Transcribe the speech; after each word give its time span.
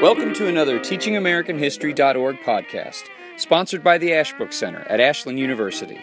Welcome 0.00 0.32
to 0.34 0.46
another 0.46 0.78
TeachingAmericanHistory.org 0.78 2.36
podcast, 2.42 3.02
sponsored 3.36 3.82
by 3.82 3.98
the 3.98 4.14
Ashbrook 4.14 4.52
Center 4.52 4.82
at 4.82 5.00
Ashland 5.00 5.40
University. 5.40 5.98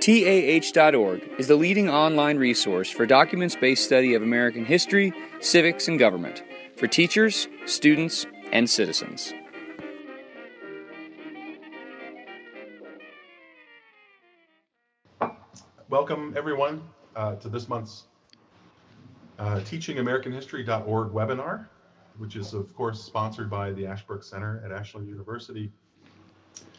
TAH.org 0.00 1.22
is 1.38 1.48
the 1.48 1.56
leading 1.56 1.88
online 1.88 2.36
resource 2.36 2.90
for 2.90 3.06
documents 3.06 3.56
based 3.56 3.86
study 3.86 4.12
of 4.12 4.22
American 4.22 4.66
history, 4.66 5.14
civics, 5.40 5.88
and 5.88 5.98
government 5.98 6.44
for 6.76 6.86
teachers, 6.86 7.48
students, 7.64 8.26
and 8.52 8.68
citizens. 8.68 9.32
Welcome, 15.88 16.34
everyone, 16.36 16.82
uh, 17.16 17.36
to 17.36 17.48
this 17.48 17.70
month's 17.70 18.04
uh, 19.38 19.60
TeachingAmericanHistory.org 19.60 21.08
webinar 21.12 21.68
which 22.20 22.36
is 22.36 22.52
of 22.52 22.74
course 22.74 23.02
sponsored 23.02 23.48
by 23.48 23.72
the 23.72 23.86
Ashbrook 23.86 24.22
Center 24.22 24.62
at 24.62 24.70
Ashland 24.70 25.08
University. 25.08 25.72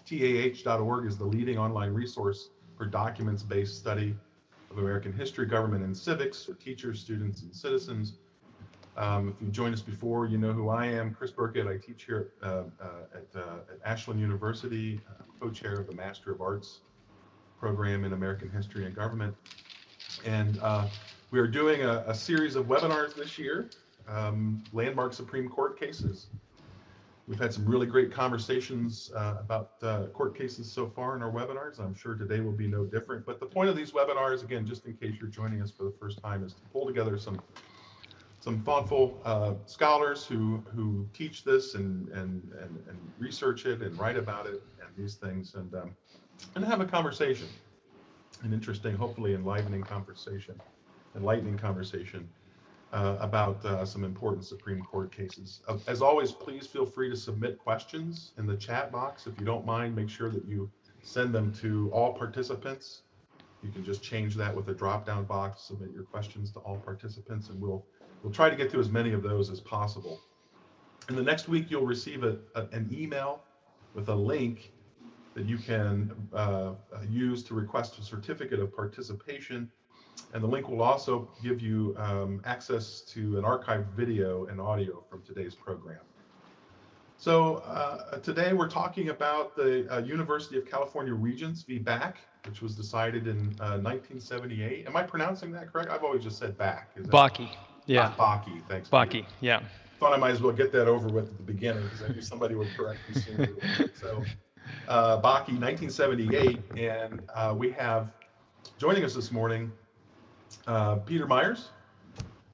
TAH.org 0.06 1.08
is 1.08 1.18
the 1.18 1.26
leading 1.26 1.58
online 1.58 1.92
resource 1.94 2.52
for 2.78 2.86
documents-based 2.86 3.76
study 3.76 4.16
of 4.70 4.78
American 4.78 5.12
history, 5.12 5.48
government, 5.48 5.84
and 5.84 5.98
civics 5.98 6.46
for 6.46 6.54
teachers, 6.54 7.00
students, 7.00 7.42
and 7.42 7.56
citizens. 7.56 8.14
Um, 8.98 9.30
if 9.30 9.42
you've 9.42 9.52
joined 9.52 9.74
us 9.74 9.82
before, 9.82 10.28
you 10.28 10.38
know 10.38 10.54
who 10.54 10.70
I 10.70 10.86
am, 10.86 11.12
Chris 11.12 11.32
Burkett. 11.32 11.66
I 11.66 11.78
teach 11.78 12.04
here 12.04 12.34
uh, 12.44 12.46
uh, 12.80 12.88
at, 13.16 13.36
uh, 13.36 13.40
at, 13.70 13.80
Ashland 13.84 14.20
University, 14.20 15.02
co-chair 15.40 15.74
of 15.74 15.88
the 15.88 15.96
Master 15.96 16.32
of 16.32 16.42
Arts 16.42 16.82
program 17.60 18.06
in 18.06 18.14
American 18.14 18.50
History 18.52 18.86
and 18.86 18.94
Government. 18.94 19.36
And 20.24 20.60
uh, 20.62 20.88
we 21.32 21.40
are 21.40 21.48
doing 21.48 21.82
a, 21.82 22.04
a, 22.06 22.14
series 22.14 22.56
of 22.56 22.68
webinars 22.68 23.16
this 23.16 23.40
year 23.40 23.70
um, 24.08 24.64
landmark 24.74 25.14
Supreme 25.14 25.50
Court 25.50 25.80
cases. 25.80 26.28
We've 27.28 27.40
had 27.40 27.54
some 27.54 27.66
really 27.66 27.86
great 27.86 28.12
conversations 28.12 29.12
uh, 29.16 29.36
about 29.40 29.72
uh, 29.84 30.08
court 30.08 30.38
cases 30.38 30.72
so 30.72 30.90
far 30.90 31.16
in 31.16 31.22
our 31.22 31.32
webinars. 31.32 31.80
I'm 31.80 31.96
sure 31.96 32.16
today 32.16 32.42
will 32.42 32.52
be 32.52 32.68
no 32.68 32.84
different. 32.84 33.26
But 33.26 33.40
the 33.40 33.46
point 33.46 33.70
of 33.70 33.76
these 33.76 33.92
webinars, 33.92 34.44
again, 34.44 34.66
just 34.66 34.86
in 34.86 34.96
case 34.98 35.16
you're 35.20 35.30
joining 35.30 35.62
us 35.62 35.72
for 35.72 35.84
the 35.84 35.94
first 36.00 36.22
time, 36.22 36.44
is 36.44 36.54
to 36.56 36.62
pull 36.74 36.86
together 36.86 37.18
some 37.18 37.42
some 38.40 38.60
thoughtful 38.64 39.22
uh, 39.24 39.54
scholars 39.66 40.26
who 40.26 40.64
who 40.76 41.08
teach 41.14 41.44
this 41.44 41.76
and, 41.76 42.10
and 42.10 42.52
and 42.60 42.84
and 42.90 43.00
research 43.20 43.66
it 43.66 43.82
and 43.82 43.98
write 44.00 44.18
about 44.18 44.48
it 44.48 44.62
and 44.82 44.90
these 44.98 45.16
things 45.16 45.54
and 45.54 45.74
um, 45.76 45.96
and 46.56 46.66
have 46.66 46.82
a 46.82 46.86
conversation, 46.86 47.48
an 48.42 48.52
interesting, 48.52 48.96
hopefully 48.96 49.36
enlivening 49.36 49.84
conversation, 49.84 50.56
enlightening 51.16 51.58
conversation 51.58 52.28
uh, 52.92 53.18
about 53.20 53.64
uh, 53.66 53.86
some 53.86 54.04
important 54.04 54.46
Supreme 54.46 54.82
Court 54.82 55.12
cases. 55.12 55.62
Uh, 55.68 55.78
as 55.88 56.02
always, 56.02 56.32
please 56.32 56.68
feel 56.68 56.86
free 56.86 57.10
to 57.10 57.16
submit 57.16 57.58
questions 57.58 58.34
in 58.38 58.46
the 58.46 58.56
chat 58.56 58.92
box. 58.92 59.28
If 59.28 59.40
you 59.40 59.46
don't 59.46 59.66
mind, 59.66 59.96
make 59.96 60.10
sure 60.10 60.30
that 60.30 60.46
you 60.46 60.70
send 61.02 61.34
them 61.34 61.54
to 61.54 61.90
all 61.94 62.14
participants. 62.14 63.04
You 63.64 63.72
can 63.72 63.84
just 63.84 64.02
change 64.02 64.36
that 64.36 64.56
with 64.56 64.68
a 64.70 64.74
drop-down 64.74 65.26
box, 65.26 65.64
submit 65.64 65.92
your 65.94 66.04
questions 66.04 66.52
to 66.52 66.60
all 66.60 66.78
participants, 66.78 67.50
and 67.50 67.62
we'll 67.62 67.86
we'll 68.24 68.34
try 68.34 68.50
to 68.50 68.56
get 68.56 68.72
to 68.72 68.80
as 68.80 68.90
many 68.90 69.14
of 69.14 69.24
those 69.24 69.50
as 69.50 69.60
possible. 69.60 70.20
In 71.10 71.16
the 71.16 71.24
next 71.24 71.48
week, 71.48 71.70
you'll 71.70 71.86
receive 71.86 72.24
a, 72.24 72.38
a, 72.56 72.68
an 72.72 72.90
email 72.92 73.42
with 73.94 74.10
a 74.10 74.16
link 74.16 74.72
that 75.34 75.46
you 75.46 75.58
can 75.58 76.12
uh, 76.34 76.74
use 77.10 77.44
to 77.44 77.54
request 77.54 77.98
a 78.00 78.04
certificate 78.04 78.60
of 78.60 78.76
participation 78.76 79.72
and 80.34 80.44
the 80.44 80.48
link 80.48 80.70
will 80.70 80.82
also 80.82 81.30
give 81.44 81.62
you 81.62 81.96
um, 81.98 82.42
access 82.46 83.02
to 83.02 83.38
an 83.38 83.44
archived 83.44 83.88
video 83.94 84.46
and 84.46 84.60
audio 84.60 85.04
from 85.10 85.22
today's 85.24 85.56
program. 85.56 86.00
So 87.18 87.58
uh, 87.58 88.18
today 88.18 88.54
we're 88.54 88.70
talking 88.70 89.10
about 89.10 89.56
the 89.56 89.88
uh, 89.94 90.00
University 90.00 90.58
of 90.58 90.66
California 90.66 91.14
Regents 91.14 91.62
v. 91.62 91.78
Bakke, 91.78 92.16
which 92.48 92.62
was 92.62 92.76
decided 92.76 93.28
in 93.28 93.56
uh, 93.60 93.78
1978. 93.78 94.88
Am 94.88 94.96
I 94.96 95.04
pronouncing 95.04 95.52
that 95.52 95.72
correct? 95.72 95.92
I've 95.92 96.04
always 96.04 96.24
just 96.24 96.40
said 96.40 96.58
Bakke. 96.58 97.06
Bakke, 97.10 97.48
yeah. 97.86 98.14
Ah, 98.18 98.44
Bakke, 98.44 98.68
thanks. 98.68 98.90
Bakke, 98.90 99.24
yeah. 99.40 99.62
Thought 100.00 100.14
I 100.14 100.18
might 100.18 100.32
as 100.32 100.42
well 100.42 100.52
get 100.52 100.72
that 100.72 100.88
over 100.88 101.10
with 101.10 101.28
at 101.28 101.38
the 101.38 101.44
beginning 101.44 101.84
because 101.84 102.02
I 102.02 102.08
knew 102.08 102.22
somebody 102.22 102.56
would 102.56 102.70
correct 102.76 103.00
me 103.08 103.22
sooner. 103.22 103.50
so 103.94 104.24
uh, 104.88 105.18
Bakke, 105.18 105.54
1978, 105.60 106.60
and 106.76 107.22
uh, 107.36 107.54
we 107.56 107.70
have 107.74 108.10
joining 108.80 109.04
us 109.04 109.14
this 109.14 109.32
morning 109.32 109.72
uh, 110.68 110.96
Peter 110.98 111.26
Myers 111.26 111.70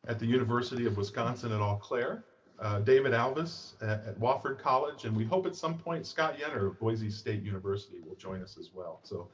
at 0.07 0.19
the 0.19 0.25
University 0.25 0.85
of 0.85 0.97
Wisconsin 0.97 1.51
at 1.51 1.59
Eau 1.59 1.79
Claire, 1.81 2.23
uh, 2.59 2.79
David 2.79 3.11
Alvis 3.11 3.73
at, 3.81 4.05
at, 4.07 4.19
Wofford 4.19 4.59
College, 4.59 5.05
and 5.05 5.15
we 5.15 5.25
hope 5.25 5.45
at 5.45 5.55
some 5.55 5.77
point 5.77 6.05
Scott 6.05 6.37
Yenor 6.39 6.67
of 6.67 6.79
Boise 6.79 7.11
State 7.11 7.43
University 7.43 7.99
will 8.05 8.15
join 8.15 8.41
us 8.41 8.57
as 8.57 8.71
well. 8.73 8.99
So 9.03 9.27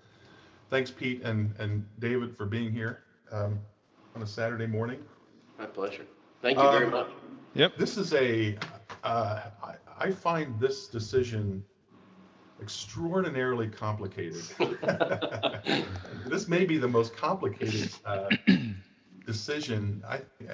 thanks, 0.69 0.91
Pete 0.91 1.22
and, 1.22 1.53
and 1.59 1.85
David, 2.00 2.35
for 2.35 2.46
being 2.46 2.72
here 2.72 3.03
um, 3.31 3.59
on 4.16 4.22
a 4.22 4.28
Saturday 4.28 4.68
morning. 4.68 5.00
My 5.57 5.66
pleasure. 5.66 6.06
Thank 6.41 6.57
you 6.57 6.69
very 6.72 6.85
um, 6.85 6.91
much. 6.91 7.09
Yep. 7.53 7.78
This 7.78 7.97
is 7.97 8.13
a. 8.13 8.57
Uh, 9.03 9.41
I, 9.63 9.75
I 9.97 10.12
find 10.12 10.59
this 10.59 10.88
decision 10.88 11.63
extraordinarily 12.63 13.68
complicated. 13.68 14.44
this 16.28 16.47
may 16.47 16.66
be 16.66 16.78
the 16.78 16.88
most 16.88 17.16
complicated 17.16 17.91
uh, 18.06 18.29
decision, 19.25 20.01
I, 20.07 20.22
uh, 20.50 20.53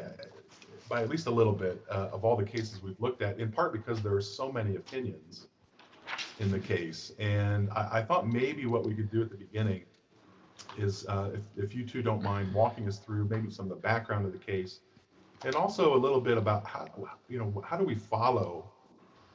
by 0.89 1.03
at 1.03 1.09
least 1.09 1.27
a 1.27 1.31
little 1.31 1.53
bit, 1.53 1.83
uh, 1.89 2.09
of 2.11 2.25
all 2.25 2.35
the 2.35 2.43
cases 2.43 2.81
we've 2.81 2.99
looked 2.99 3.21
at, 3.21 3.39
in 3.39 3.51
part 3.51 3.73
because 3.73 4.01
there 4.01 4.15
are 4.15 4.21
so 4.21 4.51
many 4.51 4.75
opinions 4.75 5.47
in 6.39 6.49
the 6.49 6.59
case. 6.59 7.11
And 7.19 7.69
I, 7.69 7.99
I 7.99 8.01
thought 8.01 8.27
maybe 8.27 8.65
what 8.65 8.85
we 8.85 8.95
could 8.95 9.11
do 9.11 9.21
at 9.21 9.29
the 9.29 9.37
beginning 9.37 9.83
is, 10.77 11.05
uh, 11.07 11.29
if, 11.33 11.41
if 11.63 11.75
you 11.75 11.85
two 11.85 12.01
don't 12.01 12.23
mind 12.23 12.51
walking 12.53 12.87
us 12.87 12.97
through 12.97 13.27
maybe 13.29 13.51
some 13.51 13.65
of 13.65 13.69
the 13.69 13.81
background 13.81 14.25
of 14.25 14.31
the 14.31 14.39
case, 14.39 14.79
and 15.45 15.53
also 15.53 15.95
a 15.95 15.99
little 15.99 16.19
bit 16.19 16.37
about 16.37 16.65
how, 16.65 16.87
you 17.29 17.37
know, 17.37 17.63
how 17.65 17.77
do 17.77 17.83
we 17.83 17.95
follow 17.95 18.71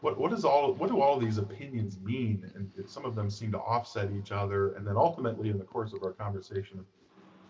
what 0.05 0.21
what 0.21 0.35
is 0.35 0.45
all 0.45 0.75
what 0.75 0.91
do 0.91 1.01
all 1.01 1.19
these 1.19 1.39
opinions 1.39 1.99
mean? 1.99 2.53
And 2.55 2.71
some 2.87 3.07
of 3.07 3.15
them 3.15 3.31
seem 3.31 3.51
to 3.53 3.59
offset 3.59 4.11
each 4.13 4.33
other. 4.33 4.75
And 4.75 4.87
then 4.87 4.99
ultimately, 4.99 5.49
in 5.49 5.57
the 5.57 5.65
course 5.65 5.95
of 5.95 6.03
our 6.03 6.13
conversation, 6.13 6.85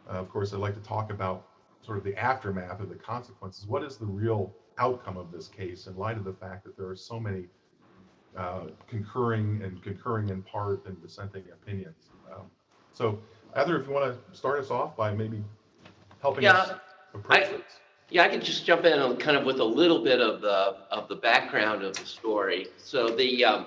uh, 0.09 0.13
of 0.13 0.29
course, 0.29 0.55
I'd 0.55 0.61
like 0.61 0.75
to 0.75 0.89
talk 0.89 1.11
about 1.11 1.49
sort 1.83 1.99
of 1.99 2.05
the 2.05 2.17
aftermath 2.17 2.81
or 2.81 2.87
the 2.87 2.95
consequences. 2.95 3.67
What 3.67 3.83
is 3.83 3.97
the 3.97 4.07
real 4.07 4.55
outcome 4.79 5.17
of 5.17 5.33
this 5.33 5.49
case 5.49 5.89
in 5.89 5.97
light 5.97 6.17
of 6.17 6.23
the 6.23 6.33
fact 6.33 6.63
that 6.65 6.77
there 6.77 6.89
are 6.89 6.95
so 6.95 7.19
many 7.19 7.47
uh, 8.37 8.67
concurring 8.87 9.61
and 9.65 9.83
concurring 9.83 10.29
in 10.29 10.41
part 10.43 10.87
and 10.87 11.03
dissenting 11.03 11.43
opinions? 11.53 12.11
Um, 12.33 12.47
so, 12.93 13.19
either 13.57 13.81
if 13.81 13.89
you 13.89 13.93
want 13.93 14.15
to 14.15 14.37
start 14.37 14.61
us 14.61 14.71
off 14.71 14.97
by 14.97 15.13
maybe 15.13 15.43
helping 16.23 16.45
yeah, 16.45 16.53
us 16.53 16.71
approach 17.15 17.47
I, 17.47 17.61
yeah, 18.15 18.23
I 18.23 18.29
can 18.29 18.41
just 18.41 18.65
jump 18.65 18.85
in 18.85 18.97
on 19.01 19.17
kind 19.17 19.37
of 19.37 19.45
with 19.45 19.59
a 19.59 19.65
little 19.65 19.99
bit 19.99 20.21
of 20.21 20.41
the 20.41 20.77
of 20.93 21.09
the 21.09 21.17
background 21.17 21.83
of 21.83 21.97
the 21.97 22.07
story. 22.07 22.69
So 22.79 23.09
the 23.09 23.45
um, 23.45 23.67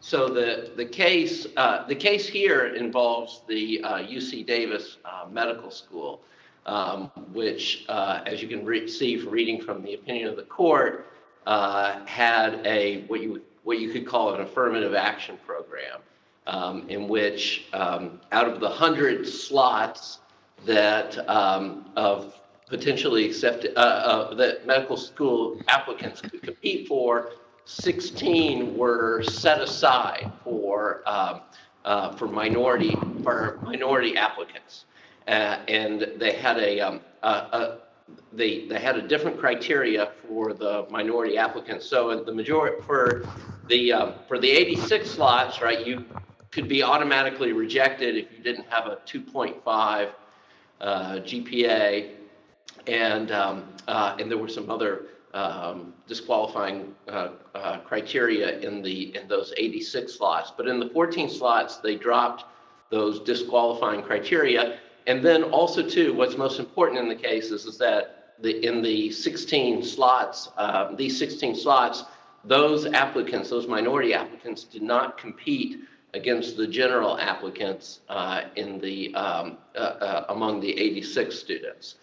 so 0.00 0.28
the 0.28 0.72
the 0.74 0.84
case 0.84 1.46
uh, 1.56 1.86
the 1.86 1.94
case 1.94 2.26
here 2.26 2.74
involves 2.74 3.42
the 3.48 3.80
uh, 3.84 3.98
UC 3.98 4.44
Davis 4.44 4.96
uh, 5.04 5.28
Medical 5.30 5.70
School, 5.70 6.20
um, 6.66 7.12
which, 7.32 7.84
uh, 7.88 8.22
as 8.26 8.42
you 8.42 8.48
can 8.48 8.64
re- 8.64 8.88
see 8.88 9.18
from 9.18 9.30
reading 9.30 9.62
from 9.62 9.84
the 9.84 9.94
opinion 9.94 10.26
of 10.26 10.34
the 10.34 10.42
court, 10.42 11.06
uh, 11.46 12.04
had 12.06 12.66
a 12.66 13.02
what 13.02 13.20
you 13.20 13.40
what 13.62 13.78
you 13.78 13.92
could 13.92 14.04
call 14.04 14.34
an 14.34 14.40
affirmative 14.40 14.94
action 14.94 15.38
program, 15.46 16.00
um, 16.48 16.88
in 16.88 17.06
which 17.06 17.66
um, 17.72 18.20
out 18.32 18.48
of 18.48 18.58
the 18.58 18.68
hundred 18.68 19.28
slots 19.28 20.18
that 20.64 21.16
um, 21.28 21.88
of 21.94 22.34
potentially 22.68 23.24
accepted, 23.24 23.76
uh, 23.76 23.80
uh, 23.80 24.34
that 24.34 24.66
medical 24.66 24.96
school 24.96 25.60
applicants 25.68 26.20
could 26.20 26.42
compete 26.42 26.88
for, 26.88 27.30
16 27.64 28.76
were 28.76 29.22
set 29.22 29.60
aside 29.60 30.30
for 30.44 31.02
um, 31.06 31.40
uh, 31.84 32.12
for 32.12 32.26
minority 32.26 32.96
for 33.22 33.58
minority 33.62 34.16
applicants, 34.16 34.86
uh, 35.28 35.58
and 35.68 36.12
they 36.16 36.32
had 36.32 36.58
a, 36.58 36.80
um, 36.80 37.00
a, 37.22 37.28
a, 37.28 37.78
they 38.32 38.66
they 38.66 38.78
had 38.78 38.96
a 38.96 39.06
different 39.06 39.38
criteria 39.38 40.12
for 40.28 40.52
the 40.52 40.86
minority 40.90 41.36
applicants. 41.36 41.86
So 41.86 42.22
the 42.22 42.32
majority 42.32 42.82
for 42.84 43.24
the 43.68 43.92
um, 43.92 44.14
for 44.28 44.38
the 44.38 44.50
86 44.50 45.10
slots, 45.10 45.60
right, 45.60 45.84
you 45.84 46.04
could 46.50 46.68
be 46.68 46.82
automatically 46.82 47.52
rejected 47.52 48.16
if 48.16 48.32
you 48.36 48.42
didn't 48.42 48.66
have 48.68 48.86
a 48.86 48.96
2.5 49.06 50.10
uh, 50.80 51.12
GPA 51.16 52.15
and 52.86 53.30
um, 53.30 53.64
uh, 53.88 54.16
and 54.18 54.30
there 54.30 54.38
were 54.38 54.48
some 54.48 54.70
other 54.70 55.02
um, 55.34 55.92
disqualifying 56.06 56.94
uh, 57.08 57.30
uh, 57.54 57.78
criteria 57.80 58.58
in 58.60 58.82
the 58.82 59.14
in 59.16 59.28
those 59.28 59.52
86 59.56 60.12
slots. 60.12 60.52
But 60.56 60.66
in 60.68 60.80
the 60.80 60.88
14 60.90 61.28
slots, 61.28 61.76
they 61.76 61.96
dropped 61.96 62.44
those 62.90 63.20
disqualifying 63.20 64.02
criteria. 64.02 64.78
And 65.06 65.24
then 65.24 65.44
also 65.44 65.88
too, 65.88 66.14
what's 66.14 66.36
most 66.36 66.58
important 66.58 67.00
in 67.00 67.08
the 67.08 67.14
case 67.14 67.50
is, 67.50 67.64
is 67.64 67.78
that 67.78 68.34
the, 68.40 68.66
in 68.66 68.82
the 68.82 69.10
16 69.10 69.82
slots, 69.82 70.50
uh, 70.56 70.94
these 70.94 71.18
16 71.18 71.54
slots, 71.54 72.04
those 72.44 72.86
applicants, 72.86 73.50
those 73.50 73.66
minority 73.66 74.14
applicants, 74.14 74.64
did 74.64 74.82
not 74.82 75.18
compete 75.18 75.80
against 76.14 76.56
the 76.56 76.66
general 76.66 77.18
applicants 77.18 78.00
uh, 78.08 78.42
in 78.56 78.80
the 78.80 79.14
um, 79.14 79.58
uh, 79.74 79.78
uh, 79.78 80.26
among 80.30 80.60
the 80.60 80.76
86 80.78 81.38
students. 81.38 81.96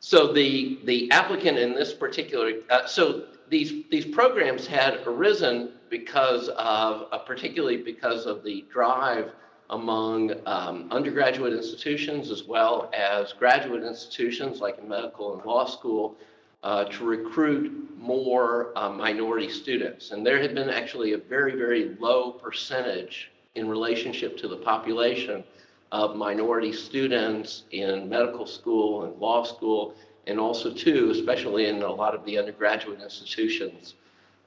So 0.00 0.32
the 0.32 0.78
the 0.84 1.10
applicant 1.10 1.58
in 1.58 1.74
this 1.74 1.92
particular 1.92 2.52
uh, 2.70 2.86
so 2.86 3.24
these 3.48 3.84
these 3.90 4.04
programs 4.04 4.66
had 4.66 5.00
arisen 5.06 5.72
because 5.90 6.48
of 6.50 7.08
uh, 7.12 7.18
particularly 7.18 7.78
because 7.78 8.26
of 8.26 8.44
the 8.44 8.64
drive 8.70 9.32
among 9.70 10.32
um, 10.46 10.88
undergraduate 10.90 11.52
institutions 11.52 12.30
as 12.30 12.44
well 12.44 12.90
as 12.94 13.32
graduate 13.32 13.82
institutions 13.82 14.60
like 14.60 14.78
in 14.78 14.88
medical 14.88 15.34
and 15.34 15.44
law 15.44 15.66
school 15.66 16.16
uh, 16.62 16.84
to 16.84 17.04
recruit 17.04 17.88
more 17.96 18.72
uh, 18.76 18.88
minority 18.88 19.48
students. 19.48 20.10
And 20.10 20.26
there 20.26 20.40
had 20.40 20.54
been 20.54 20.70
actually 20.70 21.12
a 21.12 21.18
very, 21.18 21.54
very 21.56 21.96
low 22.00 22.32
percentage 22.32 23.30
in 23.54 23.68
relationship 23.68 24.36
to 24.38 24.48
the 24.48 24.56
population 24.56 25.44
of 25.92 26.16
minority 26.16 26.72
students 26.72 27.64
in 27.70 28.08
medical 28.08 28.46
school 28.46 29.04
and 29.04 29.18
law 29.18 29.42
school, 29.44 29.94
and 30.26 30.38
also 30.38 30.72
too, 30.72 31.10
especially 31.10 31.66
in 31.66 31.82
a 31.82 31.90
lot 31.90 32.14
of 32.14 32.24
the 32.24 32.38
undergraduate 32.38 33.00
institutions, 33.00 33.94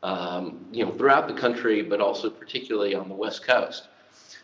um, 0.04 0.66
you 0.72 0.86
know, 0.86 0.92
throughout 0.92 1.28
the 1.28 1.34
country, 1.34 1.82
but 1.82 2.00
also 2.00 2.30
particularly 2.30 2.94
on 2.94 3.10
the 3.10 3.16
West 3.16 3.44
Coast. 3.44 3.88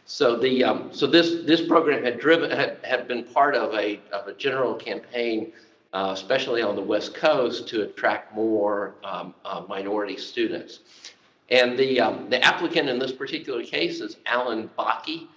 So 0.06 0.38
the 0.38 0.64
um, 0.64 0.90
so 0.92 1.06
this 1.06 1.46
this 1.46 1.68
program 1.68 2.04
had 2.04 2.20
driven 2.20 2.50
had, 2.50 2.78
had 2.84 3.08
been 3.08 3.24
part 3.24 3.56
of 3.56 3.74
a 3.74 4.00
of 4.12 4.28
a 4.28 4.34
general 4.34 4.74
campaign, 4.74 5.52
uh, 5.94 6.12
especially 6.14 6.62
on 6.62 6.76
the 6.76 6.82
West 6.82 7.14
Coast, 7.14 7.68
to 7.70 7.84
attract 7.84 8.34
more 8.34 8.96
um, 9.04 9.36
uh, 9.44 9.64
minority 9.68 10.18
students. 10.18 10.80
And 11.50 11.78
the, 11.78 12.02
um, 12.02 12.30
the 12.30 12.44
applicant 12.44 12.90
in 12.90 13.00
this 13.00 13.12
particular 13.12 13.64
case 13.64 14.02
is 14.02 14.18
Allan 14.26 14.70
Bakke, 14.78 15.28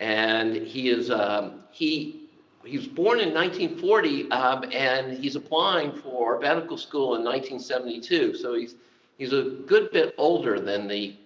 and 0.00 0.56
he 0.56 0.88
is 0.88 1.10
um, 1.10 1.60
he 1.70 2.28
he 2.64 2.76
was 2.76 2.86
born 2.86 3.20
in 3.20 3.32
1940, 3.32 4.30
um, 4.32 4.64
and 4.72 5.16
he's 5.16 5.36
applying 5.36 5.92
for 5.92 6.38
medical 6.40 6.76
school 6.76 7.14
in 7.14 7.24
1972. 7.24 8.36
So 8.36 8.54
he's 8.54 8.74
he's 9.18 9.32
a 9.32 9.56
good 9.66 9.90
bit 9.92 10.14
older 10.18 10.58
than 10.58 10.88
the 10.88 11.16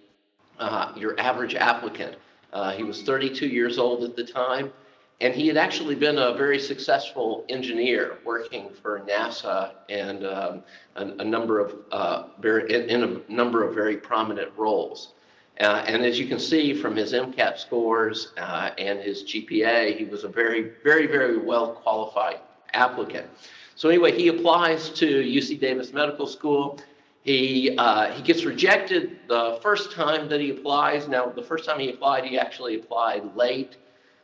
uh, 0.59 0.93
your 0.95 1.19
average 1.19 1.55
applicant. 1.55 2.15
Uh, 2.53 2.71
he 2.71 2.83
was 2.83 3.01
32 3.01 3.47
years 3.47 3.77
old 3.77 4.03
at 4.03 4.15
the 4.15 4.23
time, 4.23 4.71
and 5.19 5.33
he 5.33 5.47
had 5.47 5.57
actually 5.57 5.95
been 5.95 6.17
a 6.17 6.33
very 6.33 6.59
successful 6.59 7.45
engineer 7.49 8.17
working 8.23 8.69
for 8.81 9.01
NASA 9.01 9.71
and 9.89 10.25
um, 10.25 10.63
a, 10.95 11.05
a, 11.19 11.25
number 11.25 11.59
of 11.59 11.75
uh, 11.91 12.27
very 12.39 12.73
in, 12.73 12.89
in, 12.89 13.03
a 13.03 13.31
number 13.31 13.67
of 13.67 13.75
very 13.75 13.97
prominent 13.97 14.51
roles. 14.55 15.14
Uh, 15.59 15.83
and 15.87 16.03
as 16.03 16.19
you 16.19 16.27
can 16.27 16.39
see 16.39 16.73
from 16.73 16.95
his 16.95 17.13
MCAT 17.13 17.57
scores 17.57 18.33
uh, 18.37 18.71
and 18.77 18.99
his 18.99 19.23
GPA, 19.23 19.97
he 19.97 20.03
was 20.03 20.23
a 20.25 20.27
very, 20.27 20.71
very, 20.83 21.07
very 21.07 21.37
well 21.37 21.73
qualified 21.73 22.39
applicant. 22.73 23.27
So 23.75 23.89
anyway, 23.89 24.17
he 24.17 24.27
applies 24.27 24.89
to 24.91 25.05
UC 25.05 25.59
Davis 25.59 25.93
Medical 25.93 26.27
School. 26.27 26.79
He 27.23 27.75
uh, 27.77 28.11
he 28.11 28.21
gets 28.21 28.45
rejected 28.45 29.17
the 29.27 29.59
first 29.61 29.91
time 29.91 30.29
that 30.29 30.39
he 30.39 30.51
applies. 30.51 31.07
Now, 31.07 31.27
the 31.27 31.41
first 31.41 31.65
time 31.65 31.79
he 31.79 31.89
applied, 31.89 32.25
he 32.25 32.37
actually 32.37 32.75
applied 32.75 33.35
late. 33.35 33.77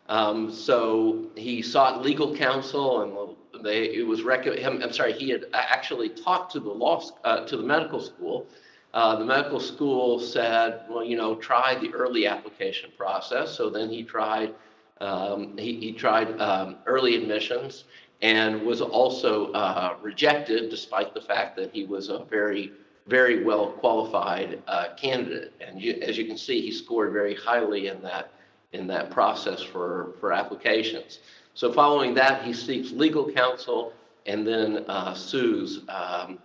Um, 0.08 0.52
so 0.52 1.30
he 1.36 1.62
sought 1.62 2.04
legal 2.04 2.36
counsel, 2.36 3.02
and 3.54 3.66
they, 3.66 3.86
it 3.86 4.06
was 4.06 4.24
rec- 4.24 4.46
him, 4.46 4.82
I'm 4.84 4.92
sorry, 4.92 5.14
he 5.14 5.30
had 5.30 5.46
actually 5.54 6.10
talked 6.10 6.52
to 6.54 6.60
the 6.60 6.70
law 6.70 7.02
uh, 7.24 7.46
to 7.46 7.58
the 7.58 7.64
medical 7.64 8.02
school. 8.02 8.48
Uh, 8.94 9.16
the 9.16 9.26
medical 9.26 9.60
school 9.60 10.20
said, 10.20 10.82
well, 10.90 11.04
you 11.04 11.16
know, 11.16 11.36
try 11.36 11.76
the 11.76 11.94
early 11.94 12.28
application 12.28 12.90
process. 12.98 13.56
So 13.56 13.70
then 13.70 13.90
he 13.90 14.04
tried 14.04 14.54
um, 15.00 15.58
he, 15.58 15.80
he, 15.80 15.92
tried 15.94 16.40
um, 16.40 16.76
early 16.86 17.16
admissions 17.16 17.86
and 18.22 18.62
was 18.62 18.82
also 18.82 19.52
uh, 19.54 19.96
rejected, 20.00 20.70
despite 20.70 21.16
the 21.16 21.22
fact 21.22 21.56
that 21.56 21.74
he 21.74 21.86
was 21.86 22.10
a 22.10 22.20
very 22.26 22.72
very 23.08 23.44
well 23.44 23.72
qualified 23.72 24.62
uh, 24.68 24.90
candidate. 24.96 25.54
And 25.60 25.82
you, 25.82 25.94
as 26.02 26.18
you 26.18 26.26
can 26.26 26.38
see, 26.38 26.62
he 26.62 26.72
scored 26.72 27.12
very 27.14 27.36
highly 27.36 27.88
in 27.88 28.02
that 28.04 28.32
in 28.74 28.88
that 28.88 29.10
process 29.10 29.62
for, 29.62 30.14
for 30.20 30.32
applications. 30.32 31.20
So 31.54 31.74
following 31.74 32.14
that, 32.14 32.44
he 32.44 32.54
seeks 32.54 32.92
legal 32.92 33.30
counsel 33.30 33.92
and 34.26 34.48
then 34.48 34.86
uh, 34.88 35.14
sues 35.14 35.82
um, 35.90 36.40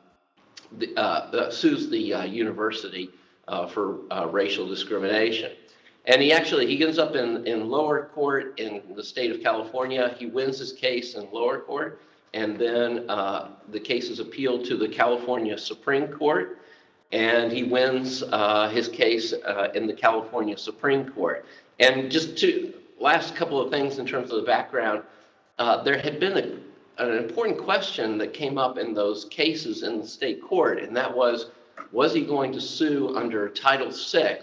the, 0.79 0.95
uh, 0.97 1.51
sues 1.51 1.89
the 1.91 2.15
uh, 2.15 2.25
university 2.25 3.11
uh, 3.49 3.67
for 3.67 4.01
uh, 4.11 4.27
racial 4.29 4.67
discrimination. 4.67 5.53
And 6.07 6.23
he 6.23 6.33
actually 6.33 6.67
he 6.67 6.85
ends 6.85 6.99
up 6.99 7.17
in, 7.17 7.47
in 7.47 7.69
lower 7.69 8.11
court 8.15 8.59
in 8.59 8.83
the 8.95 9.03
state 9.03 9.31
of 9.31 9.43
California. 9.43 10.15
He 10.19 10.27
wins 10.27 10.59
his 10.59 10.73
case 10.73 11.15
in 11.15 11.29
lower 11.33 11.61
court, 11.61 12.01
and 12.33 12.59
then 12.59 13.11
uh, 13.11 13.51
the 13.71 13.81
case 13.81 14.09
is 14.09 14.21
appealed 14.21 14.65
to 14.67 14.77
the 14.77 14.89
California 14.89 15.59
Supreme 15.59 16.07
Court, 16.09 16.61
and 17.11 17.51
he 17.51 17.65
wins 17.65 18.21
his 18.71 18.89
case 18.89 19.33
in 19.75 19.87
the 19.87 19.95
California 19.97 20.57
Supreme 20.57 21.09
Court. 21.11 21.45
And 21.81 22.11
just 22.11 22.39
to 22.39 22.73
last 23.01 23.35
couple 23.35 23.61
of 23.61 23.71
things 23.71 23.99
in 23.99 24.07
terms 24.07 24.31
of 24.31 24.41
the 24.41 24.47
background, 24.47 25.03
uh, 25.59 25.83
there 25.83 25.99
had 25.99 26.21
been 26.21 26.37
a, 26.37 26.59
an 26.99 27.13
important 27.13 27.59
question 27.59 28.19
that 28.19 28.33
came 28.33 28.59
up 28.59 28.79
in 28.79 28.95
those 28.95 29.27
cases 29.27 29.83
in 29.83 30.01
the 30.01 30.07
state 30.07 30.43
court, 30.43 30.81
and 30.81 30.97
that 30.97 31.15
was, 31.15 31.51
was 31.93 32.15
he 32.15 32.23
going 32.23 32.53
to 32.53 32.61
sue 32.61 33.17
under 33.17 33.49
Title 33.49 33.91
VI 33.91 34.41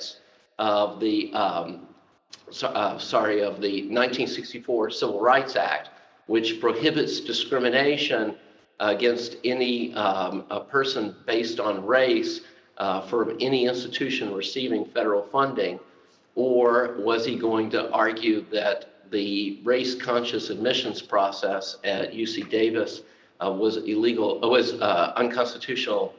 of 0.59 0.99
the, 0.99 1.33
um, 1.33 1.87
so, 2.51 2.67
uh, 2.67 2.97
sorry, 2.99 3.41
of 3.41 3.61
the 3.61 3.81
1964 3.89 4.91
Civil 4.91 5.19
Rights 5.19 5.55
Act, 5.55 5.89
which 6.27 6.59
prohibits 6.59 7.19
discrimination 7.19 8.35
against 8.79 9.37
any 9.43 9.93
um, 9.95 10.43
person 10.69 11.15
based 11.25 11.59
on 11.59 11.85
race 11.85 12.41
uh, 12.77 13.01
for 13.01 13.31
any 13.39 13.65
institution 13.65 14.33
receiving 14.33 14.85
federal 14.85 15.23
funding. 15.23 15.79
Or 16.35 16.95
was 16.99 17.25
he 17.25 17.37
going 17.37 17.69
to 17.71 17.91
argue 17.91 18.45
that 18.51 18.92
the 19.13 19.59
race 19.63 19.95
conscious 19.95 20.49
admissions 20.49 21.01
process 21.01 21.77
at 21.83 22.11
UC 22.11 22.49
Davis 22.49 23.03
uh, 23.39 23.51
was 23.51 23.77
illegal, 23.77 24.43
uh, 24.43 24.47
was 24.49 24.73
uh, 24.73 25.13
unconstitutional 25.15 26.13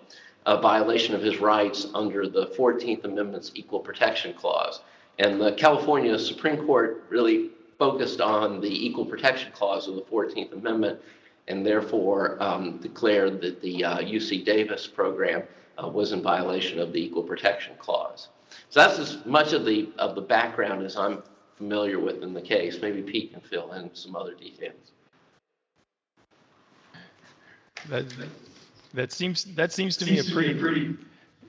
uh, 0.47 0.61
violation 0.61 1.15
of 1.15 1.21
his 1.21 1.39
rights 1.39 1.89
under 1.93 2.29
the 2.29 2.47
14th 2.59 3.05
Amendment's 3.05 3.51
Equal 3.55 3.81
Protection 3.81 4.33
Clause. 4.33 4.81
And 5.19 5.41
the 5.41 5.53
California 5.53 6.17
Supreme 6.19 6.65
Court 6.65 7.05
really 7.09 7.51
focused 7.79 8.21
on 8.21 8.61
the 8.61 8.87
Equal 8.87 9.05
Protection 9.05 9.51
Clause 9.53 9.89
of 9.89 9.97
the 9.97 10.03
14th 10.03 10.53
Amendment 10.53 11.01
and 11.49 11.67
therefore 11.67 12.41
um, 12.41 12.79
declared 12.79 13.41
that 13.41 13.61
the 13.61 13.81
UC 13.83 14.43
uh, 14.43 14.45
Davis 14.45 14.87
program 14.87 15.43
uh, 15.83 15.89
was 15.89 16.13
in 16.13 16.23
violation 16.23 16.79
of 16.79 16.93
the 16.93 17.05
Equal 17.05 17.25
Protection 17.25 17.75
Clause. 17.79 18.29
So 18.71 18.81
that's 18.81 18.99
as 19.01 19.27
much 19.27 19.53
of 19.53 19.65
the 19.65 19.89
of 19.99 20.15
the 20.15 20.21
background 20.21 20.85
as 20.85 20.97
I'm 20.97 21.23
familiar 21.57 21.99
with 21.99 22.23
in 22.23 22.35
the 22.35 22.43
case. 22.43 22.79
Maybe 22.81 23.03
Pete 23.03 23.33
can 23.33 23.41
fill 23.41 23.73
in 23.73 23.95
some 23.95 24.17
other 24.17 24.35
details. 24.35 24.93
That, 27.89 28.07
that 28.95 29.13
seems 29.13 29.45
that 29.57 29.73
seems 29.73 29.97
to 29.99 30.07
me 30.07 30.19
a 30.19 30.25
pretty 30.25 30.55
pretty 30.55 30.97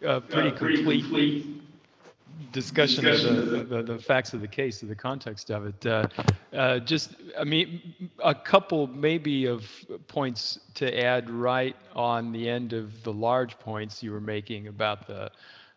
uh, 0.06 0.20
pretty, 0.20 0.50
uh, 0.50 0.52
pretty 0.52 0.78
complete, 0.78 1.02
complete 1.04 1.62
discussion, 2.52 3.06
discussion 3.06 3.38
of 3.38 3.50
the, 3.50 3.64
the, 3.64 3.84
the, 3.94 4.00
facts 4.00 4.34
of 4.34 4.42
the 4.42 4.48
case, 4.48 4.82
of 4.82 4.90
the 4.90 4.96
context 4.96 5.52
of 5.52 5.66
it. 5.66 5.86
Uh, 5.86 6.08
uh, 6.54 6.80
just, 6.80 7.16
I 7.40 7.44
mean, 7.44 8.10
a 8.24 8.36
couple 8.36 8.88
maybe 8.88 9.46
of 9.46 9.66
points 10.08 10.60
to 10.76 11.00
add 11.00 11.30
right 11.30 11.76
on 11.96 12.32
the 12.32 12.50
end 12.50 12.74
of 12.74 13.04
the 13.04 13.14
large 13.14 13.58
points 13.60 14.04
you 14.04 14.12
were 14.12 14.22
making 14.22 14.68
about 14.68 15.08
the 15.08 15.32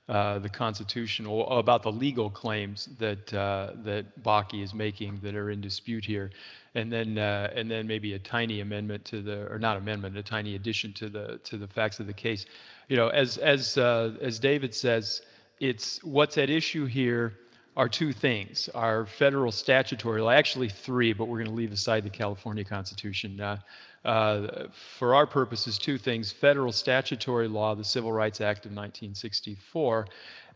uh, 0.09 0.39
the 0.39 0.49
constitutional 0.49 1.47
about 1.59 1.83
the 1.83 1.93
legal 1.93 2.31
claims 2.31 2.89
that 2.99 3.33
uh, 3.35 3.73
that 3.85 4.23
Bakke 4.23 4.63
is 4.63 4.73
making 4.73 5.21
that 5.23 5.35
are 5.35 5.51
in 5.51 5.61
dispute 5.61 6.05
here, 6.05 6.31
and 6.75 6.91
then 6.91 7.19
uh, 7.19 7.51
and 7.55 7.71
then 7.71 7.87
maybe 7.87 8.15
a 8.15 8.19
tiny 8.19 8.61
amendment 8.61 9.05
to 9.07 9.21
the 9.21 9.47
or 9.53 9.59
not 9.59 9.77
amendment, 9.77 10.17
a 10.17 10.23
tiny 10.23 10.55
addition 10.55 10.95
to 10.95 11.11
the 11.11 11.39
to 11.45 11.59
the 11.59 11.67
facts 11.67 12.01
of 12.01 12.07
the 12.07 12.15
case. 12.15 12.47
You 12.89 12.97
know, 12.97 13.09
as 13.09 13.37
as 13.37 13.77
uh, 13.77 14.17
as 14.23 14.39
David 14.39 14.75
says, 14.75 15.21
it's 15.61 16.03
what's 16.03 16.39
at 16.39 16.49
issue 16.49 16.87
here 16.87 17.35
are 17.79 17.89
two 17.89 18.13
things: 18.13 18.69
our 18.75 19.07
federal 19.07 19.53
statutory 19.53 20.21
law, 20.21 20.31
actually 20.31 20.69
three, 20.69 21.15
but 21.15 21.29
we're 21.29 21.39
going 21.39 21.49
to 21.49 21.55
leave 21.55 21.73
aside 21.73 22.05
the 22.05 22.11
California 22.11 22.65
Constitution. 22.65 23.41
Uh, 23.41 23.57
uh, 24.05 24.67
for 24.99 25.15
our 25.15 25.27
purposes, 25.27 25.79
two 25.79 25.99
things 25.99 26.31
federal 26.31 26.73
statutory 26.73 27.49
law, 27.49 27.75
the 27.75 27.85
Civil 27.85 28.13
Rights 28.13 28.41
Act 28.41 28.67
of 28.67 28.73
1964, 28.73 30.07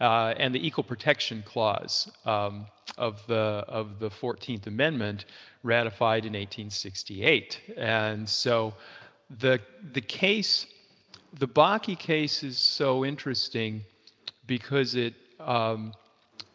uh, 0.01 0.35
and 0.37 0.55
the 0.55 0.65
Equal 0.65 0.85
Protection 0.85 1.43
Clause 1.47 2.11
um, 2.25 2.67
of, 2.99 3.25
the, 3.27 3.65
of 3.69 3.99
the 3.99 4.11
14th 4.11 4.67
Amendment 4.67 5.27
ratified 5.63 6.25
in 6.25 6.33
1868. 6.33 7.61
And 7.77 8.29
so 8.29 8.75
the, 9.39 9.61
the 9.93 10.01
case, 10.01 10.67
the 11.39 11.49
Bakke 11.49 11.99
case 11.99 12.43
is 12.43 12.59
so 12.59 13.05
interesting 13.05 13.83
because 14.47 14.95
it 14.95 15.15
um, 15.41 15.93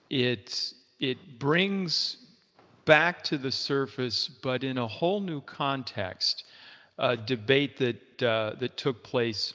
it 0.09 0.73
it 0.99 1.39
brings 1.39 2.17
back 2.85 3.23
to 3.25 3.37
the 3.37 3.51
surface, 3.51 4.29
but 4.41 4.63
in 4.63 4.77
a 4.77 4.87
whole 4.87 5.19
new 5.19 5.41
context, 5.41 6.45
a 6.97 7.15
debate 7.15 7.77
that 7.77 8.23
uh, 8.23 8.55
that 8.59 8.77
took 8.77 9.03
place 9.03 9.53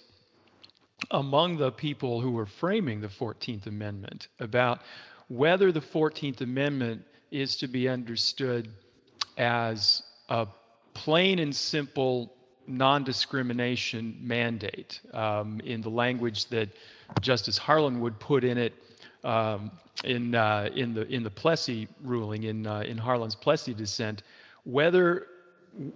among 1.10 1.56
the 1.56 1.72
people 1.72 2.20
who 2.20 2.30
were 2.30 2.46
framing 2.46 3.00
the 3.00 3.08
14th 3.08 3.66
Amendment 3.66 4.28
about 4.38 4.80
whether 5.28 5.72
the 5.72 5.80
14th 5.80 6.40
Amendment 6.40 7.02
is 7.30 7.56
to 7.56 7.66
be 7.66 7.88
understood 7.88 8.68
as 9.36 10.02
a 10.28 10.46
plain 10.94 11.38
and 11.38 11.54
simple 11.54 12.32
non-discrimination 12.66 14.16
mandate 14.20 15.00
um, 15.12 15.60
in 15.64 15.80
the 15.80 15.88
language 15.88 16.46
that 16.46 16.68
Justice 17.20 17.58
Harlan 17.58 18.00
would 18.00 18.18
put 18.20 18.44
in 18.44 18.58
it 18.58 18.74
um, 19.24 19.70
in 20.04 20.34
uh, 20.34 20.68
in 20.74 20.94
the 20.94 21.06
in 21.08 21.22
the 21.22 21.30
Plessy 21.30 21.88
ruling 22.02 22.44
in 22.44 22.66
uh, 22.66 22.80
in 22.80 22.98
Harlan's 22.98 23.34
Plessy 23.34 23.74
dissent, 23.74 24.22
whether 24.64 25.26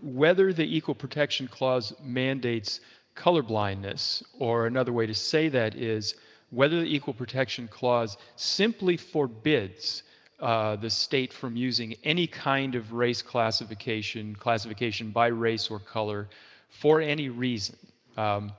whether 0.03 0.53
the 0.53 0.77
Equal 0.77 0.95
Protection 0.95 1.49
Clause 1.49 1.93
mandates 2.03 2.81
colorblindness, 3.15 4.23
or 4.39 4.67
another 4.67 4.93
way 4.93 5.07
to 5.07 5.15
say 5.15 5.49
that 5.49 5.75
is 5.75 6.15
whether 6.51 6.81
the 6.81 6.95
Equal 6.95 7.15
Protection 7.15 7.69
Clause 7.69 8.17
simply 8.37 8.97
forbids 8.97 10.03
uh, 10.41 10.77
the 10.77 10.91
state 10.91 11.33
from 11.33 11.57
using 11.57 11.95
any 12.05 12.27
kind 12.27 12.75
of 12.75 12.93
race 12.93 13.23
classification, 13.23 14.35
classification 14.37 15.11
by 15.11 15.29
race 15.29 15.71
or 15.71 15.79
color, 15.79 16.29
for 16.69 17.01
any 17.01 17.29
reason. 17.29 17.77
Um, 18.17 18.53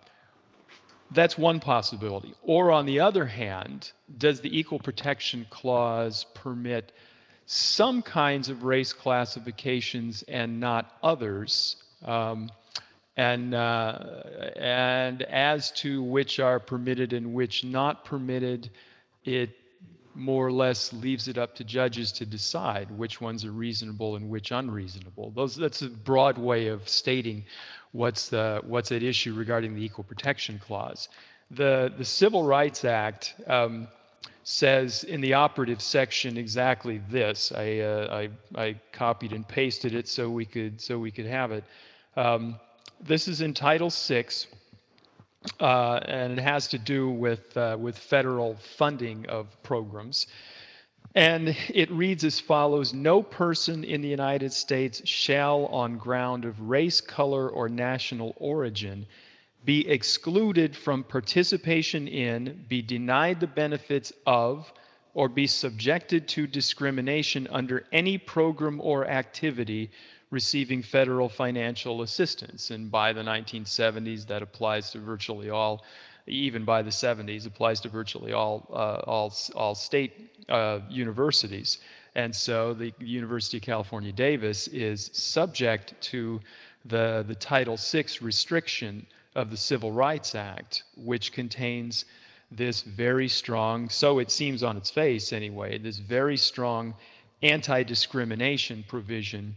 that's 1.11 1.37
one 1.37 1.59
possibility. 1.59 2.33
Or 2.41 2.71
on 2.71 2.85
the 2.85 3.01
other 3.01 3.25
hand, 3.25 3.91
does 4.17 4.41
the 4.41 4.57
Equal 4.57 4.79
Protection 4.79 5.45
Clause 5.49 6.25
permit 6.33 6.91
some 7.45 8.01
kinds 8.01 8.49
of 8.49 8.63
race 8.63 8.93
classifications 8.93 10.23
and 10.27 10.59
not 10.59 10.91
others? 11.01 11.77
Um, 12.03 12.49
and 13.15 13.55
uh, 13.55 13.99
and 14.55 15.23
as 15.23 15.71
to 15.71 16.03
which 16.03 16.39
are 16.39 16.59
permitted 16.59 17.13
and 17.13 17.33
which 17.33 17.63
not 17.63 18.05
permitted, 18.05 18.69
it 19.25 19.49
more 20.13 20.47
or 20.47 20.51
less 20.51 20.91
leaves 20.93 21.27
it 21.27 21.37
up 21.37 21.55
to 21.55 21.63
judges 21.63 22.11
to 22.11 22.25
decide 22.25 22.89
which 22.91 23.21
ones 23.21 23.45
are 23.45 23.51
reasonable 23.51 24.15
and 24.15 24.29
which 24.29 24.51
unreasonable. 24.51 25.31
Those 25.31 25.55
that's 25.55 25.81
a 25.81 25.89
broad 25.89 26.37
way 26.37 26.67
of 26.67 26.87
stating 26.89 27.45
what's 27.91 28.29
the 28.29 28.61
what's 28.65 28.91
at 28.91 29.03
issue 29.03 29.33
regarding 29.33 29.75
the 29.75 29.83
Equal 29.83 30.03
Protection 30.03 30.59
Clause. 30.59 31.09
The 31.51 31.93
the 31.97 32.05
Civil 32.05 32.43
Rights 32.43 32.85
Act. 32.85 33.35
Um, 33.47 33.87
says 34.49 35.03
in 35.03 35.19
the 35.19 35.33
operative 35.33 35.81
section 35.81 36.37
exactly 36.37 37.01
this. 37.09 37.51
I, 37.51 37.79
uh, 37.79 38.29
I, 38.55 38.61
I 38.61 38.75
copied 38.93 39.33
and 39.33 39.45
pasted 39.45 39.93
it 39.93 40.07
so 40.07 40.29
we 40.29 40.45
could 40.45 40.79
so 40.79 40.97
we 40.97 41.11
could 41.11 41.25
have 41.25 41.51
it. 41.51 41.65
Um, 42.15 42.57
this 43.01 43.27
is 43.27 43.41
in 43.41 43.53
Title 43.53 43.89
VI, 43.89 44.25
uh, 45.59 45.99
and 46.05 46.33
it 46.33 46.41
has 46.41 46.69
to 46.69 46.77
do 46.79 47.09
with, 47.09 47.55
uh, 47.55 47.77
with 47.79 47.97
federal 47.97 48.55
funding 48.77 49.27
of 49.27 49.47
programs. 49.63 50.27
And 51.15 51.55
it 51.69 51.89
reads 51.91 52.23
as 52.23 52.39
follows 52.39 52.93
No 52.93 53.23
person 53.23 53.83
in 53.83 54.01
the 54.01 54.07
United 54.07 54.53
States 54.53 55.01
shall, 55.05 55.65
on 55.67 55.97
ground 55.97 56.45
of 56.45 56.59
race, 56.61 57.01
color, 57.01 57.49
or 57.49 57.69
national 57.69 58.33
origin, 58.37 59.05
be 59.65 59.87
excluded 59.87 60.75
from 60.75 61.03
participation 61.03 62.07
in, 62.07 62.65
be 62.67 62.81
denied 62.81 63.39
the 63.39 63.47
benefits 63.47 64.13
of, 64.25 64.71
or 65.13 65.27
be 65.27 65.47
subjected 65.47 66.27
to 66.27 66.45
discrimination 66.45 67.47
under 67.49 67.85
any 67.91 68.17
program 68.17 68.79
or 68.79 69.07
activity 69.07 69.89
receiving 70.29 70.83
federal 70.83 71.27
financial 71.29 72.01
assistance. 72.01 72.69
And 72.69 72.91
by 72.91 73.13
the 73.13 73.23
1970s, 73.23 74.27
that 74.27 74.41
applies 74.41 74.91
to 74.91 74.99
virtually 74.99 75.49
all, 75.49 75.83
even 76.27 76.65
by 76.65 76.81
the 76.81 76.89
70s, 76.89 77.47
applies 77.47 77.79
to 77.81 77.89
virtually 77.89 78.33
all, 78.33 78.67
uh, 78.71 79.01
all, 79.07 79.33
all 79.55 79.75
state 79.75 80.13
uh, 80.49 80.79
universities. 80.89 81.79
And 82.15 82.35
so 82.35 82.73
the 82.73 82.93
University 82.99 83.57
of 83.57 83.63
California, 83.63 84.11
Davis 84.11 84.67
is 84.67 85.09
subject 85.13 85.93
to 86.01 86.41
the, 86.85 87.23
the 87.27 87.35
Title 87.35 87.77
VI 87.77 88.05
restriction 88.21 89.05
of 89.35 89.51
the 89.51 89.57
Civil 89.57 89.91
Rights 89.91 90.35
Act, 90.35 90.83
which 90.95 91.31
contains 91.31 92.05
this 92.49 92.81
very 92.81 93.27
strong, 93.27 93.89
so 93.89 94.19
it 94.19 94.31
seems 94.31 94.63
on 94.63 94.77
its 94.77 94.89
face 94.89 95.33
anyway, 95.33 95.77
this 95.77 95.97
very 95.97 96.37
strong 96.37 96.95
anti 97.43 97.83
discrimination 97.83 98.83
provision 98.87 99.55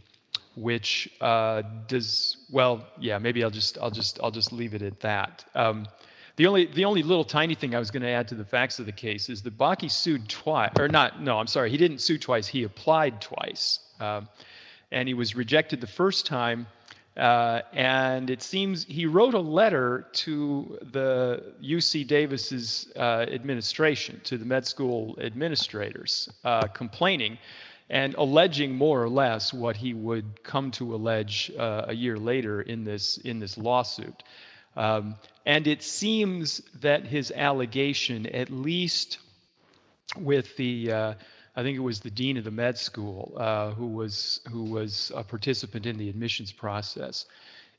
which 0.55 1.09
uh, 1.21 1.61
does 1.87 2.37
well. 2.51 2.85
Yeah, 2.99 3.17
maybe 3.19 3.43
I'll 3.43 3.49
just 3.49 3.77
I'll 3.77 3.91
just 3.91 4.19
I'll 4.21 4.31
just 4.31 4.51
leave 4.51 4.73
it 4.73 4.81
at 4.81 4.99
that. 5.01 5.45
Um, 5.55 5.87
the 6.35 6.47
only 6.47 6.65
the 6.65 6.85
only 6.85 7.03
little 7.03 7.23
tiny 7.23 7.55
thing 7.55 7.75
I 7.75 7.79
was 7.79 7.91
going 7.91 8.03
to 8.03 8.09
add 8.09 8.29
to 8.29 8.35
the 8.35 8.45
facts 8.45 8.79
of 8.79 8.85
the 8.85 8.91
case 8.91 9.29
is 9.29 9.41
that 9.43 9.57
Bakke 9.57 9.89
sued 9.89 10.29
twice, 10.29 10.71
or 10.79 10.87
not? 10.87 11.21
No, 11.21 11.39
I'm 11.39 11.47
sorry, 11.47 11.69
he 11.69 11.77
didn't 11.77 11.99
sue 11.99 12.17
twice. 12.17 12.47
He 12.47 12.63
applied 12.63 13.21
twice, 13.21 13.79
uh, 13.99 14.21
and 14.91 15.07
he 15.07 15.13
was 15.13 15.35
rejected 15.35 15.81
the 15.81 15.87
first 15.87 16.25
time. 16.25 16.67
Uh, 17.17 17.61
and 17.73 18.29
it 18.29 18.41
seems 18.41 18.85
he 18.85 19.05
wrote 19.05 19.33
a 19.33 19.39
letter 19.39 20.07
to 20.13 20.79
the 20.93 21.53
UC 21.61 22.07
Davis's 22.07 22.87
uh, 22.95 23.25
administration, 23.27 24.21
to 24.23 24.37
the 24.37 24.45
med 24.45 24.65
school 24.65 25.17
administrators, 25.19 26.29
uh, 26.45 26.67
complaining 26.67 27.37
and 27.89 28.15
alleging 28.15 28.73
more 28.73 29.03
or 29.03 29.09
less 29.09 29.53
what 29.53 29.75
he 29.75 29.93
would 29.93 30.41
come 30.43 30.71
to 30.71 30.95
allege 30.95 31.51
uh, 31.59 31.83
a 31.89 31.93
year 31.93 32.17
later 32.17 32.61
in 32.61 32.85
this 32.85 33.17
in 33.17 33.39
this 33.39 33.57
lawsuit. 33.57 34.23
Um, 34.75 35.15
and 35.45 35.67
it 35.67 35.83
seems 35.83 36.61
that 36.81 37.05
his 37.05 37.31
allegation, 37.31 38.25
at 38.27 38.49
least 38.49 39.19
with 40.17 40.55
the, 40.55 40.91
uh, 40.91 41.13
I 41.55 41.63
think 41.63 41.77
it 41.77 41.81
was 41.81 41.99
the 41.99 42.11
dean 42.11 42.37
of 42.37 42.43
the 42.43 42.51
med 42.51 42.77
school, 42.77 43.33
uh, 43.37 43.71
who 43.71 43.87
was 43.87 44.39
who 44.49 44.63
was 44.63 45.11
a 45.15 45.23
participant 45.23 45.85
in 45.85 45.97
the 45.97 46.09
admissions 46.09 46.51
process. 46.51 47.25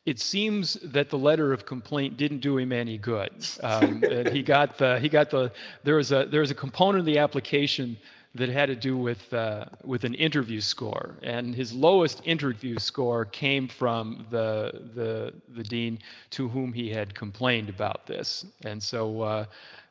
It 0.04 0.18
seems 0.18 0.75
that 0.82 1.11
the 1.11 1.18
letter 1.18 1.52
of 1.52 1.64
complaint 1.64 2.16
didn't 2.16 2.40
do 2.40 2.58
him 2.58 2.72
any 2.72 2.99
good. 2.99 3.30
Um, 3.62 4.02
he 4.32 4.42
got 4.42 4.76
the 4.76 4.99
he 4.99 5.08
got 5.08 5.30
the 5.30 5.52
there 5.84 5.94
was 5.94 6.11
a 6.11 6.26
there 6.26 6.40
was 6.40 6.50
a 6.50 6.56
component 6.56 7.00
of 7.00 7.06
the 7.06 7.18
application 7.18 7.96
that 8.34 8.48
had 8.48 8.66
to 8.66 8.76
do 8.76 8.96
with 8.96 9.32
uh, 9.34 9.66
with 9.84 10.04
an 10.04 10.14
interview 10.14 10.60
score, 10.60 11.16
and 11.22 11.54
his 11.54 11.72
lowest 11.72 12.22
interview 12.24 12.78
score 12.78 13.24
came 13.26 13.68
from 13.68 14.26
the 14.30 14.82
the 14.94 15.34
the 15.54 15.62
dean 15.62 15.98
to 16.30 16.48
whom 16.48 16.72
he 16.72 16.88
had 16.88 17.14
complained 17.14 17.68
about 17.68 18.06
this, 18.06 18.46
and 18.64 18.82
so 18.82 19.20
uh, 19.20 19.44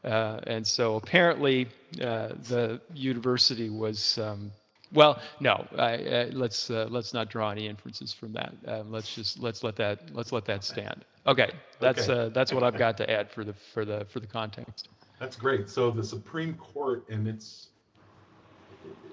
uh, 0.04 0.40
and 0.48 0.66
so 0.66 0.96
apparently 0.96 1.68
uh, 2.02 2.30
the 2.48 2.82
university 2.94 3.70
was. 3.70 4.18
Um, 4.18 4.52
well, 4.94 5.22
no. 5.40 5.66
I, 5.78 6.30
let's 6.34 6.70
uh, 6.70 6.88
let's 6.90 7.14
not 7.14 7.30
draw 7.30 7.50
any 7.52 7.66
inferences 7.68 8.12
from 8.12 8.34
that. 8.34 8.54
Uh, 8.68 8.84
let's 8.90 9.16
just 9.16 9.40
let's 9.40 9.64
let 9.64 9.78
that 9.78 10.14
let's 10.14 10.34
let 10.34 10.44
that 10.46 10.66
stand. 10.66 11.06
Okay, 11.28 11.52
that's 11.80 12.10
okay. 12.10 12.34
that's 12.34 12.52
what 12.52 12.64
I've 12.64 12.78
got 12.78 12.98
to 12.98 13.10
add 13.10 13.32
for 13.32 13.46
the 13.46 13.54
for 13.54 13.86
the 13.86 14.06
for 14.10 14.20
the 14.20 14.28
context. 14.28 14.90
That's 15.18 15.38
great. 15.38 15.70
So 15.70 15.92
the 15.92 16.04
Supreme 16.04 16.56
Court 16.56 17.06
in 17.08 17.26
its 17.26 17.68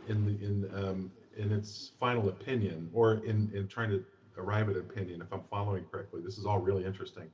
in 0.08 0.24
the 0.24 0.44
in 0.44 0.84
um, 0.84 1.10
in 1.36 1.52
its 1.52 1.92
final 2.00 2.28
opinion 2.28 2.90
or 2.92 3.14
in 3.24 3.50
in 3.54 3.68
trying 3.68 3.90
to 3.90 4.04
arrive 4.36 4.68
at 4.68 4.76
an 4.76 4.82
opinion, 4.82 5.20
if 5.20 5.32
I'm 5.32 5.42
following 5.50 5.84
correctly, 5.90 6.20
this 6.24 6.38
is 6.38 6.46
all 6.46 6.58
really 6.58 6.84
interesting. 6.84 7.30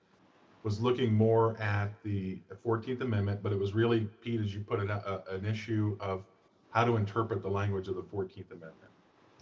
Was 0.62 0.80
looking 0.80 1.12
more 1.12 1.60
at 1.60 1.88
the 2.04 2.38
14th 2.64 3.02
Amendment, 3.02 3.42
but 3.42 3.52
it 3.52 3.58
was 3.58 3.74
really, 3.74 4.08
Pete, 4.22 4.40
as 4.40 4.54
you 4.54 4.60
put 4.60 4.80
it, 4.80 4.88
a, 4.88 5.22
an 5.28 5.44
issue 5.44 5.94
of 6.00 6.24
how 6.70 6.84
to 6.84 6.96
interpret 6.96 7.42
the 7.42 7.50
language 7.50 7.86
of 7.88 7.96
the 7.96 8.02
14th 8.02 8.50
Amendment 8.50 8.90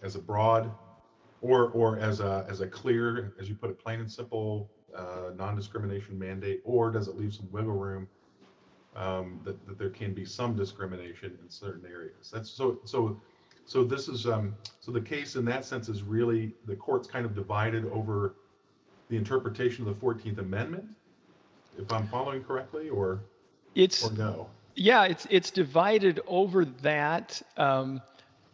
as 0.03 0.17
a 0.17 0.19
broad 0.19 0.73
or 1.41 1.71
or 1.71 1.99
as 1.99 2.21
a 2.21 2.45
as 2.49 2.61
a 2.61 2.67
clear, 2.67 3.35
as 3.41 3.49
you 3.49 3.55
put 3.55 3.71
it, 3.71 3.79
plain 3.79 4.01
and 4.01 4.11
simple 4.11 4.71
uh, 4.97 5.31
non-discrimination 5.37 6.19
mandate, 6.19 6.61
or 6.65 6.91
does 6.91 7.09
it 7.09 7.17
leave 7.17 7.33
some 7.35 7.49
wiggle 7.51 7.73
room 7.73 8.09
um, 8.97 9.41
that, 9.45 9.67
that 9.67 9.79
there 9.79 9.91
can 9.91 10.13
be 10.13 10.25
some 10.25 10.55
discrimination 10.55 11.37
in 11.43 11.51
certain 11.51 11.85
areas. 11.91 12.31
That's 12.33 12.51
so 12.51 12.79
so 12.85 13.21
so 13.65 13.85
this 13.85 14.09
is 14.09 14.27
um, 14.27 14.55
so 14.81 14.93
the 14.93 15.01
case 15.01 15.37
in 15.37 15.45
that 15.47 15.65
sense 15.65 15.89
is 15.89 16.03
really 16.03 16.53
the 16.67 16.77
court's 16.77 17.09
kind 17.09 17.25
of 17.25 17.35
divided 17.35 17.87
over 17.93 18.35
the 19.09 19.17
interpretation 19.17 19.87
of 19.87 19.99
the 19.99 20.07
14th 20.07 20.39
Amendment, 20.39 20.85
if 21.79 21.93
I'm 21.93 22.07
following 22.09 22.43
correctly, 22.43 22.89
or 22.89 23.21
it's 23.75 24.07
or 24.07 24.13
no. 24.13 24.49
Yeah, 24.75 25.05
it's 25.05 25.27
it's 25.31 25.51
divided 25.51 26.21
over 26.27 26.65
that, 26.65 27.41
um, 27.57 28.01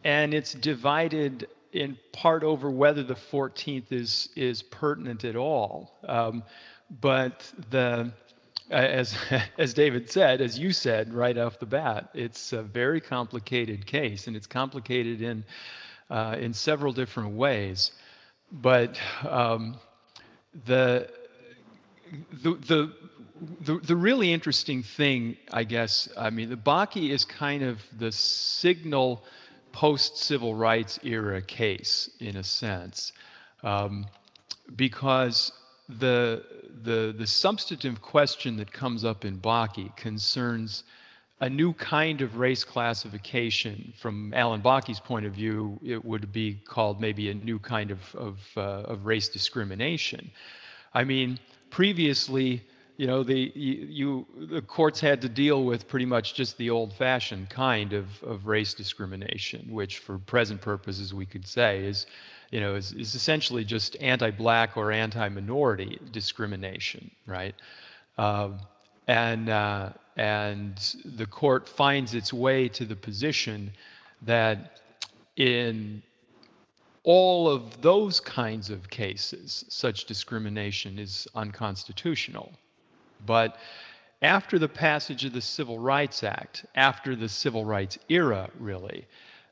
and 0.05 0.35
it's 0.35 0.53
divided 0.53 1.49
in 1.73 1.97
part 2.13 2.43
over 2.43 2.71
whether 2.71 3.03
the 3.03 3.15
14th 3.15 3.93
is 3.93 4.29
is 4.37 4.63
pertinent 4.63 5.25
at 5.25 5.37
all. 5.37 5.93
Um, 6.07 6.43
but 7.01 7.53
the 7.71 8.13
as 8.71 9.15
as 9.59 9.75
David 9.75 10.11
said, 10.11 10.41
as 10.41 10.59
you 10.59 10.73
said 10.73 11.13
right 11.13 11.37
off 11.37 11.59
the 11.59 11.67
bat, 11.67 12.11
it's 12.15 12.53
a 12.53 12.63
very 12.63 13.01
complicated 13.01 13.87
case, 13.87 14.27
and 14.27 14.37
it's 14.37 14.47
complicated 14.47 15.23
in 15.23 15.45
uh, 16.11 16.37
in 16.39 16.53
several 16.53 16.93
different 16.93 17.35
ways. 17.35 17.93
But 18.51 18.99
um, 19.29 19.77
the, 20.67 21.09
the 22.43 22.55
the 22.55 22.93
the 23.61 23.79
the 23.79 23.97
really 23.97 24.33
interesting 24.33 24.83
thing, 24.83 25.37
I 25.53 25.65
guess, 25.65 26.09
I 26.17 26.31
mean, 26.31 26.49
the 26.49 26.57
Bakke 26.57 27.11
is 27.11 27.25
kind 27.25 27.63
of 27.63 27.81
the 27.97 28.13
signal 28.13 29.25
post 29.73 30.17
civil 30.17 30.55
rights 30.55 30.99
era 31.03 31.43
case 31.43 32.11
in 32.21 32.37
a 32.37 32.45
sense, 32.45 33.13
um, 33.63 34.07
because 34.75 35.53
the 35.89 36.45
the 36.83 37.15
the 37.17 37.27
substantive 37.27 38.01
question 38.03 38.57
that 38.57 38.73
comes 38.73 39.05
up 39.05 39.25
in 39.25 39.39
Bakke 39.39 39.97
concerns 39.97 40.85
a 41.41 41.49
new 41.49 41.73
kind 41.73 42.21
of 42.21 42.37
race 42.37 42.65
classification. 42.65 43.93
From 43.97 44.35
Allan 44.35 44.61
Bakke's 44.61 45.01
point 45.01 45.25
of 45.25 45.33
view, 45.33 45.79
it 45.85 46.05
would 46.05 46.33
be 46.33 46.55
called 46.67 47.01
maybe 47.01 47.31
a 47.31 47.35
new 47.35 47.59
kind 47.59 47.91
of 47.91 48.15
of, 48.15 48.39
uh, 48.57 48.61
of 48.61 49.07
race 49.07 49.29
discrimination. 49.29 50.31
I 50.93 51.05
mean, 51.05 51.39
previously, 51.71 52.63
you 52.97 53.07
know, 53.07 53.23
the 53.23 53.53
you, 53.55 54.27
the 54.37 54.63
courts 54.63 55.01
had 55.01 55.23
to 55.23 55.29
deal 55.29 55.65
with 55.65 55.87
pretty 55.87 56.07
much 56.07 56.35
just 56.35 56.59
the 56.59 56.71
old-fashioned 56.71 57.49
kind 57.49 57.93
of 57.93 58.07
of 58.25 58.47
race 58.47 58.75
discrimination, 58.75 59.71
which, 59.71 59.99
for 59.99 60.19
present 60.19 60.61
purposes, 60.61 61.15
we 61.15 61.25
could 61.25 61.47
say 61.47 61.85
is 61.85 62.07
you 62.51 62.61
know, 62.61 62.75
is, 62.75 62.93
is 62.93 63.15
essentially 63.15 63.65
just 63.65 63.97
anti-black 64.01 64.77
or 64.77 64.91
anti-minority 64.93 65.99
discrimination, 66.13 67.11
right? 67.27 67.55
Uh, 68.17 68.51
and 69.07 69.49
uh, 69.49 69.91
and 70.17 70.95
the 71.05 71.27
court 71.27 71.69
finds 71.69 72.15
its 72.15 72.33
way 72.33 72.69
to 72.69 72.85
the 72.85 72.97
position 72.97 73.73
that 74.23 74.81
in 75.37 76.03
all 77.05 77.49
of 77.49 77.81
those 77.81 78.21
kinds 78.21 78.69
of 78.71 78.91
cases, 78.91 79.65
such 79.69 80.05
discrimination 80.05 80.99
is 80.99 81.29
unconstitutional. 81.35 82.53
But 83.25 83.57
after 84.21 84.59
the 84.59 84.69
passage 84.69 85.25
of 85.25 85.33
the 85.33 85.41
Civil 85.41 85.79
Rights 85.79 86.25
Act, 86.25 86.67
after 86.75 87.15
the 87.15 87.29
Civil 87.29 87.65
Rights 87.65 87.99
era, 88.09 88.51
really, 88.59 89.07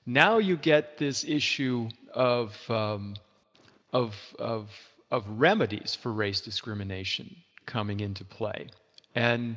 now 0.05 0.39
you 0.39 0.57
get 0.57 0.99
this 0.99 1.25
issue 1.25 1.89
of, 2.17 2.71
um, 2.71 3.15
of, 3.93 4.17
of, 4.39 4.71
of 5.11 5.25
remedies 5.29 5.95
for 5.95 6.13
race 6.13 6.41
discrimination 6.41 7.37
coming 7.67 8.01
into 8.01 8.25
play. 8.25 8.67
And 9.15 9.57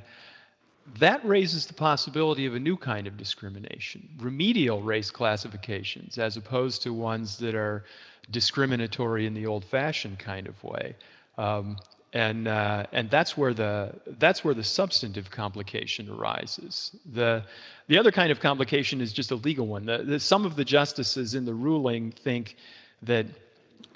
that 0.98 1.26
raises 1.26 1.66
the 1.68 1.74
possibility 1.74 2.46
of 2.46 2.56
a 2.56 2.60
new 2.60 2.76
kind 2.78 3.08
of 3.08 3.18
discrimination, 3.18 4.10
remedial 4.20 4.82
race 4.82 5.12
classifications, 5.12 6.18
as 6.18 6.38
opposed 6.38 6.84
to 6.84 6.94
ones 6.94 7.38
that 7.38 7.56
are 7.56 7.86
discriminatory 8.32 9.26
in 9.26 9.34
the 9.34 9.46
old 9.46 9.66
fashioned 9.66 10.20
kind 10.20 10.48
of 10.48 10.64
way. 10.64 10.96
Um, 11.38 11.78
and 12.14 12.48
uh, 12.48 12.86
and 12.92 13.10
that's 13.10 13.38
where 13.38 13.54
the 13.54 13.94
that's 14.18 14.44
where 14.44 14.54
the 14.54 14.64
substantive 14.64 15.30
complication 15.30 16.10
arises. 16.10 16.92
The 17.14 17.44
the 17.88 17.98
other 18.00 18.12
kind 18.12 18.32
of 18.32 18.40
complication 18.40 19.02
is 19.02 19.14
just 19.14 19.32
a 19.32 19.36
legal 19.36 19.68
one. 19.68 19.86
The, 19.86 20.00
the, 20.00 20.20
some 20.20 20.46
of 20.46 20.56
the 20.56 20.66
justices 20.66 21.36
in 21.36 21.46
the 21.46 21.54
ruling 21.54 22.12
think 22.12 22.56
that 23.04 23.28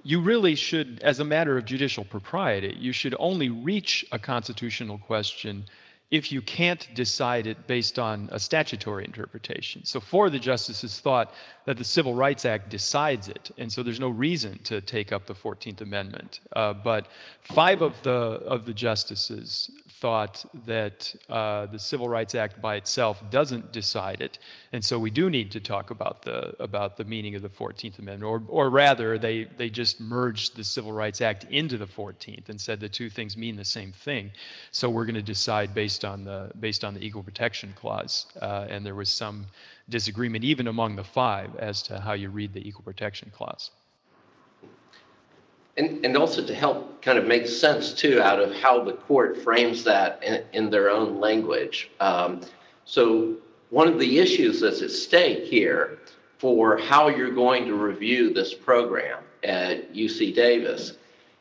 you 0.03 0.22
really 0.22 0.55
should, 0.55 1.01
as 1.01 1.20
a 1.20 1.24
matter 1.24 1.58
of 1.58 1.65
judicial 1.65 2.03
propriety, 2.03 2.75
you 2.77 2.91
should 2.91 3.15
only 3.17 3.50
reach 3.50 4.05
a 4.12 4.20
constitutional 4.20 4.98
question 4.98 5.65
if 6.12 6.31
you 6.31 6.41
can't 6.41 6.88
decide 6.93 7.48
it 7.48 7.65
based 7.65 7.98
on 7.98 8.29
a 8.31 8.39
statutory 8.39 9.03
interpretation. 9.03 9.83
So, 9.86 10.00
four 10.00 10.27
of 10.27 10.31
the 10.31 10.39
justices 10.39 11.00
thought 11.00 11.34
that 11.65 11.78
the 11.78 11.84
Civil 11.84 12.13
Rights 12.13 12.45
Act 12.45 12.69
decides 12.69 13.30
it, 13.30 13.51
and 13.58 13.71
so 13.71 13.84
there's 13.84 13.99
no 13.99 14.10
reason 14.10 14.60
to 14.65 14.82
take 14.82 15.12
up 15.12 15.25
the 15.25 15.34
14th 15.34 15.82
Amendment. 15.82 16.39
Uh, 16.56 16.73
but 16.73 17.08
five 17.41 17.82
of 17.82 17.93
the 18.04 18.12
of 18.12 18.65
the 18.65 18.73
justices 18.73 19.71
thought 20.04 20.44
that 20.66 21.16
uh, 21.30 21.66
the 21.68 21.80
Civil 21.80 22.10
Rights 22.10 22.36
Act 22.36 22.62
by 22.62 22.76
itself 22.76 23.24
doesn't 23.32 23.72
decide 23.72 24.20
it, 24.20 24.38
and 24.74 24.84
so 24.84 25.00
we 25.00 25.10
do 25.10 25.30
need 25.30 25.52
to 25.52 25.62
talk 25.62 25.92
about 25.92 26.24
the 26.24 26.62
about 26.62 26.98
the 26.98 27.06
meaning 27.06 27.36
of 27.36 27.42
the 27.42 27.48
14th 27.48 28.00
Amendment, 28.00 28.24
or 28.24 28.44
or 28.50 28.70
rather, 28.70 29.18
they 29.18 29.46
they 29.46 29.70
just 29.70 30.02
merged 30.02 30.58
the 30.58 30.63
Civil 30.66 30.92
Rights 30.92 31.22
Act 31.22 31.46
into 31.50 31.78
the 31.78 31.88
14th 31.88 32.50
and 32.50 32.60
said 32.60 32.82
the 32.82 32.89
two 32.89 33.10
things 33.10 33.38
mean 33.38 33.56
the 33.56 33.63
same 33.63 33.94
thing. 33.94 34.32
So 34.72 34.89
we're 34.89 35.06
going 35.06 35.24
to 35.26 35.32
decide 35.36 35.74
based 35.74 36.04
on 36.04 36.26
the 36.26 36.52
based 36.60 36.84
on 36.84 36.94
the 36.96 37.06
Equal 37.06 37.24
Protection 37.24 37.74
Clause, 37.74 38.26
uh, 38.42 38.68
and 38.70 38.86
there 38.86 38.96
was 38.96 39.10
some 39.10 39.48
disagreement 39.88 40.44
even 40.44 40.68
among 40.68 40.98
the 40.98 41.06
five 41.06 41.56
as 41.56 41.84
to 41.84 42.02
how 42.02 42.12
you 42.12 42.30
read 42.30 42.52
the 42.52 42.68
Equal 42.68 42.84
Protection 42.84 43.32
Clause. 43.34 43.72
And, 45.75 46.05
and 46.05 46.15
also 46.15 46.45
to 46.45 46.53
help 46.53 47.01
kind 47.01 47.17
of 47.17 47.25
make 47.25 47.47
sense 47.47 47.93
too 47.93 48.21
out 48.21 48.39
of 48.39 48.53
how 48.55 48.83
the 48.83 48.93
court 48.93 49.41
frames 49.41 49.83
that 49.86 50.23
in, 50.23 50.43
in 50.53 50.69
their 50.69 50.89
own 50.89 51.19
language. 51.19 51.89
Um, 51.99 52.41
so 52.86 53.36
one 53.71 53.88
of 53.88 53.97
the 53.97 54.19
issues 54.19 54.62
that's 54.62 54.83
at 54.83 54.91
stake 54.91 55.45
here 55.45 55.99
for 56.38 56.77
how 56.77 57.07
you're 57.07 57.33
going 57.33 57.65
to 57.65 57.73
review 57.73 58.33
this 58.33 58.53
program 58.53 59.23
at 59.43 59.91
UC 59.93 60.36
Davis 60.36 60.97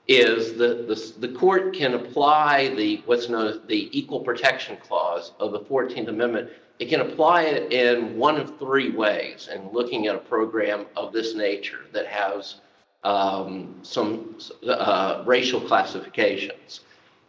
is 0.09 0.55
that 0.55 0.89
the, 0.89 1.27
the 1.27 1.35
court 1.35 1.75
can 1.75 1.95
apply 1.95 2.69
the 2.75 3.03
what's 3.07 3.29
known 3.29 3.47
as 3.47 3.61
the 3.67 3.97
equal 3.97 4.21
protection 4.21 4.77
clause 4.79 5.33
of 5.39 5.53
the 5.53 5.61
14th 5.61 6.09
Amendment. 6.09 6.51
It 6.79 6.89
can 6.89 7.03
apply 7.03 7.43
it 7.43 7.73
in 7.73 8.17
one 8.17 8.37
of 8.37 8.59
three 8.59 8.91
ways 8.91 9.49
in 9.55 9.71
looking 9.71 10.07
at 10.07 10.17
a 10.17 10.19
program 10.19 10.87
of 10.97 11.13
this 11.13 11.35
nature 11.35 11.87
that 11.93 12.07
has 12.07 12.62
um, 13.05 13.75
some 13.83 14.37
uh, 14.67 15.23
racial 15.27 15.61
classifications. 15.61 16.81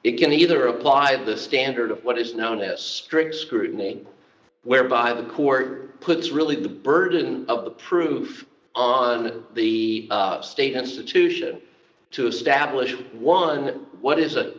It 0.04 0.18
can 0.18 0.34
either 0.34 0.68
apply 0.68 1.24
the 1.24 1.38
standard 1.38 1.90
of 1.90 2.04
what 2.04 2.18
is 2.18 2.36
known 2.36 2.62
as 2.62 2.82
strict 2.82 3.36
scrutiny, 3.36 4.06
whereby 4.64 5.14
the 5.14 5.24
court 5.24 6.00
puts 6.02 6.30
really 6.30 6.58
the 6.58 6.70
burden 6.70 7.46
of 7.48 7.64
the 7.64 7.72
proof 7.72 8.46
on 8.76 9.44
the 9.54 10.08
uh, 10.12 10.42
state 10.42 10.76
institution 10.76 11.62
to 12.12 12.28
establish 12.28 12.94
one 13.14 13.86
what 14.02 14.20
is 14.20 14.36
a 14.36 14.54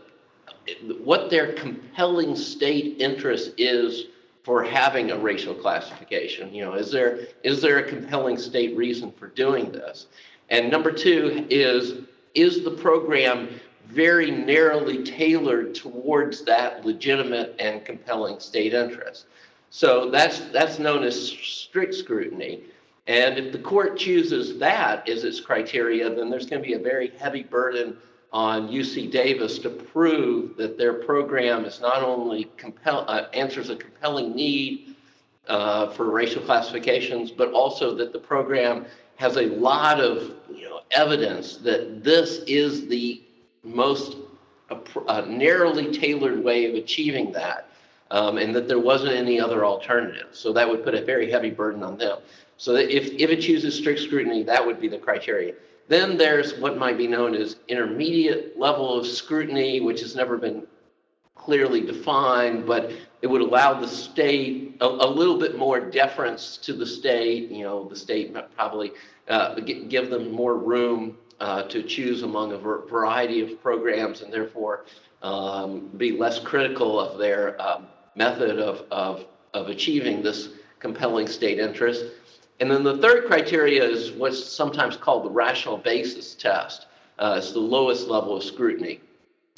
what 1.02 1.28
their 1.28 1.52
compelling 1.52 2.34
state 2.34 2.96
interest 2.98 3.52
is 3.58 4.06
for 4.44 4.62
having 4.62 5.10
a 5.10 5.18
racial 5.18 5.54
classification. 5.54 6.54
You 6.54 6.64
know, 6.64 6.74
is 6.74 6.90
there 6.90 7.26
is 7.42 7.60
there 7.60 7.78
a 7.78 7.88
compelling 7.88 8.38
state 8.38 8.76
reason 8.76 9.12
for 9.12 9.28
doing 9.28 9.72
this? 9.72 10.06
And 10.50 10.70
number 10.70 10.92
two 10.92 11.46
is, 11.50 12.04
is 12.34 12.64
the 12.64 12.70
program 12.70 13.48
very 13.86 14.30
narrowly 14.30 15.04
tailored 15.04 15.74
towards 15.74 16.42
that 16.44 16.84
legitimate 16.84 17.54
and 17.58 17.84
compelling 17.84 18.40
state 18.40 18.74
interest? 18.74 19.26
So 19.70 20.10
that's, 20.10 20.40
that's 20.50 20.78
known 20.78 21.02
as 21.02 21.30
strict 21.30 21.94
scrutiny. 21.94 22.62
And 23.06 23.38
if 23.38 23.52
the 23.52 23.58
court 23.58 23.98
chooses 23.98 24.58
that 24.58 25.08
as 25.08 25.24
its 25.24 25.40
criteria, 25.40 26.14
then 26.14 26.30
there's 26.30 26.46
going 26.46 26.62
to 26.62 26.66
be 26.66 26.74
a 26.74 26.78
very 26.78 27.12
heavy 27.18 27.42
burden 27.42 27.96
on 28.32 28.68
UC 28.68 29.10
Davis 29.12 29.58
to 29.60 29.70
prove 29.70 30.56
that 30.56 30.76
their 30.76 30.94
program 30.94 31.64
is 31.64 31.80
not 31.80 32.02
only 32.02 32.50
compel, 32.56 33.04
uh, 33.06 33.26
answers 33.32 33.70
a 33.70 33.76
compelling 33.76 34.34
need 34.34 34.96
uh, 35.48 35.88
for 35.90 36.10
racial 36.10 36.42
classifications, 36.42 37.30
but 37.30 37.52
also 37.52 37.94
that 37.94 38.12
the 38.12 38.18
program 38.18 38.86
has 39.16 39.36
a 39.36 39.46
lot 39.46 40.00
of 40.00 40.34
you 40.52 40.68
know, 40.68 40.80
evidence 40.90 41.56
that 41.58 42.02
this 42.02 42.38
is 42.46 42.86
the 42.86 43.22
most 43.62 44.16
uh, 44.70 45.22
narrowly 45.22 45.92
tailored 45.92 46.42
way 46.42 46.66
of 46.66 46.74
achieving 46.74 47.32
that, 47.32 47.68
um, 48.10 48.38
and 48.38 48.54
that 48.54 48.68
there 48.68 48.78
wasn't 48.78 49.12
any 49.12 49.40
other 49.40 49.64
alternative. 49.64 50.28
So 50.32 50.52
that 50.52 50.68
would 50.68 50.84
put 50.84 50.94
a 50.94 51.04
very 51.04 51.30
heavy 51.30 51.50
burden 51.50 51.82
on 51.82 51.96
them. 51.96 52.18
So 52.56 52.76
if, 52.76 53.08
if 53.12 53.30
it 53.30 53.40
chooses 53.40 53.76
strict 53.76 54.00
scrutiny, 54.00 54.42
that 54.44 54.64
would 54.64 54.80
be 54.80 54.88
the 54.88 54.98
criteria. 54.98 55.54
Then 55.88 56.16
there's 56.16 56.54
what 56.54 56.78
might 56.78 56.96
be 56.96 57.06
known 57.06 57.34
as 57.34 57.56
intermediate 57.68 58.58
level 58.58 58.98
of 58.98 59.06
scrutiny, 59.06 59.80
which 59.80 60.00
has 60.00 60.14
never 60.16 60.38
been 60.38 60.66
clearly 61.44 61.82
defined, 61.82 62.66
but 62.66 62.90
it 63.20 63.26
would 63.26 63.42
allow 63.42 63.78
the 63.78 63.86
state 63.86 64.76
a, 64.80 64.86
a 64.86 65.08
little 65.08 65.38
bit 65.38 65.58
more 65.58 65.78
deference 65.78 66.56
to 66.58 66.72
the 66.72 66.86
state. 66.86 67.50
You 67.50 67.64
know, 67.64 67.84
the 67.84 67.96
state 67.96 68.34
probably 68.56 68.92
uh, 69.28 69.54
give 69.60 70.10
them 70.10 70.32
more 70.32 70.56
room 70.56 71.18
uh, 71.40 71.64
to 71.64 71.82
choose 71.82 72.22
among 72.22 72.52
a 72.52 72.58
variety 72.58 73.40
of 73.40 73.62
programs 73.62 74.22
and 74.22 74.32
therefore 74.32 74.86
um, 75.22 75.90
be 75.96 76.12
less 76.12 76.38
critical 76.38 76.98
of 76.98 77.18
their 77.18 77.60
um, 77.60 77.86
method 78.14 78.58
of, 78.58 78.84
of, 78.90 79.26
of 79.52 79.68
achieving 79.68 80.22
this 80.22 80.48
compelling 80.78 81.26
state 81.26 81.58
interest. 81.58 82.04
And 82.60 82.70
then 82.70 82.84
the 82.84 82.98
third 82.98 83.26
criteria 83.26 83.84
is 83.84 84.12
what's 84.12 84.42
sometimes 84.42 84.96
called 84.96 85.24
the 85.24 85.30
rational 85.30 85.76
basis 85.76 86.34
test. 86.34 86.86
Uh, 87.18 87.34
it's 87.38 87.52
the 87.52 87.60
lowest 87.60 88.08
level 88.08 88.36
of 88.36 88.44
scrutiny. 88.44 89.00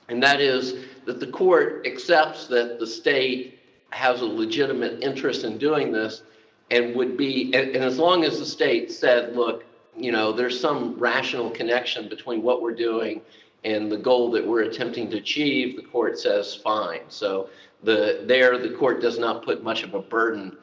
And 0.09 0.23
that 0.23 0.40
is 0.40 0.85
that 1.05 1.21
the 1.21 1.27
court 1.27 1.87
accepts 1.87 2.47
that 2.49 2.79
the 2.79 2.87
state 2.87 3.59
has 3.90 4.21
a 4.21 4.27
legitimate 4.27 5.03
interest 5.03 5.45
in 5.45 5.59
doing 5.59 5.92
this 5.92 6.23
and 6.71 6.95
would 6.97 7.16
be, 7.16 7.53
and, 7.55 7.75
and 7.75 7.85
as 7.85 7.99
long 7.99 8.25
as 8.25 8.38
the 8.38 8.47
state 8.47 8.90
said, 8.90 9.37
look, 9.37 9.64
you 9.97 10.12
know, 10.12 10.33
there's 10.33 10.59
some 10.61 10.99
rational 10.99 11.51
connection 11.51 12.09
between 12.09 12.42
what 12.42 12.61
we're 12.61 12.75
doing 12.75 13.23
and 13.64 13.90
the 13.90 13.97
goal 13.97 14.31
that 14.31 14.47
we're 14.47 14.62
attempting 14.62 15.11
to 15.11 15.16
achieve, 15.16 15.77
the 15.77 15.83
court 15.83 16.19
says 16.19 16.55
fine. 16.55 17.01
So 17.09 17.49
the 17.83 18.23
there 18.25 18.59
the 18.59 18.71
court 18.71 19.01
does 19.01 19.19
not 19.19 19.45
put 19.45 19.62
much 19.62 19.83
of 19.83 19.95
a 19.95 20.01
burden 20.01 20.57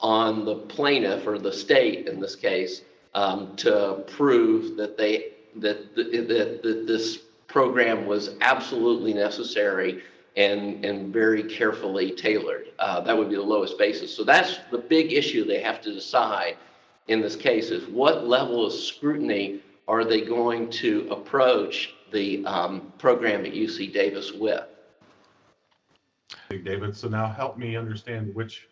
on 0.00 0.44
the 0.44 0.56
plaintiff 0.56 1.26
or 1.26 1.38
the 1.38 1.52
state 1.52 2.06
in 2.06 2.20
this 2.20 2.36
case 2.36 2.82
um, 3.14 3.54
to 3.56 4.04
prove 4.08 4.76
that 4.76 4.96
they 4.96 5.32
that, 5.56 5.94
that, 5.96 6.60
that 6.62 6.84
this 6.86 7.22
program 7.50 8.06
was 8.06 8.30
absolutely 8.40 9.12
necessary 9.12 10.02
and 10.36 10.84
and 10.84 11.12
very 11.12 11.42
carefully 11.42 12.12
tailored. 12.12 12.68
Uh, 12.78 13.00
that 13.00 13.16
would 13.16 13.28
be 13.28 13.36
the 13.36 13.42
lowest 13.42 13.76
basis. 13.78 14.14
So 14.14 14.24
that's 14.24 14.58
the 14.70 14.78
big 14.78 15.12
issue 15.12 15.44
they 15.44 15.60
have 15.60 15.80
to 15.82 15.92
decide 15.92 16.56
in 17.08 17.20
this 17.20 17.36
case 17.36 17.70
is 17.70 17.86
what 17.88 18.26
level 18.26 18.64
of 18.64 18.72
scrutiny 18.72 19.60
are 19.88 20.04
they 20.04 20.20
going 20.20 20.70
to 20.70 21.08
approach 21.10 21.94
the 22.12 22.44
um, 22.46 22.92
program 22.98 23.44
at 23.44 23.52
UC 23.52 23.92
Davis 23.92 24.32
with? 24.32 24.64
David, 26.48 26.96
so 26.96 27.08
now 27.08 27.26
help 27.26 27.58
me 27.58 27.76
understand 27.76 28.32
which, 28.34 28.68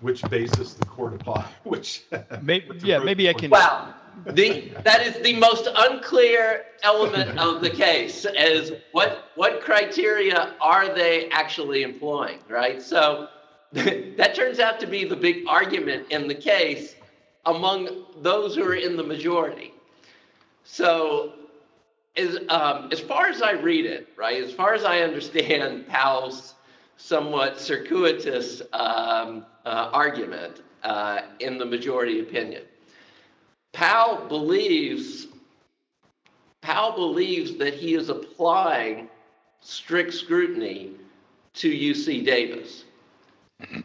which 0.00 0.22
basis 0.30 0.74
the 0.74 0.86
court 0.86 1.14
apply, 1.14 1.44
which. 1.64 2.04
Maybe, 2.40 2.68
yeah, 2.82 2.98
maybe 2.98 3.28
I 3.28 3.32
can, 3.32 3.50
Well, 3.50 3.94
the, 4.26 4.72
that 4.84 5.06
is 5.06 5.22
the 5.22 5.34
most 5.34 5.68
unclear 5.74 6.64
element 6.82 7.38
of 7.38 7.60
the 7.60 7.70
case 7.70 8.24
is 8.38 8.72
what, 8.92 9.30
what 9.34 9.60
criteria 9.60 10.54
are 10.60 10.94
they 10.94 11.28
actually 11.30 11.82
employing, 11.82 12.38
right? 12.48 12.80
So 12.80 13.28
that 13.72 14.34
turns 14.34 14.58
out 14.58 14.78
to 14.80 14.86
be 14.86 15.04
the 15.04 15.16
big 15.16 15.44
argument 15.48 16.10
in 16.10 16.28
the 16.28 16.34
case 16.34 16.94
among 17.46 18.04
those 18.20 18.54
who 18.54 18.64
are 18.64 18.74
in 18.74 18.96
the 18.96 19.02
majority. 19.02 19.72
So 20.64 21.32
as, 22.16 22.38
um, 22.48 22.88
as 22.92 23.00
far 23.00 23.26
as 23.26 23.42
I 23.42 23.52
read 23.52 23.86
it, 23.86 24.08
right, 24.16 24.42
as 24.42 24.52
far 24.52 24.74
as 24.74 24.84
I 24.84 25.00
understand 25.00 25.88
Powell's 25.88 26.54
somewhat 26.96 27.58
circuitous 27.58 28.62
um, 28.72 29.44
uh, 29.64 29.90
argument 29.92 30.62
uh, 30.82 31.22
in 31.40 31.58
the 31.58 31.64
majority 31.64 32.20
opinion, 32.20 32.62
Powell 33.72 34.26
believes 34.28 35.26
Powell 36.62 36.92
believes 36.92 37.56
that 37.56 37.74
he 37.74 37.94
is 37.94 38.08
applying 38.08 39.08
strict 39.60 40.14
scrutiny 40.14 40.92
to 41.54 41.68
UC 41.68 42.24
Davis. 42.24 42.84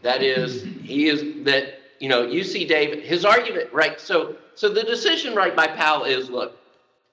That 0.02 0.24
is, 0.24 0.64
he 0.82 1.08
is 1.08 1.44
that 1.44 1.80
you 2.00 2.10
know 2.10 2.26
UC 2.26 2.68
Davis. 2.68 3.06
His 3.06 3.26
argument, 3.26 3.72
right? 3.74 4.00
So, 4.00 4.36
so 4.56 4.70
the 4.70 4.84
decision, 4.84 5.36
right, 5.36 5.56
by 5.56 5.68
Powell 5.68 6.04
is 6.04 6.30
look. 6.30 6.58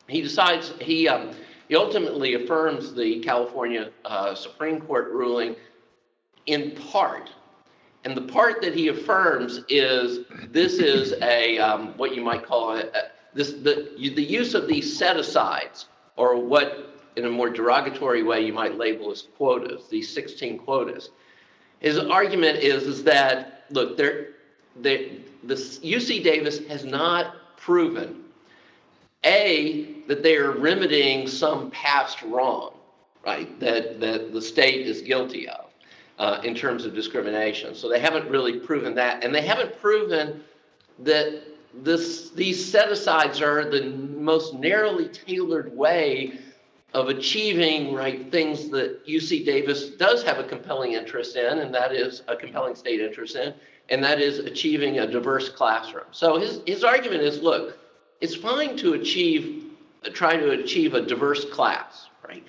He 0.07 0.21
decides 0.21 0.73
he 0.81 1.09
um, 1.09 1.31
he 1.69 1.77
ultimately 1.77 2.35
affirms 2.35 2.95
the 2.95 3.21
California 3.21 3.91
uh, 4.05 4.35
Supreme 4.35 4.81
Court 4.81 5.11
ruling 5.11 5.57
in 6.47 6.73
part 6.73 7.31
and 8.05 8.15
the 8.17 8.23
part 8.23 8.61
that 8.61 8.75
he 8.75 8.89
affirms 8.89 9.61
is 9.69 10.27
this 10.51 10.75
is 10.75 11.15
a 11.23 11.59
um, 11.59 11.97
what 11.97 12.15
you 12.15 12.23
might 12.23 12.45
call 12.45 12.77
it 12.77 12.93
a, 12.95 13.11
this 13.35 13.53
the 13.53 13.91
the 13.97 14.23
use 14.23 14.55
of 14.55 14.69
these 14.69 14.97
set 14.97 15.17
asides 15.17 15.87
or 16.17 16.39
what 16.39 16.91
in 17.17 17.25
a 17.25 17.31
more 17.31 17.49
derogatory 17.49 18.23
way 18.23 18.45
you 18.45 18.53
might 18.53 18.77
label 18.77 19.11
as 19.11 19.23
quotas 19.37 19.89
these 19.89 20.13
16 20.13 20.59
quotas. 20.59 21.11
His 21.81 21.99
argument 21.99 22.59
is 22.59 22.85
is 22.85 23.05
that 23.05 23.65
look 23.71 23.97
there 23.97 24.29
the 24.83 25.19
the 25.45 25.55
UC 25.55 26.23
Davis 26.23 26.59
has 26.69 26.85
not 26.85 27.37
proven 27.57 28.23
a 29.25 30.03
that 30.07 30.23
they 30.23 30.37
are 30.37 30.53
remedying 30.53 31.27
some 31.27 31.71
past 31.71 32.23
wrong 32.23 32.75
right 33.25 33.59
that 33.61 34.01
that 34.01 34.33
the 34.33 34.43
state 34.43 34.87
is 34.87 35.01
guilty 35.01 35.49
of 35.49 35.71
uh, 36.19 36.41
in 36.45 36.55
terms 36.55 36.85
of 36.85 36.95
discrimination. 36.95 37.75
So 37.75 37.89
they 37.89 38.01
haven't 38.01 38.29
really 38.29 38.61
proven 38.61 38.95
that, 38.95 39.25
and 39.25 39.35
they 39.35 39.43
haven't 39.43 39.81
proven 39.81 40.43
that 41.01 41.43
this 41.83 42.31
these 42.31 42.65
set 42.65 42.91
asides 42.91 43.43
are 43.43 43.69
the 43.69 43.85
most 43.87 44.55
narrowly 44.55 45.09
tailored 45.09 45.77
way 45.77 46.39
of 46.93 47.09
achieving 47.09 47.93
right 47.93 48.31
things 48.31 48.69
that 48.69 49.05
UC 49.07 49.45
Davis 49.45 49.91
does 49.91 50.23
have 50.23 50.39
a 50.39 50.45
compelling 50.45 50.93
interest 50.93 51.35
in, 51.35 51.59
and 51.59 51.75
that 51.75 51.93
is 51.93 52.23
a 52.29 52.37
compelling 52.37 52.77
state 52.77 53.01
interest 53.01 53.35
in, 53.35 53.53
and 53.89 54.03
that 54.05 54.21
is 54.21 54.39
achieving 54.39 55.01
a 55.01 55.07
diverse 55.07 55.49
classroom. 55.49 56.05
So 56.13 56.39
his 56.39 56.61
his 56.67 56.85
argument 56.85 57.23
is, 57.23 57.43
look, 57.43 57.79
it's 58.21 58.37
fine 58.37 58.77
to 58.77 58.95
achieve 58.95 59.65
try 60.13 60.37
to 60.37 60.51
achieve 60.51 60.95
a 60.95 61.01
diverse 61.01 61.45
class, 61.47 62.09
right? 62.27 62.45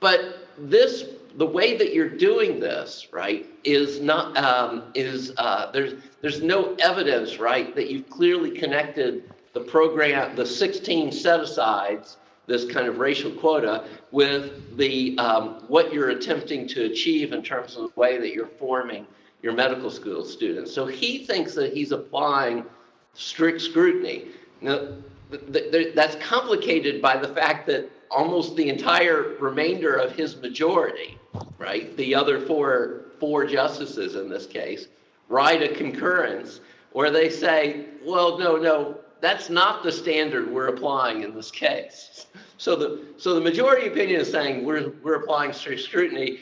But 0.00 0.48
this 0.56 1.04
the 1.36 1.46
way 1.46 1.76
that 1.76 1.92
you're 1.92 2.08
doing 2.08 2.60
this, 2.60 3.08
right, 3.12 3.46
is 3.64 4.00
not 4.00 4.36
um, 4.36 4.84
is 4.94 5.32
uh, 5.36 5.70
there's 5.72 5.94
there's 6.20 6.42
no 6.42 6.74
evidence, 6.76 7.38
right, 7.38 7.74
that 7.74 7.90
you've 7.90 8.08
clearly 8.08 8.50
connected 8.50 9.32
the 9.52 9.60
program, 9.60 10.34
the 10.36 10.46
16 10.46 11.12
set 11.12 11.40
asides, 11.40 12.16
this 12.46 12.70
kind 12.70 12.86
of 12.86 12.98
racial 12.98 13.30
quota, 13.32 13.84
with 14.10 14.76
the 14.76 15.16
um, 15.18 15.64
what 15.68 15.92
you're 15.92 16.10
attempting 16.10 16.68
to 16.68 16.84
achieve 16.84 17.32
in 17.32 17.42
terms 17.42 17.76
of 17.76 17.82
the 17.82 18.00
way 18.00 18.18
that 18.18 18.32
you're 18.32 18.46
forming 18.58 19.06
your 19.42 19.52
medical 19.52 19.90
school 19.90 20.24
students. 20.24 20.72
So 20.72 20.86
he 20.86 21.24
thinks 21.24 21.54
that 21.54 21.72
he's 21.72 21.92
applying 21.92 22.64
strict 23.12 23.60
scrutiny. 23.60 24.26
Now, 24.60 24.88
th- 25.30 25.70
th- 25.70 25.94
that's 25.94 26.16
complicated 26.16 27.02
by 27.02 27.16
the 27.16 27.28
fact 27.28 27.66
that 27.66 27.90
almost 28.10 28.56
the 28.56 28.68
entire 28.68 29.34
remainder 29.40 29.94
of 29.94 30.12
his 30.12 30.36
majority 30.36 31.18
right? 31.58 31.96
The 31.96 32.14
other 32.14 32.40
four 32.40 33.02
four 33.20 33.46
justices 33.46 34.16
in 34.16 34.28
this 34.28 34.46
case 34.46 34.88
write 35.28 35.62
a 35.62 35.74
concurrence 35.74 36.60
where 36.92 37.10
they 37.10 37.30
say, 37.30 37.86
well, 38.04 38.38
no, 38.38 38.56
no, 38.56 38.98
that's 39.20 39.48
not 39.48 39.82
the 39.82 39.90
standard 39.90 40.50
we're 40.50 40.68
applying 40.68 41.22
in 41.22 41.34
this 41.34 41.50
case. 41.50 42.26
So 42.58 42.76
the 42.76 43.00
so 43.16 43.34
the 43.34 43.40
majority 43.40 43.86
opinion 43.86 44.20
is 44.20 44.30
saying 44.30 44.64
we're 44.64 44.92
we're 45.02 45.16
applying 45.16 45.52
strict 45.52 45.82
scrutiny. 45.82 46.40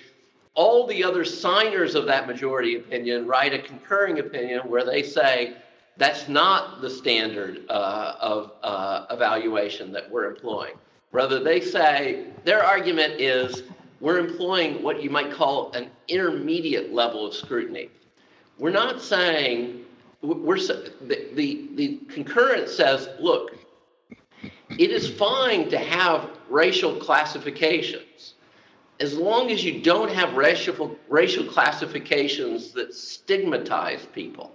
All 0.55 0.87
the 0.87 1.03
other 1.03 1.25
signers 1.25 1.95
of 1.95 2.05
that 2.07 2.27
majority 2.27 2.77
opinion 2.77 3.27
write 3.27 3.55
a 3.55 3.59
concurring 3.59 4.19
opinion 4.19 4.61
where 4.69 4.85
they 4.85 5.03
say 5.03 5.55
that's 5.97 6.29
not 6.29 6.81
the 6.83 6.91
standard 6.91 7.65
uh, 7.71 8.17
of 8.21 8.53
uh, 8.63 9.07
evaluation 9.11 9.93
that 9.93 10.11
we're 10.11 10.27
employing. 10.27 10.75
Rather, 11.13 11.39
they 11.39 11.61
say 11.61 12.27
their 12.45 12.63
argument 12.63 13.15
is 13.21 13.63
we're 14.03 14.19
employing 14.19 14.83
what 14.83 15.01
you 15.01 15.09
might 15.09 15.31
call 15.31 15.71
an 15.73 15.89
intermediate 16.09 16.93
level 16.93 17.25
of 17.25 17.33
scrutiny. 17.33 17.89
We're 18.59 18.71
not 18.71 19.01
saying, 19.01 19.85
we're, 20.21 20.59
the, 20.59 21.29
the, 21.35 21.69
the 21.77 22.01
concurrence 22.09 22.73
says, 22.73 23.09
look, 23.21 23.57
it 24.43 24.91
is 24.91 25.09
fine 25.09 25.71
to 25.71 25.79
have 25.79 26.29
racial 26.51 26.97
classifications 26.97 28.35
as 28.99 29.17
long 29.17 29.53
as 29.53 29.65
you 29.65 29.81
don't 29.81 30.11
have 30.11 30.35
racial, 30.35 30.97
racial 31.09 31.45
classifications 31.45 32.73
that 32.73 32.93
stigmatize 32.95 34.05
people. 34.07 34.53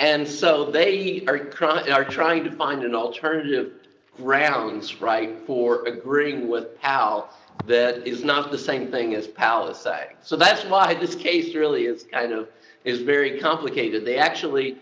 And 0.00 0.26
so 0.26 0.70
they 0.70 1.24
are, 1.26 1.50
are 1.92 2.04
trying 2.04 2.42
to 2.44 2.50
find 2.50 2.82
an 2.82 2.96
alternative 2.96 3.74
grounds, 4.16 5.00
right, 5.00 5.36
for 5.46 5.86
agreeing 5.86 6.48
with 6.48 6.80
Powell 6.80 7.28
that 7.66 8.06
is 8.06 8.24
not 8.24 8.50
the 8.50 8.58
same 8.58 8.90
thing 8.90 9.14
as 9.14 9.26
Powell 9.26 9.74
said. 9.74 10.16
So 10.22 10.36
that's 10.36 10.64
why 10.64 10.94
this 10.94 11.14
case 11.14 11.54
really 11.54 11.86
is 11.86 12.04
kind 12.04 12.32
of 12.32 12.48
is 12.84 13.02
very 13.02 13.38
complicated. 13.38 14.04
They 14.04 14.16
actually, 14.16 14.78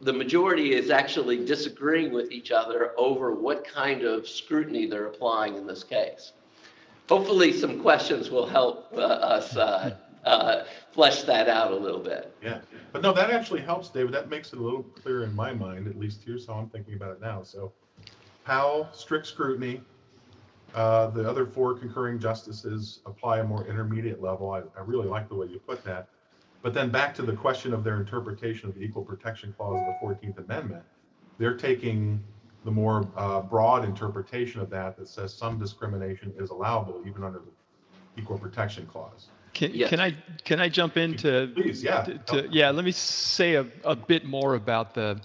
the 0.00 0.12
majority 0.12 0.74
is 0.74 0.90
actually 0.90 1.44
disagreeing 1.44 2.12
with 2.12 2.30
each 2.32 2.50
other 2.50 2.92
over 2.96 3.34
what 3.34 3.66
kind 3.66 4.02
of 4.02 4.26
scrutiny 4.26 4.86
they're 4.86 5.06
applying 5.06 5.56
in 5.56 5.66
this 5.66 5.84
case. 5.84 6.32
Hopefully, 7.08 7.52
some 7.52 7.82
questions 7.82 8.30
will 8.30 8.46
help 8.46 8.88
uh, 8.94 9.00
us 9.00 9.56
uh, 9.56 9.94
uh, 10.24 10.64
flesh 10.92 11.22
that 11.22 11.48
out 11.48 11.70
a 11.70 11.76
little 11.76 12.00
bit. 12.00 12.34
Yeah, 12.42 12.60
but 12.92 13.02
no, 13.02 13.12
that 13.12 13.30
actually 13.30 13.60
helps, 13.60 13.90
David. 13.90 14.14
That 14.14 14.30
makes 14.30 14.54
it 14.54 14.58
a 14.58 14.62
little 14.62 14.82
clearer 14.82 15.24
in 15.24 15.34
my 15.34 15.52
mind, 15.52 15.86
at 15.86 15.98
least 15.98 16.22
here's 16.24 16.46
how 16.46 16.54
I'm 16.54 16.70
thinking 16.70 16.94
about 16.94 17.12
it 17.12 17.20
now. 17.20 17.42
So 17.42 17.72
Powell, 18.46 18.88
strict 18.92 19.26
scrutiny, 19.26 19.82
uh, 20.74 21.06
the 21.08 21.28
other 21.28 21.46
four 21.46 21.74
concurring 21.78 22.18
justices 22.18 23.00
apply 23.06 23.38
a 23.38 23.44
more 23.44 23.66
intermediate 23.66 24.20
level. 24.20 24.50
I, 24.50 24.58
I 24.78 24.82
really 24.84 25.06
like 25.06 25.28
the 25.28 25.34
way 25.36 25.46
you 25.46 25.58
put 25.60 25.84
that. 25.84 26.08
But 26.62 26.74
then 26.74 26.90
back 26.90 27.14
to 27.16 27.22
the 27.22 27.34
question 27.34 27.72
of 27.72 27.84
their 27.84 27.96
interpretation 28.00 28.68
of 28.68 28.74
the 28.74 28.80
Equal 28.80 29.04
Protection 29.04 29.54
Clause 29.56 29.78
of 29.78 30.10
the 30.10 30.26
14th 30.26 30.38
Amendment, 30.44 30.82
they're 31.38 31.56
taking 31.56 32.22
the 32.64 32.70
more 32.70 33.06
uh, 33.16 33.40
broad 33.42 33.84
interpretation 33.84 34.60
of 34.60 34.70
that 34.70 34.96
that 34.96 35.06
says 35.06 35.32
some 35.32 35.58
discrimination 35.58 36.32
is 36.38 36.50
allowable 36.50 37.02
even 37.06 37.22
under 37.22 37.40
the 37.40 38.20
equal 38.20 38.38
protection 38.38 38.86
clause. 38.86 39.28
Can, 39.52 39.72
Yes. 39.72 39.90
can 39.90 40.00
I 40.00 40.16
can 40.44 40.58
I 40.58 40.68
jump 40.68 40.96
into 40.96 41.52
Please, 41.54 41.84
yeah. 41.84 42.02
to, 42.02 42.18
to- 42.18 42.48
yeah, 42.50 42.70
let 42.70 42.84
me 42.84 42.90
say 42.90 43.54
a, 43.54 43.66
a 43.84 43.94
bit 43.94 44.24
more 44.24 44.54
about 44.56 44.94
the, 44.94 45.20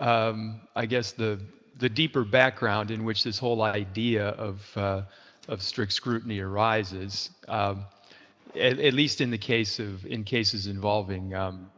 um, 0.00 0.62
I 0.74 0.86
guess 0.86 1.12
the 1.12 1.40
the 1.80 1.88
deeper 1.88 2.24
background 2.24 2.90
in 2.90 3.04
which 3.04 3.24
this 3.24 3.38
whole 3.38 3.62
idea 3.62 4.28
of 4.28 4.76
uh, 4.76 5.02
of 5.48 5.62
strict 5.62 5.92
scrutiny 5.92 6.40
arises. 6.40 7.30
Um, 7.48 7.84
at, 8.54 8.78
at 8.78 8.94
least 8.94 9.20
in 9.20 9.30
the 9.30 9.38
case 9.38 9.78
of 9.78 10.04
in 10.06 10.24
cases 10.24 10.66
involving 10.66 11.34
um, 11.34 11.70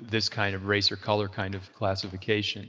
this 0.00 0.28
kind 0.28 0.54
of 0.54 0.66
race 0.66 0.92
or 0.92 0.96
color 0.96 1.28
kind 1.28 1.54
of 1.54 1.62
classification. 1.74 2.68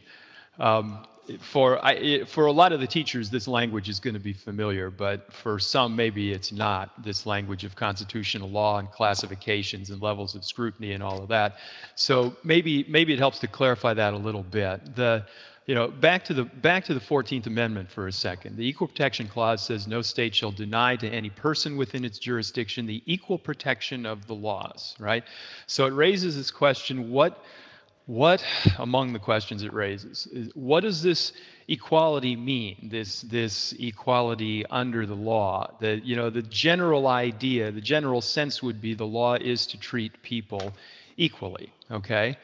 Um, 0.59 1.05
for 1.39 1.83
I, 1.83 1.91
it, 1.93 2.29
for 2.29 2.45
a 2.45 2.51
lot 2.51 2.71
of 2.71 2.79
the 2.79 2.87
teachers, 2.87 3.29
this 3.29 3.47
language 3.47 3.89
is 3.89 3.99
going 3.99 4.13
to 4.13 4.19
be 4.19 4.31
familiar, 4.31 4.89
but 4.89 5.31
for 5.33 5.59
some, 5.59 5.95
maybe 5.95 6.31
it's 6.31 6.53
not. 6.53 7.03
This 7.03 7.25
language 7.25 7.65
of 7.65 7.75
constitutional 7.75 8.49
law 8.49 8.79
and 8.79 8.89
classifications 8.89 9.89
and 9.89 10.01
levels 10.01 10.35
of 10.35 10.45
scrutiny 10.45 10.93
and 10.93 11.03
all 11.03 11.21
of 11.21 11.27
that. 11.29 11.57
So 11.95 12.35
maybe 12.43 12.85
maybe 12.87 13.13
it 13.13 13.19
helps 13.19 13.39
to 13.39 13.47
clarify 13.47 13.93
that 13.95 14.13
a 14.13 14.17
little 14.17 14.43
bit. 14.43 14.95
The 14.95 15.25
you 15.67 15.75
know 15.75 15.89
back 15.89 16.25
to 16.25 16.33
the 16.33 16.45
back 16.45 16.85
to 16.85 16.93
the 16.93 16.99
14th 16.99 17.45
Amendment 17.45 17.91
for 17.91 18.07
a 18.07 18.11
second. 18.11 18.57
The 18.57 18.67
Equal 18.67 18.87
Protection 18.87 19.27
Clause 19.27 19.61
says 19.61 19.87
no 19.87 20.01
state 20.01 20.33
shall 20.33 20.51
deny 20.51 20.95
to 20.95 21.07
any 21.07 21.29
person 21.29 21.77
within 21.77 22.03
its 22.03 22.17
jurisdiction 22.17 22.87
the 22.87 23.03
equal 23.05 23.37
protection 23.37 24.05
of 24.05 24.25
the 24.25 24.33
laws. 24.33 24.95
Right. 24.97 25.23
So 25.67 25.85
it 25.85 25.93
raises 25.93 26.35
this 26.35 26.49
question: 26.49 27.11
what 27.11 27.43
what 28.07 28.41
among 28.79 29.11
the 29.11 29.19
questions 29.19 29.63
it 29.63 29.73
raises 29.73 30.27
is 30.27 30.49
what 30.55 30.79
does 30.79 31.03
this 31.03 31.33
equality 31.67 32.37
mean 32.37 32.87
this 32.89 33.21
this 33.23 33.73
equality 33.79 34.65
under 34.67 35.05
the 35.05 35.13
law 35.13 35.69
the 35.81 35.99
you 36.05 36.15
know 36.15 36.29
the 36.29 36.41
general 36.43 37.07
idea 37.07 37.69
the 37.69 37.81
general 37.81 38.21
sense 38.21 38.63
would 38.63 38.79
be 38.79 38.93
the 38.93 39.05
law 39.05 39.33
is 39.35 39.67
to 39.67 39.77
treat 39.77 40.23
people 40.23 40.71
equally 41.17 41.69
okay 41.91 42.37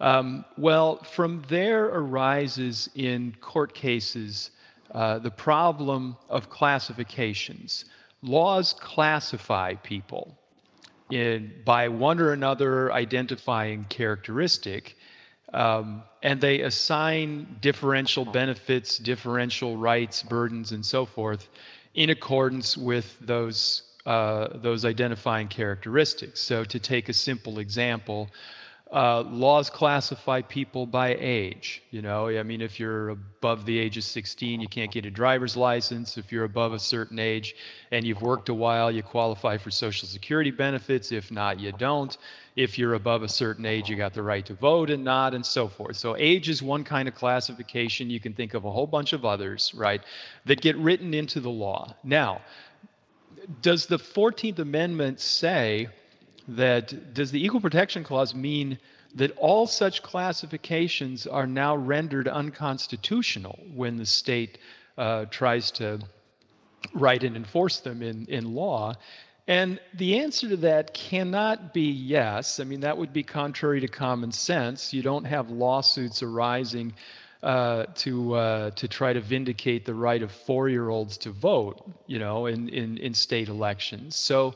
um, 0.00 0.44
well 0.56 1.02
from 1.04 1.42
there 1.48 1.84
arises 1.84 2.88
in 2.94 3.34
court 3.40 3.74
cases 3.74 4.50
uh, 4.92 5.18
the 5.18 5.30
problem 5.30 6.16
of 6.28 6.50
classifications 6.50 7.84
laws 8.22 8.74
classify 8.80 9.74
people 9.74 10.36
in, 11.10 11.52
by 11.64 11.88
one 11.88 12.20
or 12.20 12.32
another 12.32 12.92
identifying 12.92 13.84
characteristic, 13.88 14.96
um, 15.52 16.02
and 16.22 16.40
they 16.40 16.60
assign 16.60 17.58
differential 17.60 18.24
benefits, 18.24 18.98
differential 18.98 19.76
rights, 19.76 20.22
burdens, 20.22 20.72
and 20.72 20.84
so 20.84 21.04
forth, 21.04 21.48
in 21.94 22.10
accordance 22.10 22.76
with 22.76 23.16
those 23.20 23.82
uh, 24.06 24.58
those 24.58 24.84
identifying 24.84 25.48
characteristics. 25.48 26.38
So, 26.40 26.64
to 26.64 26.78
take 26.78 27.08
a 27.08 27.14
simple 27.14 27.58
example, 27.58 28.28
uh, 28.94 29.22
laws 29.22 29.70
classify 29.70 30.40
people 30.40 30.86
by 30.86 31.16
age. 31.18 31.82
You 31.90 32.00
know, 32.00 32.28
I 32.28 32.44
mean, 32.44 32.60
if 32.60 32.78
you're 32.78 33.08
above 33.08 33.66
the 33.66 33.76
age 33.76 33.96
of 33.96 34.04
16, 34.04 34.60
you 34.60 34.68
can't 34.68 34.92
get 34.92 35.04
a 35.04 35.10
driver's 35.10 35.56
license. 35.56 36.16
If 36.16 36.30
you're 36.30 36.44
above 36.44 36.72
a 36.72 36.78
certain 36.78 37.18
age 37.18 37.56
and 37.90 38.06
you've 38.06 38.22
worked 38.22 38.50
a 38.50 38.54
while, 38.54 38.92
you 38.92 39.02
qualify 39.02 39.58
for 39.58 39.72
Social 39.72 40.06
Security 40.06 40.52
benefits. 40.52 41.10
If 41.10 41.32
not, 41.32 41.58
you 41.58 41.72
don't. 41.72 42.16
If 42.54 42.78
you're 42.78 42.94
above 42.94 43.24
a 43.24 43.28
certain 43.28 43.66
age, 43.66 43.90
you 43.90 43.96
got 43.96 44.14
the 44.14 44.22
right 44.22 44.46
to 44.46 44.54
vote 44.54 44.90
and 44.90 45.02
not, 45.02 45.34
and 45.34 45.44
so 45.44 45.66
forth. 45.66 45.96
So, 45.96 46.16
age 46.16 46.48
is 46.48 46.62
one 46.62 46.84
kind 46.84 47.08
of 47.08 47.16
classification. 47.16 48.10
You 48.10 48.20
can 48.20 48.32
think 48.32 48.54
of 48.54 48.64
a 48.64 48.70
whole 48.70 48.86
bunch 48.86 49.12
of 49.12 49.24
others, 49.24 49.72
right, 49.74 50.02
that 50.44 50.60
get 50.60 50.76
written 50.76 51.14
into 51.14 51.40
the 51.40 51.50
law. 51.50 51.96
Now, 52.04 52.42
does 53.60 53.86
the 53.86 53.98
14th 53.98 54.60
Amendment 54.60 55.18
say, 55.18 55.88
that 56.48 57.14
does 57.14 57.30
the 57.30 57.44
equal 57.44 57.60
protection 57.60 58.04
clause 58.04 58.34
mean 58.34 58.78
that 59.14 59.36
all 59.38 59.66
such 59.66 60.02
classifications 60.02 61.26
are 61.26 61.46
now 61.46 61.76
rendered 61.76 62.28
unconstitutional 62.28 63.58
when 63.74 63.96
the 63.96 64.06
state 64.06 64.58
uh, 64.98 65.24
tries 65.26 65.70
to 65.70 66.00
write 66.92 67.24
and 67.24 67.36
enforce 67.36 67.80
them 67.80 68.02
in, 68.02 68.26
in 68.26 68.54
law? 68.54 68.94
And 69.46 69.78
the 69.92 70.20
answer 70.20 70.48
to 70.48 70.56
that 70.58 70.94
cannot 70.94 71.74
be 71.74 71.90
yes. 71.90 72.60
I 72.60 72.64
mean, 72.64 72.80
that 72.80 72.96
would 72.96 73.12
be 73.12 73.22
contrary 73.22 73.80
to 73.80 73.88
common 73.88 74.32
sense. 74.32 74.94
You 74.94 75.02
don't 75.02 75.24
have 75.24 75.50
lawsuits 75.50 76.22
arising 76.22 76.94
uh, 77.42 77.84
to 77.96 78.34
uh, 78.34 78.70
to 78.70 78.88
try 78.88 79.12
to 79.12 79.20
vindicate 79.20 79.84
the 79.84 79.92
right 79.92 80.22
of 80.22 80.32
four-year-olds 80.32 81.18
to 81.18 81.30
vote, 81.30 81.86
you 82.06 82.18
know, 82.18 82.46
in, 82.46 82.70
in, 82.70 82.96
in 82.96 83.12
state 83.12 83.48
elections. 83.48 84.16
So 84.16 84.54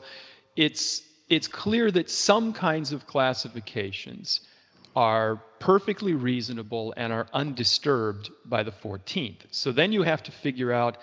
it's 0.55 1.03
it's 1.29 1.47
clear 1.47 1.91
that 1.91 2.09
some 2.09 2.53
kinds 2.53 2.91
of 2.91 3.05
classifications 3.05 4.41
are 4.95 5.37
perfectly 5.59 6.13
reasonable 6.13 6.93
and 6.97 7.13
are 7.13 7.27
undisturbed 7.33 8.31
by 8.45 8.63
the 8.63 8.71
14th. 8.71 9.41
So 9.51 9.71
then 9.71 9.91
you 9.91 10.01
have 10.03 10.23
to 10.23 10.31
figure 10.31 10.73
out 10.73 10.97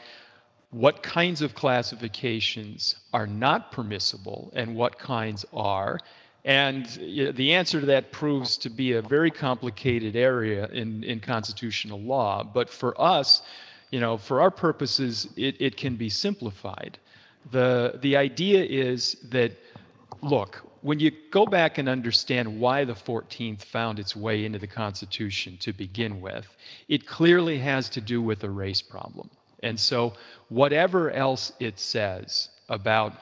what 0.70 1.02
kinds 1.02 1.42
of 1.42 1.54
classifications 1.54 2.96
are 3.12 3.26
not 3.26 3.70
permissible 3.70 4.52
and 4.54 4.74
what 4.74 4.98
kinds 4.98 5.46
are. 5.52 6.00
And 6.44 6.86
the 6.86 7.54
answer 7.54 7.80
to 7.80 7.86
that 7.86 8.12
proves 8.12 8.56
to 8.58 8.70
be 8.70 8.92
a 8.92 9.02
very 9.02 9.30
complicated 9.30 10.16
area 10.16 10.66
in, 10.66 11.04
in 11.04 11.20
constitutional 11.20 12.00
law. 12.00 12.42
But 12.42 12.68
for 12.68 13.00
us, 13.00 13.42
you 13.90 14.00
know, 14.00 14.16
for 14.16 14.40
our 14.40 14.50
purposes, 14.50 15.28
it, 15.36 15.60
it 15.60 15.76
can 15.76 15.96
be 15.96 16.08
simplified. 16.08 16.98
The, 17.52 17.98
the 18.02 18.16
idea 18.16 18.64
is 18.64 19.16
that 19.30 19.52
look, 20.22 20.62
when 20.82 21.00
you 21.00 21.10
go 21.30 21.46
back 21.46 21.78
and 21.78 21.88
understand 21.88 22.60
why 22.60 22.84
the 22.84 22.94
14th 22.94 23.62
found 23.62 23.98
its 23.98 24.14
way 24.14 24.44
into 24.44 24.58
the 24.58 24.66
Constitution 24.66 25.56
to 25.58 25.72
begin 25.72 26.20
with, 26.20 26.46
it 26.88 27.06
clearly 27.06 27.58
has 27.58 27.88
to 27.90 28.00
do 28.00 28.22
with 28.22 28.44
a 28.44 28.50
race 28.50 28.82
problem. 28.82 29.28
And 29.62 29.78
so, 29.78 30.12
whatever 30.48 31.10
else 31.10 31.52
it 31.58 31.78
says 31.78 32.50
about 32.68 33.14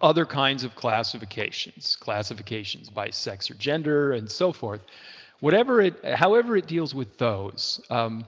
other 0.00 0.24
kinds 0.24 0.64
of 0.64 0.74
classifications, 0.74 1.96
classifications 1.96 2.88
by 2.88 3.10
sex 3.10 3.50
or 3.50 3.54
gender, 3.54 4.12
and 4.12 4.30
so 4.30 4.52
forth, 4.52 4.80
whatever 5.40 5.80
it, 5.80 6.02
however 6.04 6.56
it 6.56 6.66
deals 6.66 6.94
with 6.94 7.18
those, 7.18 7.80
um, 7.90 8.24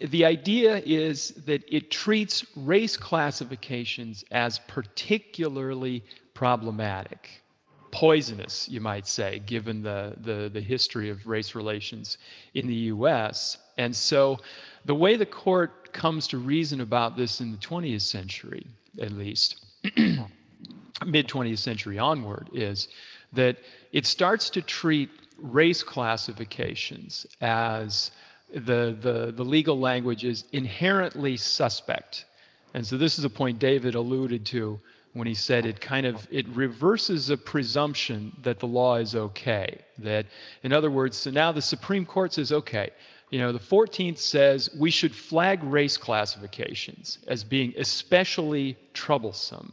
the 0.00 0.24
idea 0.24 0.82
is 0.84 1.30
that 1.46 1.62
it 1.68 1.90
treats 1.90 2.44
race 2.56 2.96
classifications 2.96 4.24
as 4.30 4.58
particularly 4.60 6.02
problematic, 6.40 7.42
poisonous, 7.90 8.66
you 8.66 8.80
might 8.80 9.06
say, 9.06 9.42
given 9.44 9.82
the, 9.82 10.14
the, 10.22 10.48
the 10.50 10.60
history 10.62 11.10
of 11.10 11.26
race 11.26 11.54
relations 11.54 12.16
in 12.54 12.66
the 12.66 12.88
US. 12.94 13.58
And 13.76 13.94
so 13.94 14.38
the 14.86 14.94
way 14.94 15.16
the 15.16 15.26
court 15.26 15.92
comes 15.92 16.28
to 16.28 16.38
reason 16.38 16.80
about 16.80 17.14
this 17.14 17.42
in 17.42 17.52
the 17.52 17.58
20th 17.58 18.00
century, 18.00 18.66
at 18.98 19.12
least, 19.12 19.62
mid 21.04 21.28
20th 21.28 21.58
century 21.58 21.98
onward, 21.98 22.48
is 22.54 22.88
that 23.34 23.58
it 23.92 24.06
starts 24.06 24.48
to 24.48 24.62
treat 24.62 25.10
race 25.36 25.82
classifications 25.82 27.26
as 27.42 28.12
the, 28.50 28.96
the, 28.98 29.30
the 29.36 29.44
legal 29.44 29.78
language 29.78 30.24
is 30.24 30.44
inherently 30.52 31.36
suspect. 31.36 32.24
And 32.72 32.86
so 32.86 32.96
this 32.96 33.18
is 33.18 33.26
a 33.26 33.30
point 33.30 33.58
David 33.58 33.94
alluded 33.94 34.46
to 34.46 34.80
when 35.12 35.26
he 35.26 35.34
said 35.34 35.66
it 35.66 35.80
kind 35.80 36.06
of 36.06 36.26
it 36.30 36.46
reverses 36.48 37.30
a 37.30 37.36
presumption 37.36 38.32
that 38.42 38.58
the 38.60 38.66
law 38.66 38.96
is 38.96 39.14
okay. 39.14 39.80
That 39.98 40.26
in 40.62 40.72
other 40.72 40.90
words 40.90 41.16
so 41.16 41.30
now 41.30 41.52
the 41.52 41.62
supreme 41.62 42.06
court 42.06 42.32
says 42.34 42.52
okay 42.52 42.90
you 43.30 43.38
know 43.38 43.52
the 43.52 43.58
14th 43.58 44.18
says 44.18 44.70
we 44.76 44.90
should 44.90 45.14
flag 45.14 45.62
race 45.62 45.96
classifications 45.96 47.18
as 47.26 47.44
being 47.44 47.74
especially 47.78 48.76
troublesome. 48.92 49.72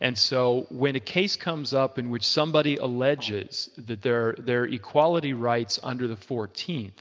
And 0.00 0.16
so 0.16 0.66
when 0.70 0.94
a 0.94 1.00
case 1.00 1.34
comes 1.34 1.74
up 1.74 1.98
in 1.98 2.08
which 2.10 2.24
somebody 2.24 2.76
alleges 2.76 3.70
that 3.78 4.00
their 4.02 4.34
their 4.38 4.64
equality 4.64 5.32
rights 5.32 5.80
under 5.82 6.06
the 6.06 6.16
14th 6.16 6.92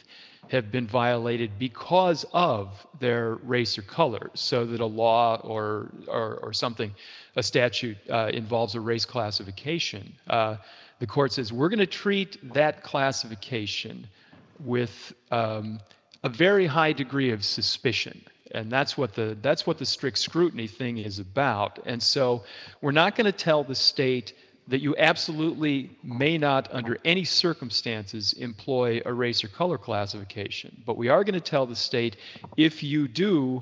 have 0.49 0.71
been 0.71 0.87
violated 0.87 1.51
because 1.59 2.25
of 2.33 2.69
their 2.99 3.35
race 3.35 3.77
or 3.77 3.81
color, 3.81 4.31
so 4.33 4.65
that 4.65 4.79
a 4.79 4.85
law 4.85 5.39
or 5.43 5.91
or, 6.07 6.39
or 6.43 6.53
something, 6.53 6.93
a 7.35 7.43
statute 7.43 7.97
uh, 8.09 8.29
involves 8.33 8.75
a 8.75 8.79
race 8.79 9.05
classification. 9.05 10.13
Uh, 10.29 10.57
the 10.99 11.07
court 11.07 11.33
says 11.33 11.53
we're 11.53 11.69
going 11.69 11.79
to 11.79 11.85
treat 11.85 12.53
that 12.53 12.83
classification 12.83 14.07
with 14.59 15.13
um, 15.31 15.79
a 16.23 16.29
very 16.29 16.65
high 16.65 16.93
degree 16.93 17.31
of 17.31 17.43
suspicion. 17.43 18.21
And 18.51 18.71
that's 18.71 18.97
what 18.97 19.13
the 19.13 19.37
that's 19.41 19.67
what 19.67 19.77
the 19.77 19.85
strict 19.85 20.17
scrutiny 20.17 20.67
thing 20.67 20.97
is 20.97 21.19
about. 21.19 21.79
And 21.85 22.01
so 22.01 22.43
we're 22.81 22.93
not 22.93 23.15
going 23.15 23.25
to 23.25 23.37
tell 23.37 23.63
the 23.63 23.75
state 23.75 24.33
that 24.67 24.81
you 24.81 24.95
absolutely 24.97 25.97
may 26.03 26.37
not, 26.37 26.67
under 26.73 26.97
any 27.05 27.23
circumstances, 27.23 28.33
employ 28.33 29.01
a 29.05 29.13
race 29.13 29.43
or 29.43 29.47
color 29.47 29.77
classification. 29.77 30.81
But 30.85 30.97
we 30.97 31.07
are 31.07 31.23
going 31.23 31.35
to 31.35 31.41
tell 31.41 31.65
the 31.65 31.75
state 31.75 32.17
if 32.57 32.83
you 32.83 33.07
do, 33.07 33.61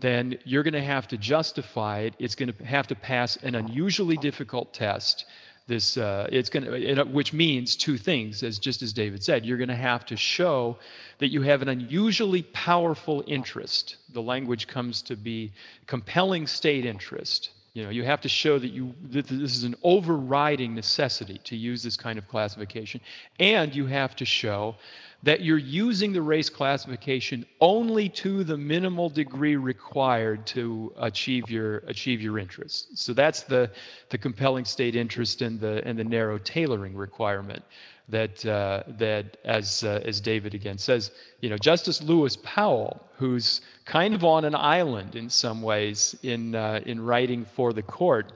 then 0.00 0.38
you're 0.44 0.62
going 0.62 0.74
to 0.74 0.82
have 0.82 1.08
to 1.08 1.18
justify 1.18 2.00
it. 2.00 2.14
It's 2.18 2.34
going 2.34 2.52
to 2.52 2.64
have 2.64 2.86
to 2.88 2.94
pass 2.94 3.36
an 3.36 3.54
unusually 3.54 4.16
difficult 4.16 4.72
test. 4.72 5.26
This 5.66 5.96
uh, 5.96 6.28
it's 6.30 6.48
going 6.48 6.64
to, 6.64 7.04
which 7.04 7.32
means 7.32 7.74
two 7.74 7.98
things, 7.98 8.44
as 8.44 8.58
just 8.58 8.82
as 8.82 8.92
David 8.92 9.24
said, 9.24 9.44
you're 9.44 9.58
going 9.58 9.68
to 9.68 9.74
have 9.74 10.06
to 10.06 10.16
show 10.16 10.78
that 11.18 11.32
you 11.32 11.42
have 11.42 11.60
an 11.60 11.68
unusually 11.68 12.42
powerful 12.42 13.24
interest. 13.26 13.96
The 14.12 14.22
language 14.22 14.68
comes 14.68 15.02
to 15.02 15.16
be 15.16 15.52
compelling 15.86 16.46
state 16.46 16.86
interest. 16.86 17.50
You 17.76 17.82
know, 17.82 17.90
you 17.90 18.04
have 18.04 18.22
to 18.22 18.28
show 18.30 18.58
that 18.58 18.70
you 18.70 18.94
that 19.10 19.26
this 19.26 19.54
is 19.54 19.64
an 19.64 19.74
overriding 19.82 20.74
necessity 20.74 21.38
to 21.44 21.54
use 21.54 21.82
this 21.82 21.94
kind 21.94 22.18
of 22.18 22.26
classification, 22.26 23.02
and 23.38 23.74
you 23.74 23.84
have 23.84 24.16
to 24.16 24.24
show 24.24 24.76
that 25.24 25.42
you're 25.42 25.58
using 25.58 26.14
the 26.14 26.22
race 26.22 26.48
classification 26.48 27.44
only 27.60 28.08
to 28.08 28.44
the 28.44 28.56
minimal 28.56 29.10
degree 29.10 29.56
required 29.56 30.46
to 30.46 30.90
achieve 30.96 31.50
your 31.50 31.80
achieve 31.86 32.22
your 32.22 32.38
interests. 32.38 32.86
So 32.94 33.12
that's 33.12 33.42
the 33.42 33.70
the 34.08 34.16
compelling 34.16 34.64
state 34.64 34.96
interest 34.96 35.42
and 35.42 35.60
the 35.60 35.86
and 35.86 35.98
the 35.98 36.04
narrow 36.04 36.38
tailoring 36.38 36.96
requirement 36.96 37.62
that 38.08 38.44
uh, 38.46 38.82
that 38.98 39.36
as 39.44 39.82
uh, 39.84 40.00
as 40.04 40.20
David 40.20 40.54
again 40.54 40.78
says, 40.78 41.10
you 41.40 41.50
know, 41.50 41.58
Justice 41.58 42.02
Lewis 42.02 42.36
Powell, 42.42 43.00
who's 43.16 43.60
kind 43.84 44.14
of 44.14 44.24
on 44.24 44.44
an 44.44 44.54
island 44.54 45.16
in 45.16 45.28
some 45.28 45.62
ways 45.62 46.16
in 46.22 46.54
uh, 46.54 46.80
in 46.86 47.00
writing 47.00 47.44
for 47.44 47.72
the 47.72 47.82
court 47.82 48.32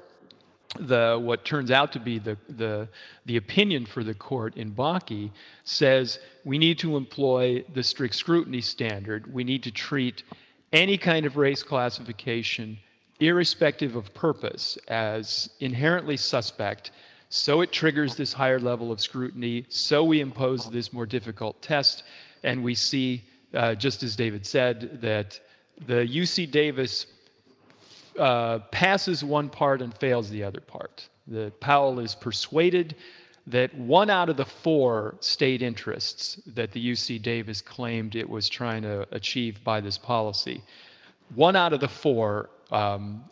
the 0.79 1.19
what 1.21 1.45
turns 1.45 1.71
out 1.71 1.93
to 1.93 1.99
be 1.99 2.19
the 2.19 2.37
the 2.49 2.89
the 3.27 3.37
opinion 3.37 3.85
for 3.87 4.05
the 4.05 4.15
court 4.15 4.57
in 4.57 4.73
Bakke 4.73 5.31
says 5.65 6.19
we 6.45 6.59
need 6.59 6.79
to 6.79 6.97
employ 6.97 7.65
the 7.75 7.83
strict 7.83 8.15
scrutiny 8.15 8.61
standard. 8.61 9.33
We 9.33 9.45
need 9.45 9.65
to 9.65 9.73
treat 9.73 10.23
any 10.73 10.97
kind 10.97 11.27
of 11.27 11.37
race 11.37 11.63
classification, 11.65 12.79
irrespective 13.19 13.97
of 13.97 14.15
purpose, 14.15 14.79
as 14.87 15.51
inherently 15.59 16.17
suspect. 16.17 16.93
So 17.31 17.61
it 17.61 17.71
triggers 17.71 18.17
this 18.17 18.33
higher 18.33 18.59
level 18.59 18.91
of 18.91 19.01
scrutiny. 19.01 19.65
So 19.69 20.03
we 20.03 20.21
impose 20.21 20.69
this 20.69 20.93
more 20.93 21.07
difficult 21.07 21.63
test, 21.63 22.03
and 22.43 22.65
we 22.65 22.75
see, 22.75 23.23
uh, 23.55 23.77
just 23.77 24.03
as 24.03 24.17
David 24.17 24.45
said, 24.45 25.01
that 25.01 25.39
the 25.87 26.05
UC 26.07 26.51
Davis 26.51 27.07
uh, 28.19 28.59
passes 28.73 29.23
one 29.23 29.49
part 29.49 29.81
and 29.81 29.97
fails 29.97 30.29
the 30.29 30.43
other 30.43 30.61
part. 30.61 31.09
The 31.29 31.53
Powell 31.61 32.01
is 32.01 32.17
persuaded 32.17 32.97
that 33.47 33.73
one 33.75 34.11
out 34.11 34.29
of 34.29 34.37
the 34.37 34.45
four 34.45 35.15
state 35.21 35.63
interests 35.63 36.41
that 36.47 36.73
the 36.73 36.93
UC 36.93 37.23
Davis 37.23 37.63
claimed 37.63 38.17
it 38.17 38.29
was 38.29 38.49
trying 38.49 38.83
to 38.83 39.07
achieve 39.13 39.63
by 39.63 39.81
this 39.81 39.99
policy, 39.99 40.63
one 41.37 41.55
out 41.55 41.73
of 41.73 41.79
the 41.79 41.89
four, 41.89 42.51
um, 42.73 43.25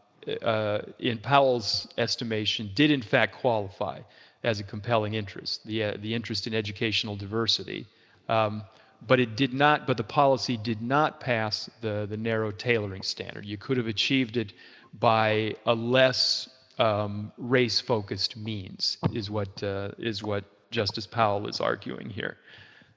uh, 0.43 0.81
in 0.99 1.19
Powell's 1.19 1.89
estimation, 1.97 2.71
did 2.75 2.91
in 2.91 3.03
fact 3.03 3.37
qualify 3.37 4.01
as 4.45 4.61
a 4.61 4.65
compelling 4.65 5.15
interest, 5.15 5.67
the, 5.67 5.85
uh, 5.85 5.97
the 6.01 6.15
interest 6.15 6.47
in 6.47 6.55
educational 6.55 7.17
diversity. 7.17 7.87
Um, 8.29 8.63
but 9.07 9.21
it 9.21 9.37
did 9.37 9.53
not, 9.53 9.87
but 9.87 9.97
the 9.97 10.05
policy 10.05 10.57
did 10.57 10.83
not 10.83 11.21
pass 11.21 11.71
the, 11.81 12.07
the 12.09 12.17
narrow 12.17 12.51
tailoring 12.51 13.03
standard. 13.03 13.45
You 13.45 13.57
could 13.57 13.77
have 13.77 13.87
achieved 13.87 14.37
it 14.37 14.53
by 14.99 15.55
a 15.67 15.75
less 15.75 16.49
um, 16.79 17.33
race-focused 17.39 18.37
means 18.37 18.99
is 19.13 19.31
what 19.31 19.63
uh, 19.63 19.91
is 19.99 20.23
what 20.23 20.45
Justice 20.71 21.07
Powell 21.07 21.49
is 21.49 21.61
arguing 21.61 22.11
here. 22.11 22.37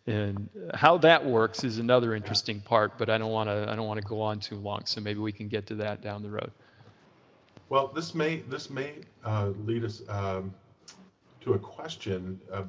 And 0.07 0.49
how 0.73 0.97
that 0.99 1.25
works 1.25 1.63
is 1.63 1.77
another 1.77 2.15
interesting 2.15 2.61
part, 2.61 2.97
but 2.97 3.09
I 3.09 3.17
don't 3.17 3.31
want 3.31 3.49
to 3.49 3.67
I 3.69 3.75
don't 3.75 3.87
want 3.87 4.01
to 4.01 4.07
go 4.07 4.21
on 4.21 4.39
too 4.39 4.55
long. 4.55 4.85
So 4.85 5.01
maybe 5.01 5.19
we 5.19 5.31
can 5.31 5.47
get 5.47 5.67
to 5.67 5.75
that 5.75 6.01
down 6.01 6.23
the 6.23 6.29
road. 6.29 6.51
Well, 7.71 7.87
this 7.87 8.13
may 8.13 8.41
this 8.49 8.69
may 8.69 8.95
uh, 9.23 9.51
lead 9.65 9.85
us 9.85 10.01
um, 10.09 10.53
to 11.39 11.53
a 11.53 11.57
question. 11.57 12.37
Uh, 12.51 12.63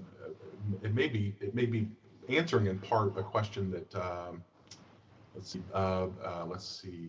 it 0.85 0.95
may 0.95 1.09
be 1.09 1.35
it 1.41 1.57
may 1.57 1.67
be 1.67 1.89
answering 2.29 2.67
in 2.67 2.79
part 2.79 3.19
a 3.19 3.23
question 3.25 3.69
that 3.73 3.93
um, 3.97 4.45
let's 5.35 5.51
see 5.51 5.63
uh, 5.75 6.07
uh, 6.25 6.45
let's 6.47 6.65
see 6.65 7.09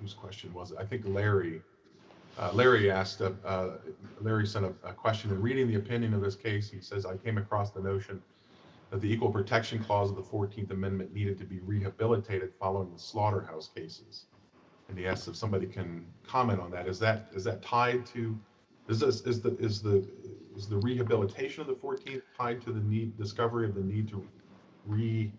whose 0.00 0.12
question 0.12 0.52
was 0.52 0.72
it? 0.72 0.78
I 0.80 0.84
think 0.84 1.02
Larry. 1.06 1.62
Uh, 2.36 2.50
Larry 2.52 2.90
asked, 2.90 3.20
uh, 3.20 3.32
uh, 3.44 3.76
Larry 4.20 4.46
sent 4.46 4.64
a, 4.64 4.72
a, 4.88 4.92
question 4.92 5.30
in 5.30 5.42
reading 5.42 5.68
the 5.68 5.74
opinion 5.74 6.14
of 6.14 6.20
this 6.20 6.36
case. 6.36 6.70
He 6.70 6.80
says, 6.80 7.04
I 7.04 7.16
came 7.16 7.38
across 7.38 7.70
the 7.70 7.80
notion 7.80 8.22
that 8.90 9.00
the 9.00 9.12
Equal 9.12 9.30
Protection 9.30 9.82
Clause 9.82 10.10
of 10.10 10.16
the 10.16 10.22
14th 10.22 10.70
Amendment 10.70 11.12
needed 11.12 11.36
to 11.38 11.44
be 11.44 11.58
rehabilitated 11.58 12.52
following 12.58 12.90
the 12.92 12.98
slaughterhouse 12.98 13.68
cases. 13.74 14.26
And 14.90 14.98
he 14.98 15.06
asks 15.06 15.28
if 15.28 15.36
somebody 15.36 15.66
can 15.66 16.04
comment 16.26 16.60
on 16.60 16.70
that. 16.72 16.86
Is 16.88 16.98
that 16.98 17.28
is 17.32 17.44
that 17.44 17.62
tied 17.62 18.04
to 18.06 18.36
is 18.88 19.00
this 19.00 19.20
is 19.22 19.40
the 19.40 19.56
is 19.58 19.80
the 19.80 20.04
is 20.56 20.66
the 20.68 20.78
rehabilitation 20.78 21.60
of 21.60 21.68
the 21.68 21.74
14th 21.74 22.22
tied 22.36 22.60
to 22.62 22.72
the 22.72 22.80
need 22.80 23.16
discovery 23.16 23.66
of 23.66 23.74
the 23.74 23.82
need 23.82 24.08
to 24.08 24.26
re 24.86 25.32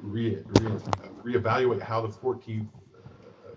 re, 0.00 0.38
re 0.60 0.70
reevaluate 1.22 1.82
how 1.82 2.00
the 2.00 2.08
14th 2.08 2.66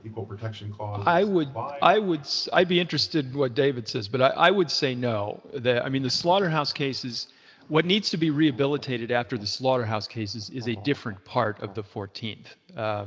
equal 0.05 0.25
protection 0.25 0.71
clause? 0.71 1.03
I 1.05 1.23
would, 1.23 1.49
I 1.55 1.99
would, 1.99 2.21
I'd 2.53 2.67
be 2.67 2.79
interested 2.79 3.27
in 3.31 3.37
what 3.37 3.53
David 3.53 3.87
says, 3.87 4.07
but 4.07 4.21
I, 4.21 4.27
I 4.29 4.51
would 4.51 4.71
say 4.71 4.95
no. 4.95 5.41
That 5.53 5.85
I 5.85 5.89
mean, 5.89 6.03
the 6.03 6.09
slaughterhouse 6.09 6.73
cases, 6.73 7.27
what 7.67 7.85
needs 7.85 8.09
to 8.09 8.17
be 8.17 8.29
rehabilitated 8.29 9.11
after 9.11 9.37
the 9.37 9.47
slaughterhouse 9.47 10.07
cases 10.07 10.49
is 10.49 10.67
a 10.67 10.75
different 10.77 11.23
part 11.23 11.61
of 11.61 11.73
the 11.73 11.83
14th. 11.83 12.47
Uh, 12.75 13.05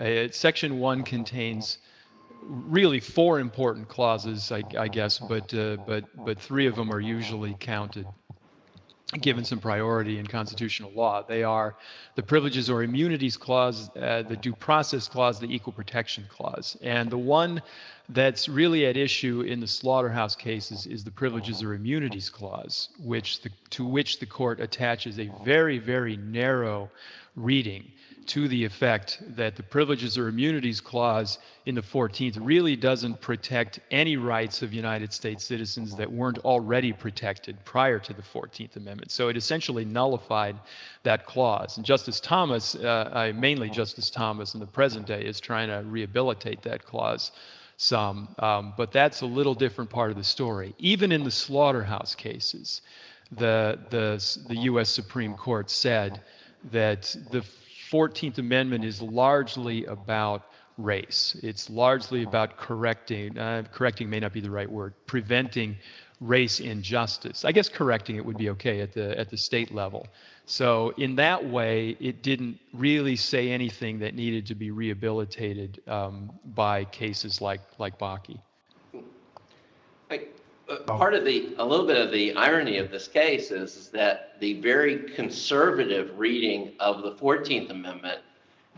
uh, 0.00 0.28
section 0.30 0.80
one 0.80 1.02
contains 1.02 1.78
really 2.42 3.00
four 3.00 3.38
important 3.38 3.88
clauses, 3.88 4.50
I, 4.50 4.62
I 4.78 4.88
guess, 4.88 5.18
but 5.18 5.52
uh, 5.54 5.76
but 5.86 6.04
but 6.24 6.40
three 6.40 6.66
of 6.66 6.74
them 6.74 6.90
are 6.90 7.00
usually 7.00 7.56
counted 7.60 8.06
given 9.20 9.44
some 9.44 9.58
priority 9.58 10.18
in 10.18 10.26
constitutional 10.26 10.92
law. 10.92 11.22
They 11.22 11.42
are 11.42 11.74
the 12.14 12.22
Privileges 12.22 12.70
or 12.70 12.82
Immunities 12.82 13.36
Clause, 13.36 13.90
uh, 13.96 14.22
the 14.22 14.36
Due 14.36 14.54
Process 14.54 15.08
Clause, 15.08 15.40
the 15.40 15.52
Equal 15.52 15.72
Protection 15.72 16.24
Clause. 16.28 16.76
And 16.80 17.10
the 17.10 17.18
one 17.18 17.60
that's 18.08 18.48
really 18.48 18.86
at 18.86 18.96
issue 18.96 19.40
in 19.40 19.58
the 19.58 19.66
slaughterhouse 19.66 20.36
cases 20.36 20.86
is 20.86 21.02
the 21.02 21.10
Privileges 21.10 21.62
or 21.62 21.74
Immunities 21.74 22.30
Clause, 22.30 22.88
which 23.00 23.42
the, 23.42 23.50
to 23.70 23.84
which 23.84 24.20
the 24.20 24.26
court 24.26 24.60
attaches 24.60 25.18
a 25.18 25.28
very, 25.44 25.78
very 25.78 26.16
narrow 26.16 26.88
reading 27.34 27.90
to 28.26 28.48
the 28.48 28.64
effect 28.64 29.22
that 29.36 29.56
the 29.56 29.62
Privileges 29.62 30.16
or 30.16 30.28
Immunities 30.28 30.80
Clause 30.80 31.38
in 31.66 31.74
the 31.74 31.82
14th 31.82 32.38
really 32.40 32.76
doesn't 32.76 33.20
protect 33.20 33.80
any 33.90 34.16
rights 34.16 34.62
of 34.62 34.72
United 34.72 35.12
States 35.12 35.44
citizens 35.44 35.96
that 35.96 36.10
weren't 36.10 36.38
already 36.38 36.92
protected 36.92 37.62
prior 37.64 37.98
to 37.98 38.12
the 38.12 38.22
14th 38.22 38.76
Amendment. 38.76 39.10
So 39.10 39.28
it 39.28 39.36
essentially 39.36 39.84
nullified 39.84 40.56
that 41.02 41.26
clause. 41.26 41.76
And 41.76 41.86
Justice 41.86 42.20
Thomas, 42.20 42.74
uh, 42.74 43.32
mainly 43.34 43.70
Justice 43.70 44.10
Thomas 44.10 44.54
in 44.54 44.60
the 44.60 44.66
present 44.66 45.06
day, 45.06 45.24
is 45.24 45.40
trying 45.40 45.68
to 45.68 45.88
rehabilitate 45.88 46.62
that 46.62 46.84
clause 46.84 47.32
some. 47.76 48.28
Um, 48.38 48.74
but 48.76 48.92
that's 48.92 49.22
a 49.22 49.26
little 49.26 49.54
different 49.54 49.90
part 49.90 50.10
of 50.10 50.16
the 50.16 50.24
story. 50.24 50.74
Even 50.78 51.12
in 51.12 51.24
the 51.24 51.30
slaughterhouse 51.30 52.14
cases, 52.14 52.82
the, 53.32 53.78
the, 53.90 54.38
the 54.48 54.56
U.S. 54.62 54.88
Supreme 54.90 55.34
Court 55.34 55.70
said 55.70 56.20
that 56.72 57.16
the 57.30 57.42
14th 57.90 58.38
Amendment 58.38 58.84
is 58.84 59.02
largely 59.02 59.84
about 59.86 60.44
race. 60.78 61.36
It's 61.42 61.68
largely 61.68 62.22
about 62.22 62.56
correcting, 62.56 63.38
uh, 63.38 63.64
correcting 63.72 64.08
may 64.08 64.20
not 64.20 64.32
be 64.32 64.40
the 64.40 64.50
right 64.50 64.70
word, 64.70 64.94
preventing 65.06 65.76
race 66.20 66.60
injustice. 66.60 67.44
I 67.44 67.52
guess 67.52 67.68
correcting 67.68 68.16
it 68.16 68.24
would 68.24 68.36
be 68.36 68.50
okay 68.50 68.80
at 68.80 68.92
the, 68.92 69.18
at 69.18 69.30
the 69.30 69.36
state 69.36 69.72
level. 69.72 70.06
So, 70.46 70.90
in 70.98 71.16
that 71.16 71.44
way, 71.48 71.96
it 72.00 72.22
didn't 72.22 72.58
really 72.72 73.16
say 73.16 73.50
anything 73.50 74.00
that 74.00 74.14
needed 74.14 74.46
to 74.46 74.54
be 74.54 74.70
rehabilitated 74.70 75.80
um, 75.86 76.32
by 76.44 76.84
cases 76.84 77.40
like, 77.40 77.60
like 77.78 77.98
Bakke. 77.98 78.40
Uh, 80.70 80.76
part 80.82 81.14
of 81.14 81.24
the 81.24 81.52
a 81.58 81.64
little 81.64 81.86
bit 81.86 81.96
of 81.96 82.12
the 82.12 82.32
irony 82.34 82.78
of 82.78 82.90
this 82.90 83.08
case 83.08 83.50
is, 83.50 83.76
is 83.76 83.88
that 83.88 84.38
the 84.38 84.60
very 84.60 84.98
conservative 85.14 86.16
reading 86.16 86.72
of 86.78 87.02
the 87.02 87.12
14th 87.12 87.70
Amendment, 87.70 88.20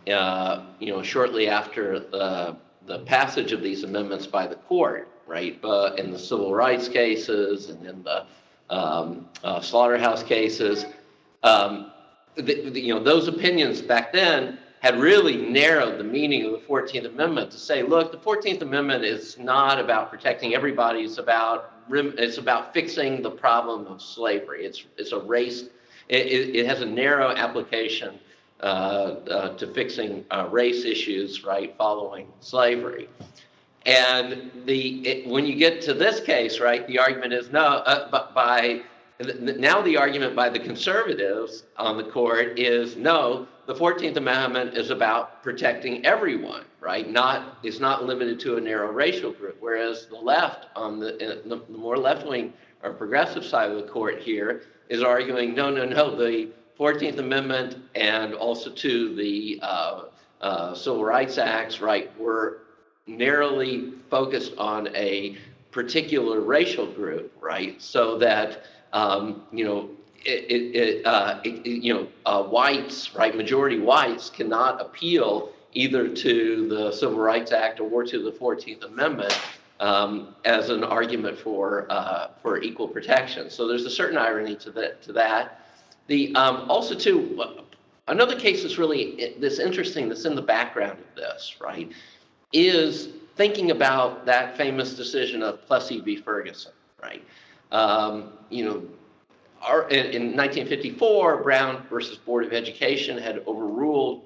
uh, 0.08 0.64
you 0.78 0.90
know, 0.90 1.02
shortly 1.02 1.48
after 1.48 2.00
the 2.00 2.56
the 2.86 3.00
passage 3.00 3.52
of 3.52 3.62
these 3.62 3.84
amendments 3.84 4.26
by 4.26 4.46
the 4.46 4.56
court, 4.56 5.08
right, 5.26 5.58
uh, 5.62 5.94
in 5.98 6.10
the 6.10 6.18
civil 6.18 6.52
rights 6.52 6.88
cases 6.88 7.68
and 7.68 7.86
in 7.86 8.02
the 8.02 8.24
um, 8.70 9.28
uh, 9.44 9.60
slaughterhouse 9.60 10.22
cases, 10.22 10.86
um, 11.44 11.92
the, 12.34 12.70
the, 12.70 12.80
you 12.80 12.92
know, 12.92 13.00
those 13.00 13.28
opinions 13.28 13.80
back 13.80 14.12
then 14.12 14.58
had 14.80 14.98
really 14.98 15.36
narrowed 15.36 15.96
the 15.96 16.04
meaning 16.04 16.44
of 16.44 16.52
the 16.52 16.58
14th 16.58 17.06
Amendment 17.06 17.52
to 17.52 17.58
say, 17.58 17.84
look, 17.84 18.10
the 18.10 18.18
14th 18.18 18.62
Amendment 18.62 19.04
is 19.04 19.38
not 19.38 19.78
about 19.78 20.10
protecting 20.10 20.54
everybody, 20.54 21.02
it's 21.02 21.18
about 21.18 21.71
it's 21.90 22.38
about 22.38 22.72
fixing 22.72 23.22
the 23.22 23.30
problem 23.30 23.86
of 23.86 24.00
slavery. 24.00 24.64
It's 24.64 24.84
it's 24.96 25.12
a 25.12 25.18
race. 25.18 25.64
It, 26.08 26.56
it, 26.56 26.66
has 26.66 26.82
a 26.82 26.86
narrow 26.86 27.30
application 27.30 28.18
uh, 28.60 28.64
uh, 28.64 29.56
to 29.56 29.66
fixing 29.72 30.24
uh, 30.30 30.48
race 30.50 30.84
issues, 30.84 31.44
right, 31.44 31.74
following 31.78 32.26
slavery. 32.40 33.08
And 33.86 34.50
the 34.66 35.08
it, 35.08 35.26
when 35.26 35.46
you 35.46 35.56
get 35.56 35.80
to 35.82 35.94
this 35.94 36.20
case, 36.20 36.60
right, 36.60 36.86
the 36.86 36.98
argument 36.98 37.32
is 37.32 37.50
no, 37.50 37.60
uh, 37.60 38.08
but 38.10 38.34
by 38.34 38.82
now 39.40 39.80
the 39.82 39.96
argument 39.96 40.36
by 40.36 40.48
the 40.48 40.58
conservatives 40.58 41.64
on 41.76 41.96
the 41.96 42.04
court 42.04 42.58
is 42.58 42.96
no, 42.96 43.46
the 43.66 43.74
14th 43.74 44.16
Amendment 44.16 44.76
is 44.76 44.90
about 44.90 45.42
protecting 45.42 46.04
everyone, 46.04 46.64
right? 46.80 47.08
Not 47.08 47.58
it's 47.62 47.78
not 47.78 48.04
limited 48.04 48.40
to 48.40 48.56
a 48.56 48.60
narrow 48.60 48.90
racial 48.90 49.32
group. 49.32 49.56
Whereas 49.60 50.06
the 50.06 50.16
left 50.16 50.66
on 50.74 50.98
the, 50.98 51.40
the, 51.46 51.62
the 51.68 51.78
more 51.78 51.96
left 51.96 52.26
wing 52.26 52.52
or 52.82 52.92
progressive 52.92 53.44
side 53.44 53.70
of 53.70 53.76
the 53.76 53.90
court 53.90 54.20
here 54.20 54.62
is 54.88 55.02
arguing 55.02 55.54
no, 55.54 55.70
no, 55.70 55.84
no, 55.84 56.16
the 56.16 56.50
14th 56.78 57.18
Amendment 57.18 57.76
and 57.94 58.34
also 58.34 58.70
to 58.70 59.14
the 59.14 59.60
uh, 59.62 60.04
uh, 60.40 60.74
Civil 60.74 61.04
Rights 61.04 61.38
Acts, 61.38 61.80
right, 61.80 62.10
were 62.18 62.62
narrowly 63.06 63.92
focused 64.10 64.52
on 64.58 64.88
a 64.96 65.36
particular 65.70 66.40
racial 66.40 66.86
group, 66.86 67.32
right? 67.40 67.80
So 67.80 68.18
that 68.18 68.64
um, 68.92 69.42
you 69.52 69.64
know, 69.64 69.90
it, 70.24 70.76
it, 70.76 71.06
uh, 71.06 71.40
it, 71.44 71.66
you 71.66 71.94
know, 71.94 72.08
uh, 72.26 72.42
whites, 72.42 73.14
right, 73.14 73.36
majority 73.36 73.78
whites 73.78 74.30
cannot 74.30 74.80
appeal 74.80 75.52
either 75.74 76.08
to 76.08 76.68
the 76.68 76.92
Civil 76.92 77.18
Rights 77.18 77.52
Act 77.52 77.80
or 77.80 78.04
to 78.04 78.22
the 78.22 78.32
14th 78.32 78.84
Amendment 78.84 79.38
um, 79.80 80.34
as 80.44 80.70
an 80.70 80.84
argument 80.84 81.38
for 81.38 81.86
uh, 81.90 82.28
for 82.40 82.60
equal 82.60 82.88
protection. 82.88 83.50
So 83.50 83.66
there's 83.66 83.84
a 83.84 83.90
certain 83.90 84.16
irony 84.16 84.56
to 84.56 84.70
that. 84.72 85.02
To 85.02 85.12
that, 85.14 85.66
the 86.06 86.34
um, 86.34 86.70
also 86.70 86.94
too 86.94 87.42
another 88.08 88.38
case 88.38 88.62
that's 88.62 88.78
really 88.78 89.34
this 89.38 89.58
interesting 89.58 90.08
that's 90.08 90.24
in 90.24 90.34
the 90.34 90.42
background 90.42 90.98
of 90.98 91.16
this, 91.16 91.56
right, 91.60 91.90
is 92.52 93.08
thinking 93.36 93.70
about 93.70 94.24
that 94.26 94.56
famous 94.56 94.94
decision 94.94 95.42
of 95.42 95.66
Plessy 95.66 96.00
v. 96.00 96.16
Ferguson, 96.16 96.72
right? 97.02 97.24
Um, 97.72 98.34
you 98.50 98.64
know, 98.64 98.82
our, 99.62 99.88
in, 99.88 100.06
in 100.06 100.22
1954, 100.36 101.42
Brown 101.42 101.86
versus 101.88 102.18
Board 102.18 102.44
of 102.44 102.52
Education 102.52 103.18
had 103.18 103.42
overruled 103.46 104.24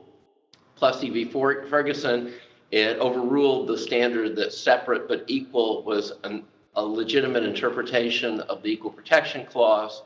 Plessy 0.76 1.10
v. 1.10 1.24
Ferguson. 1.24 2.32
It 2.70 2.98
overruled 2.98 3.68
the 3.68 3.78
standard 3.78 4.36
that 4.36 4.52
separate 4.52 5.08
but 5.08 5.24
equal 5.26 5.82
was 5.84 6.12
an, 6.24 6.44
a 6.74 6.82
legitimate 6.82 7.44
interpretation 7.44 8.40
of 8.40 8.62
the 8.62 8.70
Equal 8.70 8.90
Protection 8.90 9.46
Clause. 9.46 10.02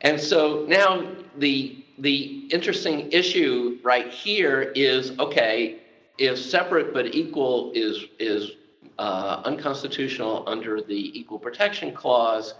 And 0.00 0.20
so 0.20 0.66
now 0.68 1.10
the 1.38 1.84
the 1.98 2.48
interesting 2.50 3.10
issue 3.12 3.78
right 3.82 4.10
here 4.10 4.72
is 4.74 5.16
okay, 5.18 5.78
if 6.18 6.38
separate 6.38 6.92
but 6.92 7.14
equal 7.14 7.72
is 7.74 8.04
is 8.18 8.52
uh, 8.98 9.42
unconstitutional 9.44 10.44
under 10.46 10.80
the 10.80 11.18
Equal 11.18 11.38
Protection 11.38 11.92
Clause, 11.92 12.54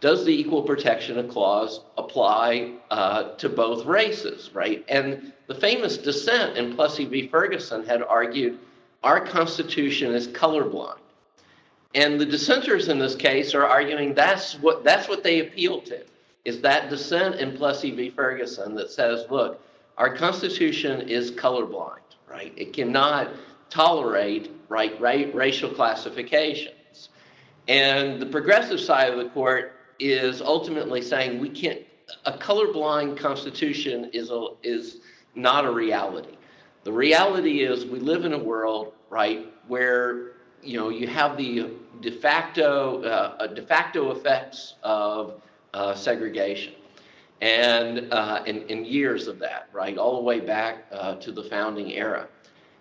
does 0.00 0.24
the 0.24 0.32
Equal 0.32 0.62
Protection 0.62 1.26
Clause 1.28 1.80
apply 1.96 2.72
uh, 2.90 3.34
to 3.36 3.48
both 3.48 3.86
races, 3.86 4.50
right? 4.52 4.84
And 4.88 5.32
the 5.46 5.54
famous 5.54 5.96
dissent 5.96 6.56
in 6.56 6.74
Plessy 6.74 7.06
v. 7.06 7.28
Ferguson 7.28 7.84
had 7.84 8.02
argued 8.02 8.58
our 9.02 9.24
Constitution 9.24 10.12
is 10.12 10.28
colorblind. 10.28 10.98
And 11.94 12.20
the 12.20 12.26
dissenters 12.26 12.88
in 12.88 12.98
this 12.98 13.14
case 13.14 13.54
are 13.54 13.64
arguing 13.64 14.12
that's 14.14 14.54
what 14.60 14.84
that's 14.84 15.08
what 15.08 15.22
they 15.22 15.40
appeal 15.40 15.80
to, 15.82 16.04
is 16.44 16.60
that 16.60 16.90
dissent 16.90 17.36
in 17.36 17.56
Plessy 17.56 17.90
v. 17.90 18.10
Ferguson 18.10 18.74
that 18.74 18.90
says, 18.90 19.24
look, 19.30 19.62
our 19.96 20.14
Constitution 20.14 21.08
is 21.08 21.30
colorblind, 21.30 22.00
right? 22.28 22.52
It 22.56 22.74
cannot 22.74 23.30
tolerate 23.70 24.50
right, 24.68 25.00
right 25.00 25.34
racial 25.34 25.70
classifications. 25.70 27.08
And 27.68 28.20
the 28.20 28.26
progressive 28.26 28.80
side 28.80 29.12
of 29.12 29.18
the 29.18 29.30
court 29.30 29.75
is 29.98 30.42
ultimately 30.42 31.02
saying 31.02 31.40
we 31.40 31.48
can't 31.48 31.80
a 32.24 32.32
colorblind 32.32 33.16
constitution 33.18 34.10
is 34.12 34.30
a, 34.30 34.48
is 34.62 34.98
not 35.34 35.64
a 35.64 35.70
reality. 35.70 36.36
The 36.84 36.92
reality 36.92 37.62
is 37.62 37.84
we 37.84 37.98
live 37.98 38.24
in 38.24 38.32
a 38.32 38.38
world, 38.38 38.92
right, 39.10 39.52
where 39.66 40.32
you 40.62 40.78
know 40.78 40.88
you 40.88 41.08
have 41.08 41.36
the 41.36 41.70
de 42.00 42.10
facto 42.10 43.02
uh, 43.02 43.46
de 43.48 43.62
facto 43.62 44.12
effects 44.12 44.74
of 44.82 45.42
uh, 45.74 45.94
segregation, 45.94 46.74
and 47.40 48.12
uh, 48.12 48.42
in, 48.46 48.84
years 48.84 49.26
of 49.26 49.38
that, 49.40 49.68
right, 49.72 49.98
all 49.98 50.16
the 50.16 50.22
way 50.22 50.40
back 50.40 50.86
uh, 50.92 51.16
to 51.16 51.32
the 51.32 51.42
founding 51.42 51.92
era. 51.92 52.28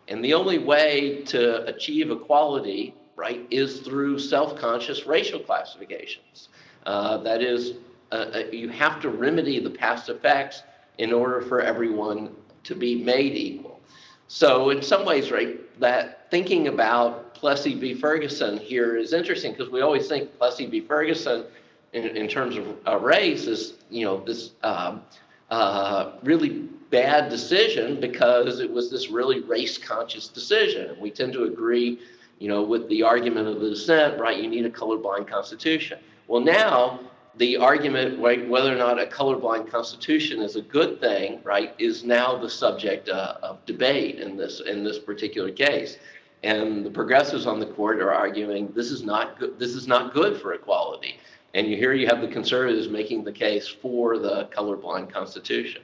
And 0.07 0.24
the 0.24 0.36
only 0.36 0.59
way 0.59 1.24
to 1.26 1.66
achieve 1.66 2.11
equality, 2.11 2.93
right, 3.16 3.45
is 3.49 3.80
through 3.80 4.20
self 4.20 4.55
conscious 4.55 5.07
racial 5.07 5.39
classifications. 5.39 6.49
Uh, 6.86 7.17
that 7.17 7.41
is, 7.41 7.73
uh, 8.11 8.15
uh, 8.15 8.43
you 8.51 8.69
have 8.69 9.01
to 9.01 9.09
remedy 9.09 9.59
the 9.59 9.69
past 9.69 10.09
effects 10.09 10.63
in 10.97 11.11
order 11.11 11.41
for 11.41 11.61
everyone 11.61 12.29
to 12.63 12.75
be 12.75 13.03
made 13.03 13.36
equal. 13.36 13.79
So, 14.27 14.69
in 14.69 14.81
some 14.81 15.05
ways, 15.05 15.31
right, 15.31 15.59
that 15.79 16.29
thinking 16.31 16.67
about 16.67 17.33
Plessy 17.36 17.75
v. 17.75 17.93
Ferguson 17.93 18.57
here 18.57 18.97
is 18.97 19.13
interesting 19.13 19.51
because 19.51 19.69
we 19.69 19.81
always 19.81 20.07
think 20.07 20.36
Plessy 20.38 20.65
v. 20.65 20.81
Ferguson, 20.81 21.45
in, 21.93 22.05
in 22.17 22.27
terms 22.27 22.57
of 22.57 22.65
uh, 22.88 22.97
race, 22.97 23.45
is 23.45 23.73
you 23.89 24.05
know 24.05 24.23
this 24.23 24.51
um, 24.63 25.03
uh, 25.51 26.13
really 26.23 26.67
bad 26.89 27.29
decision 27.29 27.99
because 27.99 28.59
it 28.59 28.71
was 28.71 28.89
this 28.89 29.09
really 29.09 29.41
race 29.41 29.77
conscious 29.77 30.27
decision. 30.27 30.95
We 30.99 31.11
tend 31.11 31.33
to 31.33 31.43
agree, 31.43 31.99
you 32.39 32.47
know, 32.47 32.63
with 32.63 32.88
the 32.89 33.03
argument 33.03 33.47
of 33.47 33.59
the 33.59 33.69
dissent, 33.69 34.19
right? 34.19 34.41
You 34.41 34.49
need 34.49 34.65
a 34.65 34.69
colorblind 34.69 35.27
constitution. 35.27 35.99
Well, 36.28 36.41
now 36.41 36.99
the 37.38 37.57
argument, 37.57 38.19
right, 38.19 38.47
whether 38.47 38.73
or 38.73 38.78
not 38.78 39.01
a 39.01 39.05
colorblind 39.05 39.69
constitution 39.69 40.41
is 40.41 40.55
a 40.55 40.61
good 40.61 40.99
thing, 40.99 41.41
right, 41.43 41.73
is 41.78 42.03
now 42.03 42.38
the 42.38 42.49
subject 42.49 43.09
uh, 43.09 43.36
of 43.43 43.65
debate 43.65 44.19
in 44.19 44.38
this 44.38 44.61
in 44.61 44.84
this 44.84 44.99
particular 44.99 45.51
case. 45.51 45.97
And 46.43 46.86
the 46.86 46.91
progressives 46.91 47.47
on 47.47 47.59
the 47.59 47.65
court 47.65 47.99
are 47.99 48.13
arguing 48.13 48.71
this 48.73 48.91
is 48.91 49.03
not 49.03 49.39
good. 49.39 49.59
This 49.59 49.71
is 49.71 49.88
not 49.88 50.13
good 50.13 50.39
for 50.39 50.53
equality. 50.53 51.19
And 51.53 51.67
you, 51.67 51.78
here 51.78 51.93
you 51.93 52.07
have 52.07 52.21
the 52.21 52.28
conservatives 52.28 52.89
making 52.89 53.23
the 53.23 53.32
case 53.32 53.67
for 53.67 54.17
the 54.17 54.49
colorblind 54.51 55.11
constitution. 55.11 55.82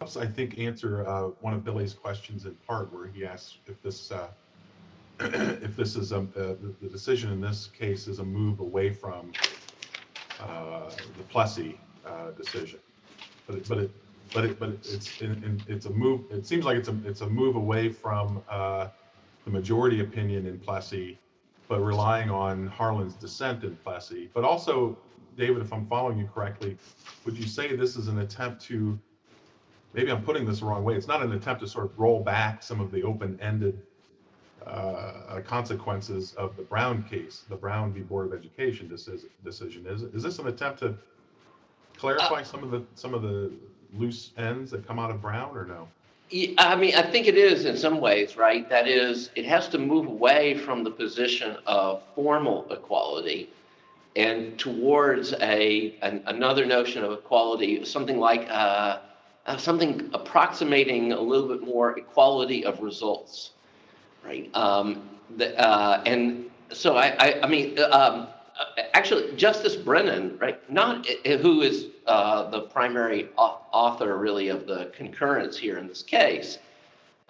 I 0.00 0.26
think, 0.26 0.58
answer 0.58 1.06
uh, 1.06 1.28
one 1.40 1.54
of 1.54 1.64
Billy's 1.64 1.94
questions 1.94 2.44
in 2.44 2.54
part, 2.66 2.92
where 2.92 3.06
he 3.06 3.24
asks 3.24 3.58
if 3.66 3.80
this 3.82 4.10
uh, 4.10 4.28
if 5.20 5.76
this 5.76 5.96
is 5.96 6.12
a 6.12 6.18
uh, 6.18 6.24
the, 6.34 6.74
the, 6.80 6.88
decision 6.88 7.32
in 7.32 7.40
this 7.40 7.68
case 7.78 8.08
is 8.08 8.18
a 8.18 8.24
move 8.24 8.60
away 8.60 8.90
from 8.90 9.32
uh, 10.40 10.90
the 11.16 11.22
Plessy 11.24 11.78
uh, 12.06 12.30
decision, 12.32 12.78
but 13.46 13.56
it, 13.56 13.68
but 13.68 13.78
it 13.78 13.90
but 14.32 14.44
it 14.44 14.58
but 14.58 14.70
it's 14.84 15.20
in, 15.20 15.32
in, 15.44 15.62
it's 15.68 15.86
a 15.86 15.90
move. 15.90 16.22
It 16.30 16.46
seems 16.46 16.64
like 16.64 16.76
it's 16.76 16.88
a 16.88 16.96
it's 17.04 17.20
a 17.20 17.28
move 17.28 17.56
away 17.56 17.88
from 17.88 18.42
uh, 18.48 18.88
the 19.44 19.50
majority 19.50 20.00
opinion 20.00 20.46
in 20.46 20.58
Plessy, 20.58 21.18
but 21.68 21.80
relying 21.80 22.30
on 22.30 22.66
Harlan's 22.66 23.14
dissent 23.14 23.64
in 23.64 23.76
Plessy. 23.76 24.30
But 24.34 24.44
also, 24.44 24.98
David, 25.36 25.62
if 25.62 25.72
I'm 25.72 25.86
following 25.86 26.18
you 26.18 26.28
correctly, 26.32 26.76
would 27.24 27.36
you 27.36 27.46
say 27.46 27.76
this 27.76 27.96
is 27.96 28.08
an 28.08 28.18
attempt 28.20 28.62
to 28.62 28.98
maybe 29.94 30.10
I'm 30.10 30.22
putting 30.22 30.46
this 30.46 30.60
the 30.60 30.66
wrong 30.66 30.84
way. 30.84 30.94
It's 30.94 31.08
not 31.08 31.22
an 31.22 31.32
attempt 31.32 31.60
to 31.62 31.68
sort 31.68 31.86
of 31.86 31.98
roll 31.98 32.22
back 32.22 32.62
some 32.62 32.80
of 32.80 32.90
the 32.90 33.02
open-ended 33.02 33.82
uh, 34.66 35.40
consequences 35.40 36.34
of 36.34 36.56
the 36.56 36.62
Brown 36.62 37.02
case, 37.04 37.44
the 37.48 37.56
Brown 37.56 37.92
v. 37.92 38.00
Board 38.00 38.26
of 38.26 38.38
Education 38.38 38.88
decision. 38.88 39.28
Decision 39.44 39.86
is 39.86 40.02
is 40.02 40.22
this 40.22 40.38
an 40.38 40.48
attempt 40.48 40.80
to 40.80 40.94
clarify 41.96 42.40
uh, 42.40 42.44
some 42.44 42.62
of 42.62 42.70
the 42.70 42.82
some 42.94 43.14
of 43.14 43.22
the 43.22 43.52
loose 43.94 44.30
ends 44.36 44.70
that 44.70 44.86
come 44.86 44.98
out 44.98 45.10
of 45.10 45.20
Brown, 45.20 45.56
or 45.56 45.66
no? 45.66 45.88
I 46.58 46.76
mean, 46.76 46.94
I 46.94 47.02
think 47.02 47.26
it 47.26 47.36
is 47.36 47.66
in 47.66 47.76
some 47.76 48.00
ways, 48.00 48.38
right? 48.38 48.66
That 48.70 48.88
is, 48.88 49.28
it 49.36 49.44
has 49.44 49.68
to 49.68 49.78
move 49.78 50.06
away 50.06 50.56
from 50.56 50.82
the 50.82 50.90
position 50.90 51.58
of 51.66 52.02
formal 52.14 52.66
equality 52.72 53.50
and 54.16 54.58
towards 54.58 55.34
a 55.34 55.94
an, 56.00 56.22
another 56.26 56.64
notion 56.64 57.04
of 57.04 57.12
equality, 57.12 57.84
something 57.84 58.18
like. 58.18 58.46
Uh, 58.50 59.00
uh, 59.46 59.56
something 59.56 60.08
approximating 60.14 61.12
a 61.12 61.20
little 61.20 61.48
bit 61.48 61.62
more 61.62 61.98
equality 61.98 62.64
of 62.64 62.80
results, 62.80 63.50
right? 64.24 64.50
Um, 64.54 65.08
the, 65.36 65.58
uh, 65.58 66.02
and 66.06 66.46
so 66.72 66.96
I, 66.96 67.14
I, 67.18 67.40
I 67.42 67.46
mean, 67.48 67.78
um, 67.78 68.28
actually, 68.94 69.34
Justice 69.36 69.76
Brennan, 69.76 70.38
right, 70.38 70.58
not 70.70 71.06
who 71.26 71.62
is 71.62 71.86
uh, 72.06 72.50
the 72.50 72.62
primary 72.62 73.28
author 73.36 74.16
really 74.18 74.48
of 74.48 74.66
the 74.66 74.90
concurrence 74.96 75.56
here 75.56 75.78
in 75.78 75.86
this 75.86 76.02
case, 76.02 76.58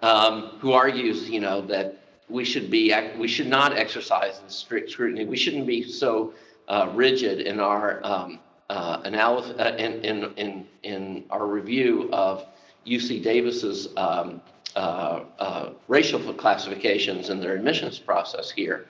um, 0.01 0.57
who 0.59 0.73
argues, 0.73 1.29
you 1.29 1.39
know, 1.39 1.61
that 1.61 1.99
we 2.29 2.43
should 2.43 2.69
be 2.71 2.93
we 3.17 3.27
should 3.27 3.47
not 3.47 3.77
exercise 3.77 4.41
strict 4.47 4.91
scrutiny. 4.91 5.25
We 5.25 5.37
shouldn't 5.37 5.67
be 5.67 5.83
so 5.83 6.33
uh, 6.67 6.89
rigid 6.93 7.41
in 7.41 7.59
our 7.59 7.99
um, 8.03 8.39
uh, 8.69 9.01
analysis 9.03 9.55
uh, 9.59 9.75
in, 9.77 10.03
in, 10.03 10.33
in, 10.35 10.67
in 10.83 11.23
our 11.29 11.45
review 11.45 12.09
of 12.11 12.45
UC 12.87 13.21
Davis's 13.23 13.89
um, 13.97 14.41
uh, 14.75 15.23
uh, 15.39 15.69
racial 15.87 16.19
classifications 16.33 17.29
in 17.29 17.39
their 17.39 17.55
admissions 17.55 17.99
process 17.99 18.49
here. 18.51 18.85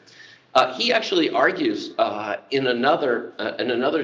Uh, 0.55 0.73
he 0.75 0.93
actually 0.93 1.29
argues 1.29 1.93
uh, 1.97 2.37
in 2.51 2.67
another 2.67 3.33
in 3.59 3.71
another 3.71 4.03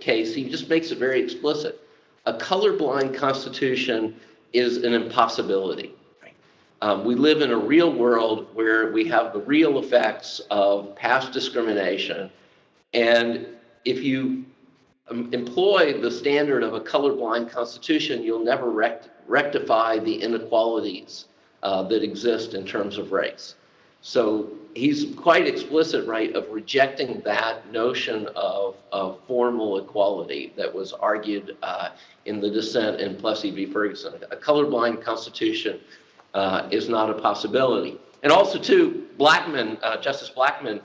case. 0.00 0.34
He 0.34 0.48
just 0.48 0.68
makes 0.68 0.90
it 0.90 0.98
very 0.98 1.22
explicit. 1.22 1.80
A 2.26 2.34
colorblind 2.34 3.16
constitution 3.16 4.16
is 4.52 4.78
an 4.78 4.92
impossibility. 4.92 5.94
Um, 6.82 7.04
we 7.04 7.14
live 7.14 7.42
in 7.42 7.50
a 7.50 7.58
real 7.58 7.92
world 7.92 8.48
where 8.54 8.90
we 8.90 9.06
have 9.08 9.34
the 9.34 9.40
real 9.40 9.78
effects 9.78 10.40
of 10.50 10.96
past 10.96 11.30
discrimination. 11.30 12.30
And 12.94 13.46
if 13.84 14.02
you 14.02 14.46
um, 15.10 15.28
employ 15.32 16.00
the 16.00 16.10
standard 16.10 16.62
of 16.62 16.72
a 16.72 16.80
colorblind 16.80 17.50
constitution, 17.50 18.22
you'll 18.22 18.44
never 18.44 18.70
rect- 18.70 19.10
rectify 19.30 19.98
the 19.98 20.14
inequalities 20.14 21.26
uh, 21.62 21.82
that 21.84 22.02
exist 22.02 22.54
in 22.54 22.66
terms 22.66 22.98
of 22.98 23.12
race. 23.12 23.54
So 24.02 24.48
he's 24.74 25.14
quite 25.14 25.46
explicit, 25.46 26.06
right, 26.06 26.34
of 26.34 26.48
rejecting 26.50 27.20
that 27.24 27.70
notion 27.70 28.28
of, 28.34 28.76
of 28.92 29.20
formal 29.26 29.78
equality 29.78 30.52
that 30.56 30.74
was 30.74 30.92
argued 30.92 31.56
uh, 31.62 31.90
in 32.24 32.40
the 32.40 32.50
dissent 32.50 33.00
in 33.00 33.16
Plessy 33.16 33.50
v. 33.50 33.66
Ferguson. 33.66 34.14
A 34.30 34.36
colorblind 34.36 35.02
constitution 35.02 35.80
uh, 36.34 36.68
is 36.70 36.88
not 36.88 37.10
a 37.10 37.14
possibility. 37.14 37.98
And 38.22 38.32
also, 38.32 38.58
too, 38.58 39.06
Blackmun, 39.18 39.78
uh, 39.82 40.00
Justice 40.00 40.30
Blackmun, 40.34 40.80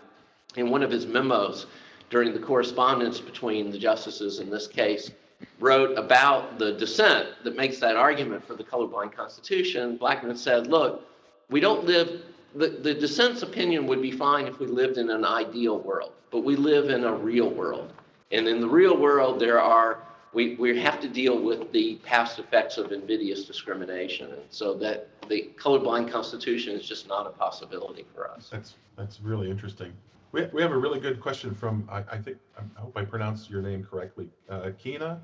in 0.55 0.69
one 0.69 0.83
of 0.83 0.91
his 0.91 1.05
memos 1.05 1.65
during 2.09 2.33
the 2.33 2.39
correspondence 2.39 3.19
between 3.19 3.71
the 3.71 3.77
justices 3.77 4.39
in 4.39 4.49
this 4.49 4.67
case, 4.67 5.11
wrote 5.59 5.97
about 5.97 6.59
the 6.59 6.73
dissent 6.73 7.29
that 7.43 7.55
makes 7.55 7.79
that 7.79 7.95
argument 7.95 8.45
for 8.45 8.55
the 8.55 8.63
colorblind 8.63 9.13
constitution. 9.13 9.97
Blackmun 9.97 10.37
said, 10.37 10.67
look, 10.67 11.07
we 11.49 11.59
don't 11.59 11.85
live, 11.85 12.23
the, 12.55 12.69
the 12.69 12.93
dissent's 12.93 13.41
opinion 13.41 13.87
would 13.87 14.01
be 14.01 14.11
fine 14.11 14.47
if 14.47 14.59
we 14.59 14.67
lived 14.67 14.97
in 14.97 15.09
an 15.09 15.25
ideal 15.25 15.79
world, 15.79 16.11
but 16.31 16.43
we 16.43 16.55
live 16.55 16.89
in 16.89 17.03
a 17.03 17.13
real 17.13 17.49
world. 17.49 17.93
And 18.31 18.47
in 18.47 18.59
the 18.59 18.67
real 18.67 18.97
world, 18.97 19.39
there 19.39 19.61
are 19.61 19.99
we, 20.35 20.55
we 20.55 20.77
have 20.81 20.99
to 20.99 21.07
deal 21.07 21.41
with 21.41 21.71
the 21.71 21.95
past 22.03 22.39
effects 22.39 22.77
of 22.77 22.91
invidious 22.91 23.45
discrimination. 23.45 24.31
And 24.31 24.41
so 24.49 24.73
that 24.75 25.07
the 25.29 25.49
colorblind 25.57 26.11
constitution 26.11 26.75
is 26.75 26.85
just 26.85 27.07
not 27.07 27.25
a 27.25 27.29
possibility 27.29 28.05
for 28.13 28.29
us. 28.29 28.49
That's, 28.51 28.75
that's 28.97 29.21
really 29.21 29.49
interesting. 29.49 29.93
We, 30.35 30.43
we 30.47 30.61
have 30.61 30.73
a 30.73 30.77
really 30.77 30.99
good 30.99 31.21
question 31.21 31.55
from, 31.55 31.87
I, 31.89 31.99
I 32.11 32.17
think, 32.17 32.35
I 32.57 32.81
hope 32.81 32.97
I 32.97 33.05
pronounced 33.05 33.49
your 33.49 33.61
name 33.61 33.87
correctly, 33.89 34.27
uh, 34.49 34.71
Kina 34.77 35.21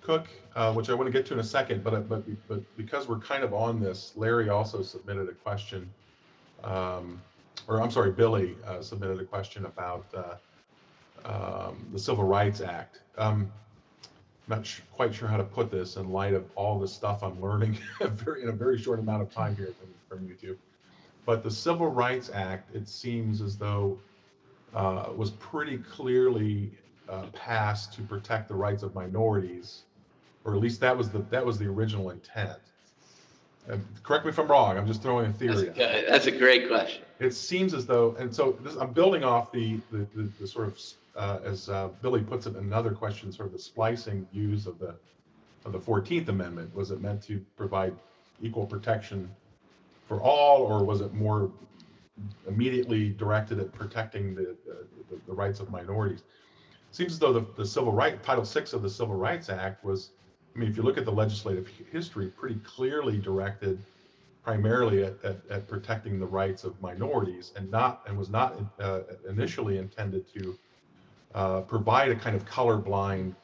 Cook, 0.00 0.28
uh, 0.56 0.72
which 0.72 0.88
I 0.88 0.94
want 0.94 1.08
to 1.08 1.12
get 1.12 1.26
to 1.26 1.34
in 1.34 1.40
a 1.40 1.44
second, 1.44 1.84
but, 1.84 2.08
but, 2.08 2.24
but 2.48 2.62
because 2.78 3.06
we're 3.06 3.18
kind 3.18 3.44
of 3.44 3.52
on 3.52 3.80
this, 3.80 4.14
Larry 4.16 4.48
also 4.48 4.80
submitted 4.80 5.28
a 5.28 5.34
question, 5.34 5.90
um, 6.62 7.20
or 7.68 7.82
I'm 7.82 7.90
sorry, 7.90 8.12
Billy 8.12 8.56
uh, 8.66 8.80
submitted 8.80 9.20
a 9.20 9.26
question 9.26 9.66
about 9.66 10.06
uh, 10.14 11.68
um, 11.68 11.86
the 11.92 11.98
Civil 11.98 12.24
Rights 12.24 12.62
Act. 12.62 13.00
Um, 13.18 13.52
not 14.48 14.66
quite 14.94 15.14
sure 15.14 15.28
how 15.28 15.36
to 15.36 15.44
put 15.44 15.70
this 15.70 15.96
in 15.96 16.08
light 16.08 16.32
of 16.32 16.46
all 16.54 16.78
the 16.78 16.88
stuff 16.88 17.22
I'm 17.22 17.38
learning 17.42 17.76
in 18.00 18.48
a 18.48 18.52
very 18.52 18.78
short 18.78 19.00
amount 19.00 19.20
of 19.20 19.30
time 19.30 19.54
here 19.54 19.74
from, 20.08 20.18
from 20.18 20.26
YouTube. 20.26 20.56
But 21.26 21.42
the 21.42 21.50
Civil 21.50 21.88
Rights 21.88 22.30
Act, 22.32 22.74
it 22.74 22.88
seems 22.88 23.42
as 23.42 23.58
though, 23.58 23.98
uh, 24.74 25.10
was 25.16 25.30
pretty 25.30 25.78
clearly 25.78 26.70
uh, 27.08 27.26
passed 27.32 27.92
to 27.94 28.02
protect 28.02 28.48
the 28.48 28.54
rights 28.54 28.82
of 28.82 28.94
minorities, 28.94 29.82
or 30.44 30.54
at 30.54 30.60
least 30.60 30.80
that 30.80 30.96
was 30.96 31.10
the 31.10 31.20
that 31.30 31.44
was 31.44 31.58
the 31.58 31.66
original 31.66 32.10
intent. 32.10 32.58
And 33.68 33.82
correct 34.02 34.26
me 34.26 34.30
if 34.30 34.38
I'm 34.38 34.48
wrong. 34.48 34.76
I'm 34.76 34.86
just 34.86 35.02
throwing 35.02 35.26
a 35.26 35.32
theory. 35.32 35.66
That's 35.66 35.78
a, 35.78 36.06
that's 36.08 36.26
a 36.26 36.32
great 36.32 36.68
question. 36.68 37.02
It 37.18 37.32
seems 37.32 37.72
as 37.72 37.86
though, 37.86 38.14
and 38.18 38.34
so 38.34 38.58
this, 38.62 38.76
I'm 38.76 38.92
building 38.92 39.24
off 39.24 39.52
the 39.52 39.80
the, 39.90 40.06
the, 40.14 40.30
the 40.40 40.46
sort 40.46 40.68
of 40.68 40.78
uh, 41.16 41.38
as 41.44 41.68
uh, 41.68 41.88
Billy 42.02 42.20
puts 42.20 42.46
it 42.46 42.56
another 42.56 42.90
question, 42.90 43.32
sort 43.32 43.46
of 43.46 43.52
the 43.52 43.58
splicing 43.58 44.26
views 44.32 44.66
of 44.66 44.78
the 44.78 44.94
of 45.64 45.72
the 45.72 45.78
14th 45.78 46.28
Amendment. 46.28 46.74
Was 46.74 46.90
it 46.90 47.00
meant 47.00 47.22
to 47.24 47.40
provide 47.56 47.94
equal 48.42 48.66
protection 48.66 49.30
for 50.08 50.20
all, 50.20 50.62
or 50.62 50.84
was 50.84 51.00
it 51.00 51.14
more 51.14 51.50
immediately 52.46 53.10
directed 53.10 53.58
at 53.58 53.72
protecting 53.72 54.34
the, 54.34 54.56
the, 55.10 55.20
the 55.26 55.32
rights 55.32 55.60
of 55.60 55.70
minorities? 55.70 56.20
It 56.20 56.96
seems 56.96 57.12
as 57.12 57.18
though 57.18 57.32
the, 57.32 57.46
the 57.56 57.66
Civil 57.66 57.92
Right 57.92 58.22
Title 58.22 58.44
VI 58.44 58.60
of 58.72 58.82
the 58.82 58.90
Civil 58.90 59.16
Rights 59.16 59.48
Act 59.48 59.84
was, 59.84 60.10
I 60.54 60.58
mean, 60.58 60.68
if 60.68 60.76
you 60.76 60.82
look 60.82 60.98
at 60.98 61.04
the 61.04 61.12
legislative 61.12 61.68
history, 61.90 62.28
pretty 62.28 62.60
clearly 62.64 63.18
directed 63.18 63.78
primarily 64.44 65.04
at, 65.04 65.14
at, 65.24 65.38
at 65.50 65.66
protecting 65.66 66.20
the 66.20 66.26
rights 66.26 66.64
of 66.64 66.80
minorities 66.82 67.52
and 67.56 67.70
not 67.70 68.02
and 68.06 68.16
was 68.16 68.28
not 68.28 68.54
uh, 68.78 69.00
initially 69.28 69.78
intended 69.78 70.26
to 70.34 70.58
uh, 71.34 71.60
provide 71.62 72.10
a 72.10 72.14
kind 72.14 72.36
of 72.36 72.44
colorblind 72.44 73.34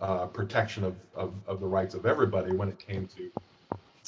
uh, 0.00 0.26
protection 0.26 0.82
of, 0.82 0.96
of, 1.14 1.34
of, 1.46 1.60
the 1.60 1.66
rights 1.66 1.94
of 1.94 2.06
everybody 2.06 2.52
when 2.54 2.68
it 2.68 2.78
came 2.78 3.06
to 3.06 3.30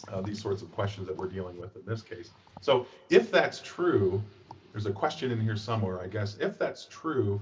uh, 0.08 0.20
these 0.20 0.40
sorts 0.40 0.62
of 0.62 0.72
questions 0.72 1.06
that 1.06 1.16
we're 1.16 1.28
dealing 1.28 1.58
with 1.58 1.76
in 1.76 1.82
this 1.84 2.02
case. 2.02 2.30
So 2.60 2.86
if 3.08 3.30
that's 3.30 3.60
true, 3.60 4.22
there's 4.72 4.86
a 4.86 4.92
question 4.92 5.30
in 5.30 5.40
here 5.40 5.56
somewhere, 5.56 6.00
I 6.00 6.06
guess. 6.06 6.36
If 6.38 6.58
that's 6.58 6.86
true, 6.86 7.40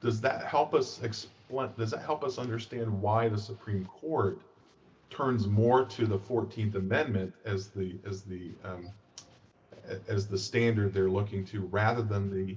does 0.00 0.20
that 0.22 0.44
help 0.44 0.74
us 0.74 1.00
explain? 1.02 1.70
Does 1.76 1.90
that 1.90 2.02
help 2.02 2.24
us 2.24 2.38
understand 2.38 2.90
why 3.02 3.28
the 3.28 3.38
Supreme 3.38 3.84
Court 3.86 4.38
turns 5.10 5.46
more 5.46 5.84
to 5.84 6.06
the 6.06 6.18
14th 6.18 6.76
Amendment 6.76 7.34
as 7.44 7.68
the 7.68 7.96
as 8.06 8.22
the 8.22 8.50
um, 8.64 8.88
as 10.08 10.26
the 10.26 10.38
standard 10.38 10.94
they're 10.94 11.10
looking 11.10 11.44
to, 11.46 11.62
rather 11.66 12.02
than 12.02 12.30
the 12.30 12.56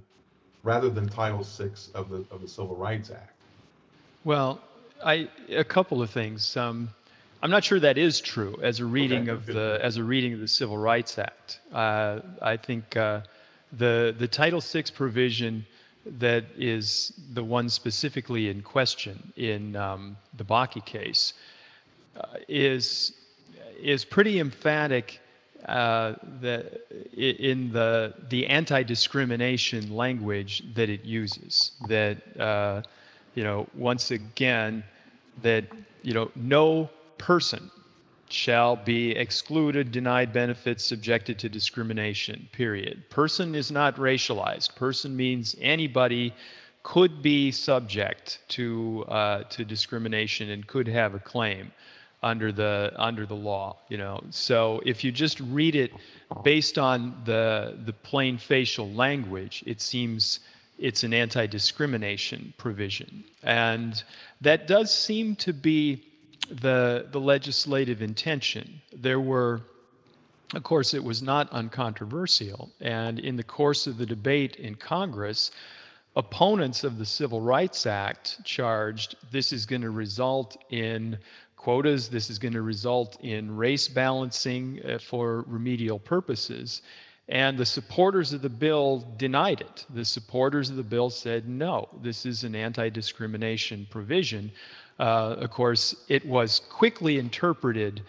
rather 0.61 0.89
than 0.89 1.07
Title 1.07 1.43
VI 1.43 1.71
of 1.95 2.09
the 2.09 2.23
of 2.31 2.41
the 2.41 2.47
Civil 2.47 2.75
Rights 2.75 3.09
Act? 3.09 3.35
Well, 4.23 4.61
I 5.03 5.27
a 5.49 5.63
couple 5.63 6.01
of 6.01 6.09
things. 6.09 6.55
Um, 6.55 6.89
I'm 7.43 7.51
not 7.51 7.65
sure 7.65 7.77
that 7.81 7.97
is 7.97 8.21
true 8.21 8.57
as 8.63 8.79
a 8.79 8.85
reading 8.85 9.23
okay, 9.23 9.31
of 9.31 9.45
the 9.45 9.77
as 9.81 9.97
a 9.97 10.03
reading 10.03 10.33
of 10.33 10.39
the 10.39 10.47
Civil 10.47 10.77
Rights 10.77 11.19
Act. 11.19 11.59
Uh, 11.73 12.21
I 12.41 12.55
think 12.55 12.95
uh, 12.95 13.19
the 13.73 14.15
the 14.17 14.29
Title 14.29 14.61
VI 14.61 14.83
provision 14.95 15.65
that 16.19 16.45
is 16.57 17.11
the 17.33 17.43
one 17.43 17.67
specifically 17.67 18.47
in 18.47 18.61
question 18.61 19.33
in 19.35 19.75
um, 19.75 20.15
the 20.37 20.45
Bakke 20.45 20.85
case 20.85 21.33
uh, 22.15 22.27
is 22.47 23.11
is 23.77 24.05
pretty 24.05 24.39
emphatic 24.39 25.19
uh, 25.65 26.13
the, 26.39 26.79
in 27.11 27.73
the 27.73 28.13
the 28.29 28.47
anti-discrimination 28.47 29.93
language 29.93 30.63
that 30.75 30.89
it 30.89 31.03
uses. 31.03 31.71
That 31.89 32.39
uh, 32.39 32.83
you 33.35 33.43
know, 33.43 33.67
once 33.75 34.11
again, 34.11 34.85
that 35.41 35.65
you 36.03 36.13
know, 36.13 36.31
no 36.37 36.89
person 37.23 37.71
shall 38.29 38.75
be 38.75 39.11
excluded, 39.11 39.91
denied 39.91 40.33
benefits, 40.33 40.83
subjected 40.83 41.39
to 41.39 41.47
discrimination. 41.47 42.49
Period. 42.51 43.09
Person 43.09 43.55
is 43.55 43.71
not 43.71 43.95
racialized. 43.95 44.75
Person 44.75 45.15
means 45.15 45.55
anybody 45.61 46.33
could 46.83 47.21
be 47.21 47.51
subject 47.51 48.39
to 48.49 49.05
uh, 49.07 49.43
to 49.43 49.63
discrimination 49.63 50.49
and 50.49 50.67
could 50.67 50.87
have 50.87 51.15
a 51.15 51.19
claim 51.19 51.71
under 52.21 52.51
the 52.51 52.91
under 52.97 53.25
the 53.25 53.35
law 53.35 53.75
you 53.89 53.97
know 53.97 54.21
so 54.29 54.81
if 54.85 55.03
you 55.03 55.11
just 55.11 55.39
read 55.39 55.75
it 55.75 55.91
based 56.43 56.77
on 56.77 57.15
the 57.25 57.77
the 57.85 57.93
plain 57.93 58.37
facial 58.37 58.89
language 58.91 59.63
it 59.65 59.81
seems 59.81 60.39
it's 60.79 61.03
an 61.03 61.13
anti-discrimination 61.13 62.53
provision 62.57 63.23
and 63.43 64.03
that 64.41 64.67
does 64.67 64.93
seem 64.93 65.35
to 65.35 65.53
be 65.53 66.01
the 66.49 67.07
the 67.11 67.19
legislative 67.19 68.01
intention 68.01 68.81
there 68.95 69.19
were 69.19 69.61
of 70.53 70.63
course 70.63 70.93
it 70.93 71.03
was 71.03 71.21
not 71.21 71.49
uncontroversial 71.51 72.69
and 72.81 73.19
in 73.19 73.35
the 73.35 73.43
course 73.43 73.87
of 73.87 73.97
the 73.97 74.05
debate 74.05 74.55
in 74.57 74.75
congress 74.75 75.51
opponents 76.15 76.83
of 76.83 76.97
the 76.97 77.05
civil 77.05 77.41
rights 77.41 77.85
act 77.85 78.37
charged 78.43 79.15
this 79.31 79.51
is 79.51 79.65
going 79.65 79.81
to 79.81 79.89
result 79.89 80.57
in 80.69 81.17
quotas. 81.63 82.09
This 82.09 82.29
is 82.29 82.39
going 82.39 82.53
to 82.55 82.61
result 82.61 83.17
in 83.21 83.55
race 83.55 83.87
balancing 83.87 84.81
uh, 84.83 84.97
for 84.97 85.45
remedial 85.47 85.97
purposes. 85.97 86.81
And 87.29 87.57
the 87.57 87.65
supporters 87.65 88.33
of 88.33 88.41
the 88.41 88.49
bill 88.49 89.07
denied 89.15 89.61
it. 89.61 89.85
The 89.89 90.03
supporters 90.03 90.69
of 90.69 90.75
the 90.75 90.83
bill 90.83 91.09
said, 91.09 91.47
no, 91.47 91.87
this 92.01 92.25
is 92.25 92.43
an 92.43 92.53
anti 92.53 92.89
discrimination 92.89 93.87
provision. 93.89 94.51
Uh, 94.99 95.35
of 95.39 95.49
course, 95.49 95.95
it 96.07 96.25
was 96.25 96.61
quickly 96.69 97.17
interpreted 97.17 98.01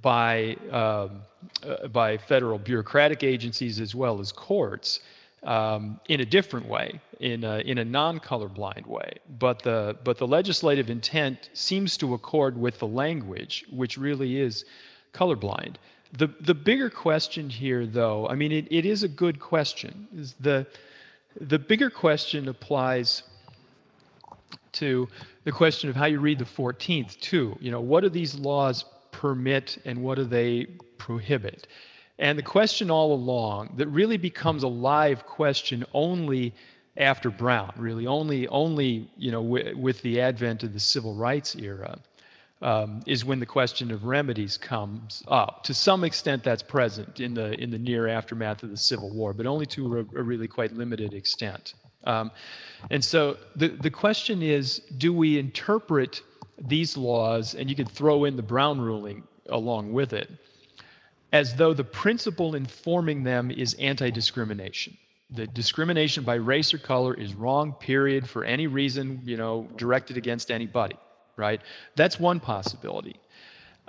by, 0.00 0.56
um, 0.70 1.22
uh, 1.62 1.86
by 1.88 2.16
federal 2.16 2.58
bureaucratic 2.58 3.22
agencies 3.22 3.80
as 3.80 3.94
well 3.94 4.20
as 4.20 4.32
courts 4.32 5.00
um, 5.42 6.00
in 6.08 6.20
a 6.20 6.24
different 6.24 6.66
way, 6.66 7.00
in 7.20 7.44
a, 7.44 7.58
in 7.58 7.78
a 7.78 7.84
non-colorblind 7.84 8.86
way. 8.86 9.12
But 9.38 9.62
the 9.62 9.96
but 10.04 10.18
the 10.18 10.26
legislative 10.26 10.88
intent 10.90 11.50
seems 11.52 11.96
to 11.98 12.14
accord 12.14 12.56
with 12.56 12.78
the 12.78 12.86
language, 12.86 13.64
which 13.70 13.98
really 13.98 14.40
is 14.40 14.64
colorblind. 15.12 15.76
The 16.12 16.28
the 16.40 16.54
bigger 16.54 16.90
question 16.90 17.48
here, 17.50 17.86
though, 17.86 18.28
I 18.28 18.34
mean, 18.34 18.52
it, 18.52 18.66
it 18.70 18.86
is 18.86 19.02
a 19.02 19.08
good 19.08 19.40
question. 19.40 20.06
Is 20.14 20.34
the 20.40 20.66
the 21.40 21.58
bigger 21.58 21.90
question 21.90 22.48
applies 22.48 23.22
to 24.72 25.08
the 25.44 25.52
question 25.52 25.90
of 25.90 25.96
how 25.96 26.06
you 26.06 26.20
read 26.20 26.38
the 26.38 26.44
14th 26.44 27.18
too. 27.20 27.56
You 27.60 27.70
know, 27.70 27.80
what 27.80 28.00
do 28.00 28.08
these 28.08 28.34
laws 28.34 28.84
permit 29.10 29.78
and 29.84 30.02
what 30.02 30.16
do 30.16 30.24
they 30.24 30.66
prohibit? 30.98 31.66
And 32.18 32.38
the 32.38 32.42
question 32.42 32.90
all 32.90 33.12
along 33.14 33.74
that 33.76 33.88
really 33.88 34.16
becomes 34.16 34.62
a 34.62 34.68
live 34.68 35.26
question 35.26 35.84
only 35.92 36.54
after 36.96 37.30
Brown, 37.30 37.72
really 37.76 38.06
only 38.06 38.46
only 38.48 39.10
you 39.16 39.32
know 39.32 39.42
w- 39.42 39.76
with 39.76 40.02
the 40.02 40.20
advent 40.20 40.62
of 40.62 40.72
the 40.72 40.80
civil 40.80 41.14
rights 41.14 41.56
era, 41.56 41.98
um, 42.60 43.00
is 43.06 43.24
when 43.24 43.40
the 43.40 43.46
question 43.46 43.90
of 43.90 44.04
remedies 44.04 44.56
comes 44.58 45.22
up. 45.26 45.64
To 45.64 45.74
some 45.74 46.04
extent, 46.04 46.44
that's 46.44 46.62
present 46.62 47.18
in 47.18 47.34
the 47.34 47.58
in 47.60 47.70
the 47.70 47.78
near 47.78 48.08
aftermath 48.08 48.62
of 48.62 48.70
the 48.70 48.76
Civil 48.76 49.10
War, 49.10 49.32
but 49.32 49.46
only 49.46 49.66
to 49.66 49.98
a, 49.98 50.18
a 50.18 50.22
really 50.22 50.48
quite 50.48 50.72
limited 50.72 51.14
extent. 51.14 51.74
Um, 52.04 52.30
and 52.90 53.04
so 53.04 53.36
the 53.56 53.68
the 53.68 53.90
question 53.90 54.42
is, 54.42 54.80
do 54.98 55.12
we 55.12 55.38
interpret 55.38 56.22
these 56.68 56.96
laws, 56.96 57.54
and 57.54 57.68
you 57.68 57.76
could 57.76 57.88
throw 57.88 58.24
in 58.24 58.36
the 58.36 58.42
Brown 58.42 58.80
ruling 58.80 59.24
along 59.48 59.92
with 59.92 60.12
it, 60.12 60.30
as 61.32 61.54
though 61.54 61.74
the 61.74 61.84
principle 61.84 62.54
informing 62.54 63.24
them 63.24 63.50
is 63.50 63.74
anti-discrimination. 63.74 64.96
That 65.30 65.54
discrimination 65.54 66.24
by 66.24 66.34
race 66.34 66.74
or 66.74 66.78
color 66.78 67.14
is 67.14 67.34
wrong, 67.34 67.72
period, 67.72 68.28
for 68.28 68.44
any 68.44 68.66
reason, 68.66 69.22
you 69.24 69.36
know, 69.36 69.66
directed 69.76 70.16
against 70.16 70.50
anybody, 70.50 70.96
right? 71.36 71.60
That's 71.96 72.20
one 72.20 72.38
possibility. 72.38 73.16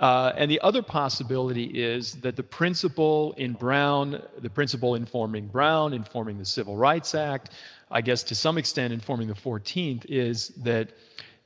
Uh, 0.00 0.32
and 0.36 0.50
the 0.50 0.60
other 0.60 0.82
possibility 0.82 1.64
is 1.64 2.14
that 2.14 2.34
the 2.34 2.42
principle 2.42 3.32
in 3.36 3.52
Brown, 3.52 4.20
the 4.38 4.50
principle 4.50 4.96
informing 4.96 5.46
Brown, 5.46 5.92
informing 5.92 6.38
the 6.38 6.44
Civil 6.44 6.76
Rights 6.76 7.14
Act, 7.14 7.50
I 7.94 8.00
guess 8.00 8.24
to 8.24 8.34
some 8.34 8.58
extent 8.58 8.92
informing 8.92 9.28
the 9.28 9.34
14th, 9.34 10.06
is 10.08 10.48
that 10.64 10.90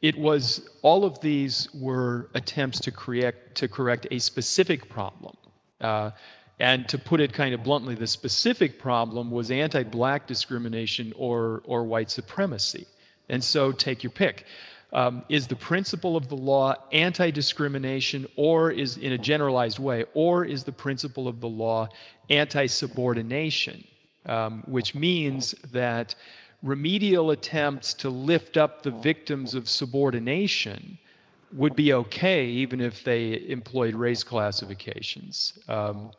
it 0.01 0.16
was 0.16 0.66
all 0.80 1.05
of 1.05 1.20
these 1.20 1.68
were 1.74 2.30
attempts 2.32 2.80
to 2.80 2.90
correct 2.90 3.57
to 3.57 3.68
correct 3.68 4.07
a 4.11 4.18
specific 4.18 4.88
problem 4.88 5.36
uh, 5.82 6.12
and 6.59 6.88
to 6.88 6.99
put 6.99 7.20
it 7.20 7.34
kind 7.34 7.55
of 7.55 7.62
bluntly, 7.62 7.94
the 7.94 8.07
specific 8.07 8.78
problem 8.78 9.30
was 9.30 9.51
anti-black 9.51 10.26
discrimination 10.26 11.12
or 11.16 11.62
or 11.66 11.84
white 11.84 12.11
supremacy. 12.11 12.86
And 13.28 13.44
so 13.44 13.70
take 13.72 14.03
your 14.03 14.11
pick. 14.11 14.46
Um, 14.90 15.24
is 15.28 15.49
the 15.49 15.57
principle 15.57 16.16
of 16.16 16.30
the 16.30 16.34
law 16.36 16.74
anti-discrimination 16.92 18.26
or 18.36 18.70
is 18.70 18.96
in 18.96 19.12
a 19.12 19.18
generalized 19.18 19.78
way 19.78 20.07
or 20.14 20.46
is 20.46 20.64
the 20.64 20.72
principle 20.72 21.28
of 21.28 21.40
the 21.40 21.49
law 21.49 21.90
anti-subordination 22.30 23.84
um, 24.29 24.62
which 24.66 24.95
means 24.95 25.53
that 25.72 26.14
remedial 26.62 27.31
attempts 27.31 27.95
to 27.95 28.11
lift 28.11 28.57
up 28.57 28.83
the 28.83 28.91
victims 28.91 29.55
of 29.55 29.68
subordination 29.68 30.99
would 31.53 31.74
be 31.74 31.93
okay 31.95 32.47
even 32.47 32.81
if 32.81 33.05
they 33.05 33.43
employed 33.49 33.95
race 33.95 34.22
classifications. 34.22 35.59
Um, 35.68 36.11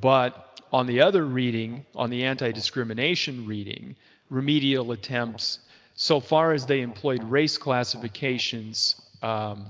but 0.00 0.60
on 0.72 0.86
the 0.86 1.00
other 1.00 1.24
reading, 1.24 1.84
on 1.94 2.10
the 2.10 2.24
anti 2.24 2.52
discrimination 2.52 3.46
reading, 3.46 3.96
remedial 4.28 4.92
attempts, 4.92 5.60
so 5.94 6.20
far 6.20 6.52
as 6.52 6.66
they 6.66 6.80
employed 6.80 7.22
race 7.24 7.58
classifications 7.58 9.00
um, 9.22 9.66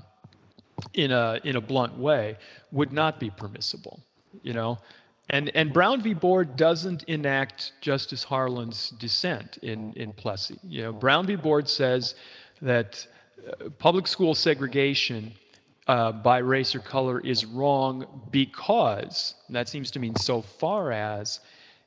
in, 0.95 1.13
a, 1.13 1.41
in 1.45 1.57
a 1.57 1.61
blunt 1.61 1.97
way, 1.97 2.37
would 2.73 2.93
not 2.93 3.19
be 3.19 3.31
permissible. 3.31 4.01
You 4.43 4.53
know, 4.53 4.79
and, 5.31 5.51
and 5.55 5.73
Brown 5.73 6.03
v. 6.03 6.15
Board 6.15 6.57
doesn't 6.57 7.05
enact 7.05 7.73
Justice 7.81 8.23
Harlan's 8.25 8.91
dissent 8.91 9.59
in, 9.63 9.93
in 9.95 10.13
Plessy. 10.13 10.59
You 10.63 10.83
know, 10.83 10.93
Brown 10.93 11.27
v. 11.27 11.37
Board 11.37 11.69
says 11.69 12.15
that 12.61 13.07
public 13.79 14.07
school 14.07 14.35
segregation 14.35 15.33
uh, 15.87 16.13
by 16.13 16.39
race 16.39 16.75
or 16.75 16.81
color 16.81 17.21
is 17.21 17.45
wrong 17.45 18.07
because, 18.31 19.35
that 19.49 19.69
seems 19.69 19.91
to 19.93 19.99
mean 19.99 20.15
so 20.17 20.43
far 20.43 20.93
as, 20.93 21.41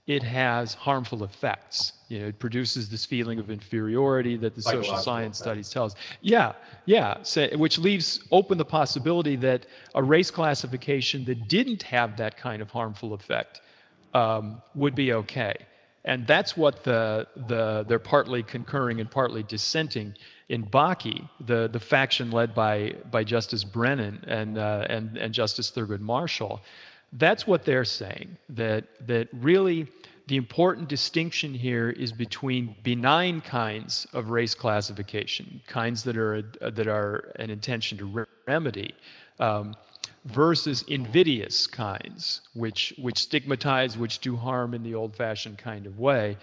it 0.05 0.23
has 0.23 0.73
harmful 0.73 1.23
effects. 1.23 1.93
You 2.09 2.19
know, 2.19 2.27
it 2.27 2.39
produces 2.39 2.89
this 2.89 3.05
feeling 3.05 3.39
of 3.39 3.49
inferiority 3.49 4.35
that 4.37 4.53
the 4.53 4.61
social 4.61 4.97
science 4.97 5.37
studies 5.37 5.69
tell 5.69 5.85
us. 5.85 5.95
Yeah, 6.21 6.53
yeah, 6.85 7.23
so, 7.23 7.47
which 7.57 7.77
leaves 7.77 8.21
open 8.31 8.57
the 8.57 8.65
possibility 8.65 9.37
that 9.37 9.65
a 9.95 10.03
race 10.03 10.29
classification 10.29 11.25
that 11.25 11.47
didn't 11.47 11.83
have 11.83 12.17
that 12.17 12.37
kind 12.37 12.61
of 12.61 12.69
harmful 12.69 13.13
effect 13.13 13.61
um, 14.13 14.61
would 14.75 14.93
be 14.93 15.13
okay. 15.13 15.55
And 16.05 16.27
that's 16.27 16.57
what 16.57 16.83
the, 16.83 17.27
the 17.47 17.85
they're 17.87 17.97
partly 17.97 18.43
concurring 18.43 18.99
and 18.99 19.09
partly 19.09 19.41
dissenting 19.41 20.15
in 20.49 20.65
Bakke, 20.65 21.27
the, 21.39 21.69
the 21.71 21.79
faction 21.79 22.29
led 22.29 22.53
by, 22.53 22.95
by 23.09 23.23
Justice 23.23 23.63
Brennan 23.63 24.25
and, 24.27 24.57
uh, 24.57 24.85
and, 24.89 25.17
and 25.17 25.33
Justice 25.33 25.71
Thurgood 25.71 26.01
Marshall, 26.01 26.61
that's 27.13 27.45
what 27.45 27.63
they're 27.63 27.85
saying, 27.85 28.37
that, 28.49 28.85
that 29.07 29.27
really 29.33 29.87
the 30.27 30.37
important 30.37 30.87
distinction 30.87 31.53
here 31.53 31.89
is 31.89 32.11
between 32.11 32.75
benign 32.83 33.41
kinds 33.41 34.07
of 34.13 34.29
race 34.29 34.55
classification, 34.55 35.61
kinds 35.67 36.03
that 36.03 36.17
are, 36.17 36.41
that 36.41 36.87
are 36.87 37.33
an 37.37 37.49
intention 37.49 37.97
to 37.97 38.25
remedy, 38.47 38.93
um, 39.39 39.75
versus 40.25 40.83
invidious 40.87 41.67
kinds, 41.67 42.41
which, 42.53 42.93
which 42.97 43.19
stigmatize, 43.19 43.97
which 43.97 44.19
do 44.19 44.35
harm 44.35 44.73
in 44.73 44.81
the 44.81 44.95
old 44.95 45.15
fashioned 45.15 45.57
kind 45.57 45.85
of 45.85 45.99
way. 45.99 46.37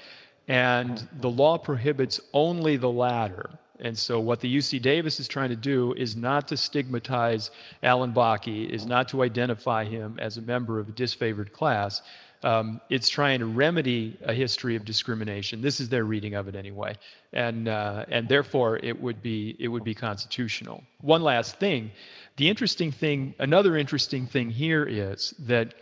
And 0.49 1.09
the 1.21 1.31
law 1.31 1.57
prohibits 1.57 2.21
only 2.33 2.77
the 2.77 2.91
latter. 2.91 3.51
And 3.81 3.99
so, 3.99 4.21
what 4.21 4.41
the 4.41 4.55
UC 4.55 4.83
Davis 4.83 5.21
is 5.21 5.29
trying 5.29 5.51
to 5.51 5.57
do 5.57 5.95
is 5.95 6.17
not 6.17 6.49
to 6.49 6.57
stigmatize 6.57 7.51
Allan 7.83 8.13
Bakke, 8.13 8.69
is 8.69 8.87
not 8.87 9.09
to 9.09 9.23
identify 9.23 9.85
him 9.85 10.19
as 10.21 10.37
a 10.37 10.43
member 10.43 10.79
of 10.79 10.89
a 10.89 10.93
disfavored 10.93 11.53
class. 11.53 12.03
Um, 12.43 12.81
it's 12.89 13.09
trying 13.09 13.41
to 13.41 13.47
remedy 13.47 14.17
a 14.25 14.33
history 14.33 14.75
of 14.77 14.85
discrimination. 14.85 15.61
This 15.61 15.79
is 15.79 15.91
their 15.91 16.05
reading 16.05 16.35
of 16.35 16.49
it 16.49 16.57
anyway, 16.57 16.95
and 17.33 17.69
uh, 17.69 18.07
and 18.09 18.29
therefore 18.29 18.79
it 18.79 19.01
would 19.01 19.23
be 19.23 19.57
it 19.59 19.69
would 19.69 19.85
be 19.85 19.95
constitutional. 19.95 20.83
One 21.03 21.23
last 21.23 21.57
thing, 21.59 21.91
the 22.37 22.49
interesting 22.49 22.93
thing, 22.93 23.35
another 23.39 23.77
interesting 23.77 24.27
thing 24.27 24.49
here 24.51 24.85
is 24.85 25.35
that 25.41 25.75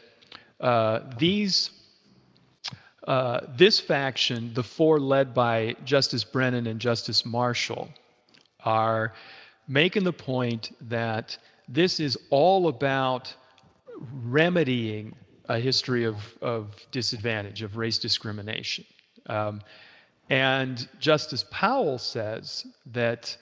uh, 0.61 1.01
these 1.19 1.71
uh, 3.09 3.41
this 3.57 3.81
faction, 3.81 4.53
the 4.53 4.63
four 4.63 5.01
led 5.01 5.33
by 5.33 5.75
Justice 5.83 6.25
Brennan 6.25 6.67
and 6.67 6.79
Justice 6.79 7.25
Marshall, 7.25 7.89
are 8.63 9.15
making 9.67 10.05
the 10.05 10.13
point 10.13 10.77
that 10.83 11.39
this 11.67 12.01
is 12.01 12.19
all 12.29 12.69
about 12.69 13.35
remedying 14.23 15.17
a 15.49 15.59
history 15.59 16.05
of, 16.05 16.17
of 16.43 16.77
disadvantage, 16.93 17.63
of 17.63 17.79
race 17.79 17.99
discrimination. 17.99 18.85
Um, 19.25 19.63
and 20.29 20.87
Justice 21.01 21.47
Powell 21.51 21.97
says 21.97 22.67
that, 22.93 23.35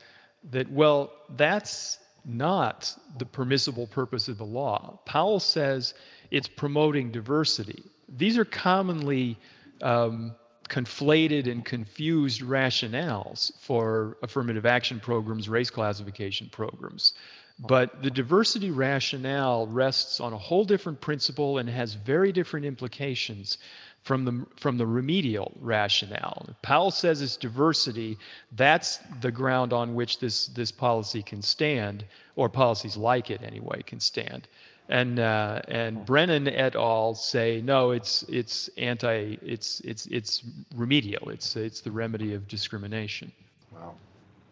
that, 0.52 0.70
well, 0.70 1.12
that's 1.30 1.98
not 2.24 2.94
the 3.18 3.26
permissible 3.26 3.88
purpose 3.88 4.28
of 4.28 4.38
the 4.38 4.44
law. 4.44 5.00
Powell 5.06 5.40
says 5.40 5.94
it's 6.30 6.46
promoting 6.46 7.10
diversity. 7.10 7.82
These 8.08 8.38
are 8.38 8.44
commonly 8.44 9.36
um, 9.82 10.34
conflated 10.68 11.50
and 11.50 11.64
confused 11.64 12.42
rationales 12.42 13.52
for 13.60 14.16
affirmative 14.22 14.66
action 14.66 15.00
programs, 15.00 15.48
race 15.48 15.70
classification 15.70 16.48
programs. 16.50 17.14
But 17.58 18.02
the 18.02 18.10
diversity 18.10 18.70
rationale 18.70 19.66
rests 19.66 20.20
on 20.20 20.34
a 20.34 20.38
whole 20.38 20.64
different 20.64 21.00
principle 21.00 21.56
and 21.58 21.68
has 21.70 21.94
very 21.94 22.30
different 22.30 22.66
implications 22.66 23.56
from 24.02 24.24
the 24.24 24.46
from 24.56 24.76
the 24.76 24.86
remedial 24.86 25.52
rationale. 25.60 26.50
Powell 26.62 26.90
says 26.90 27.22
it's 27.22 27.36
diversity. 27.36 28.18
That's 28.52 28.98
the 29.20 29.32
ground 29.32 29.72
on 29.72 29.94
which 29.94 30.18
this 30.18 30.48
this 30.48 30.70
policy 30.70 31.22
can 31.22 31.40
stand, 31.40 32.04
or 32.36 32.50
policies 32.50 32.96
like 32.96 33.30
it 33.30 33.42
anyway 33.42 33.82
can 33.82 34.00
stand 34.00 34.46
and 34.88 35.18
uh, 35.18 35.62
and 35.68 36.04
Brennan 36.06 36.48
et 36.48 36.76
al. 36.76 37.14
say 37.14 37.60
no, 37.62 37.90
it's 37.90 38.22
it's 38.28 38.68
anti, 38.76 39.38
it's 39.42 39.80
it's 39.80 40.06
it's 40.06 40.42
remedial. 40.74 41.30
It's 41.30 41.56
it's 41.56 41.80
the 41.80 41.90
remedy 41.90 42.34
of 42.34 42.46
discrimination. 42.48 43.32
Wow, 43.72 43.94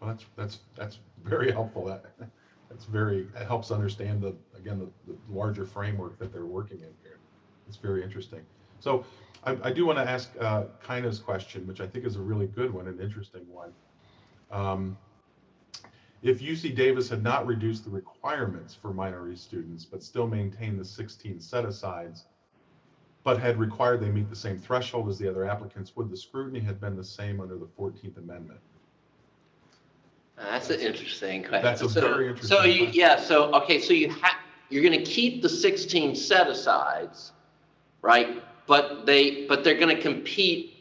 well 0.01 0.11
that's 0.11 0.24
that's 0.37 0.59
that's 0.76 0.99
very 1.24 1.53
helpful. 1.53 1.85
That 1.87 2.05
that's 2.68 2.85
very 2.85 3.28
it 3.37 3.47
helps 3.47 3.70
understand 3.70 4.22
the 4.22 4.35
again 4.57 4.78
the, 4.78 5.12
the 5.12 5.18
larger 5.30 5.64
framework 5.64 6.18
that 6.18 6.32
they're 6.32 6.47
working 6.47 6.78
in 6.78 6.93
here. 7.03 7.18
It's 7.68 7.76
very 7.76 8.03
interesting. 8.03 8.41
So 8.80 9.05
I, 9.45 9.57
I 9.62 9.72
do 9.72 9.87
want 9.87 9.99
to 9.99 10.09
ask 10.09 10.30
uh, 10.41 10.64
Kina's 10.87 11.18
question, 11.18 11.66
which 11.66 11.80
I 11.80 11.87
think 11.87 12.05
is 12.05 12.16
a 12.16 12.20
really 12.20 12.47
good 12.47 12.72
one, 12.72 12.87
an 12.89 13.01
interesting 13.01 13.43
one. 13.49 13.72
Um, 14.51 14.97
if 16.25 16.41
UC 16.41 16.75
Davis 16.75 17.09
had 17.11 17.22
not 17.22 17.47
reduced 17.47 17.85
the 17.85 17.91
requirements 17.91 18.75
for 18.75 18.95
minority 18.95 19.37
students, 19.37 19.85
but 19.85 20.03
still 20.03 20.27
maintained 20.27 20.81
the 20.81 20.85
16 20.85 21.39
set-asides, 21.39 22.25
but 23.25 23.39
had 23.39 23.59
required 23.59 24.01
they 24.01 24.09
meet 24.09 24.31
the 24.31 24.37
same 24.37 24.59
threshold 24.59 25.09
as 25.11 25.18
the 25.18 25.29
other 25.29 25.45
applicants, 25.45 25.95
would 25.97 26.11
the 26.11 26.16
scrutiny 26.16 26.61
have 26.61 26.81
been 26.81 26.97
the 26.97 27.05
same 27.05 27.43
under 27.43 27.59
the 27.59 27.66
14th 27.79 28.16
Amendment? 28.16 28.59
Uh, 30.39 30.45
that's 30.51 30.70
an 30.70 30.81
interesting 30.81 31.43
question. 31.43 31.62
That's 31.62 31.83
a 31.83 31.89
So- 31.91 32.01
very 32.01 32.29
interesting 32.29 32.57
So 32.57 32.64
you, 32.64 32.85
question. 32.85 32.99
yeah, 32.99 33.20
so, 33.20 33.53
okay, 33.57 33.79
so 33.79 33.93
you 33.93 34.09
have, 34.09 34.37
you're 34.70 34.83
gonna 34.83 35.03
keep 35.05 35.43
the 35.43 35.49
sixteen 35.49 36.14
set-asides, 36.16 37.33
right? 38.01 38.43
But 38.66 39.05
they, 39.05 39.47
but 39.47 39.62
they're 39.62 39.79
gonna 39.79 40.01
compete, 40.01 40.75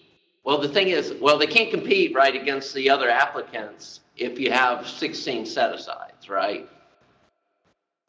well, 0.45 0.57
the 0.57 0.69
thing 0.69 0.87
is, 0.87 1.13
well, 1.19 1.37
they 1.37 1.47
can't 1.47 1.69
compete, 1.69 2.15
right, 2.15 2.33
against 2.33 2.73
the 2.73 2.89
other 2.89 3.09
applicants 3.09 3.99
if 4.17 4.39
you 4.39 4.51
have 4.51 4.87
sixteen 4.87 5.45
set-asides, 5.45 6.29
right? 6.29 6.69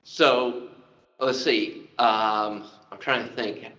So, 0.03 0.69
let's 1.19 1.43
see, 1.43 1.89
um, 1.99 2.65
I'm 2.93 2.99
trying 3.01 3.27
to 3.29 3.35
think. 3.35 3.73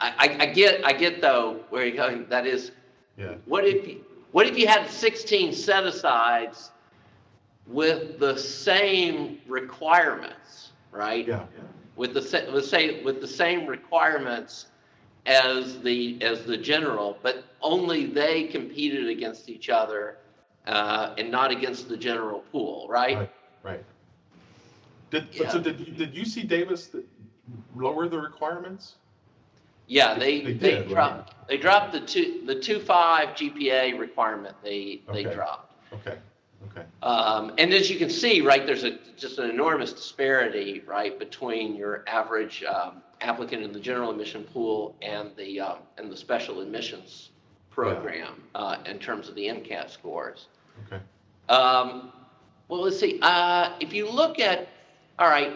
I, 0.00 0.10
I, 0.18 0.36
I 0.42 0.46
get, 0.46 0.84
I 0.84 0.92
get 0.92 1.20
though, 1.20 1.60
where 1.70 1.86
you're 1.86 1.96
going, 1.96 2.26
that 2.28 2.46
is, 2.46 2.72
Yeah, 3.16 3.34
what 3.46 3.64
if, 3.64 3.86
you- 3.88 4.04
what 4.32 4.46
if 4.46 4.58
you 4.58 4.66
had 4.66 4.88
16 4.88 5.52
set-asides 5.52 6.70
with 7.66 8.18
the 8.18 8.36
same 8.38 9.38
requirements, 9.46 10.72
right? 10.90 11.26
yeah, 11.26 11.44
With 11.96 12.14
the, 12.14 12.46
let's 12.50 12.68
say, 12.68 13.02
with 13.02 13.20
the 13.20 13.28
same 13.28 13.66
requirements 13.66 14.66
as 15.26 15.80
the, 15.80 16.20
as 16.22 16.44
the 16.44 16.56
general, 16.56 17.18
but 17.22 17.44
only 17.60 18.06
they 18.06 18.44
competed 18.44 19.08
against 19.08 19.48
each 19.48 19.68
other 19.70 20.16
uh, 20.66 21.14
and 21.18 21.30
not 21.30 21.50
against 21.50 21.88
the 21.88 21.96
general 21.96 22.40
pool, 22.52 22.86
right? 22.88 23.16
Right. 23.16 23.30
right. 23.62 23.84
Did, 25.10 25.26
but 25.36 25.50
so 25.50 25.60
did, 25.60 25.80
you- 25.80 25.92
did 25.92 26.14
UC 26.14 26.48
Davis 26.48 26.90
lower 27.76 28.08
the 28.08 28.18
requirements? 28.18 28.94
Yeah, 29.88 30.18
they, 30.18 30.40
They 30.40 30.52
they 30.54 30.70
did, 30.70 30.78
right? 30.82 30.88
dropped, 30.88 31.48
they 31.48 31.56
dropped 31.58 31.92
the 31.92 32.00
two, 32.00 32.42
the 32.46 32.54
two 32.54 32.78
five 32.80 33.30
GPA 33.30 33.98
requirement, 33.98 34.54
they, 34.62 35.02
they 35.12 35.24
dropped. 35.24 35.74
Okay, 35.92 36.16
okay, 36.70 36.86
Um, 37.02 37.52
and 37.58 37.74
as 37.74 37.90
you 37.90 37.98
can 37.98 38.08
see, 38.08 38.40
right, 38.40 38.64
there's 38.64 38.84
a, 38.84 38.96
just 39.18 39.38
an 39.38 39.50
enormous 39.50 39.92
disparity, 39.92 40.82
right, 40.86 41.18
between 41.18 41.74
your 41.74 42.04
average, 42.06 42.62
um, 42.64 43.02
applicant 43.20 43.62
in 43.62 43.72
the 43.72 43.80
general 43.80 44.10
admission 44.10 44.44
pool 44.44 44.96
and 45.02 45.30
the, 45.36 45.60
um, 45.60 45.78
and 45.98 46.10
the 46.10 46.16
special 46.16 46.60
admissions 46.60 47.30
program, 47.72 48.42
uh, 48.54 48.76
in 48.86 48.98
terms 48.98 49.28
of 49.28 49.34
the 49.34 49.46
MCAT 49.46 49.90
scores. 49.90 50.46
okay. 50.86 51.02
Um, 51.48 52.12
well, 52.68 52.82
let's 52.82 52.98
see, 52.98 53.18
uh, 53.22 53.72
if 53.80 53.92
you 53.92 54.08
look 54.10 54.38
at, 54.38 54.68
all 55.18 55.28
right, 55.28 55.52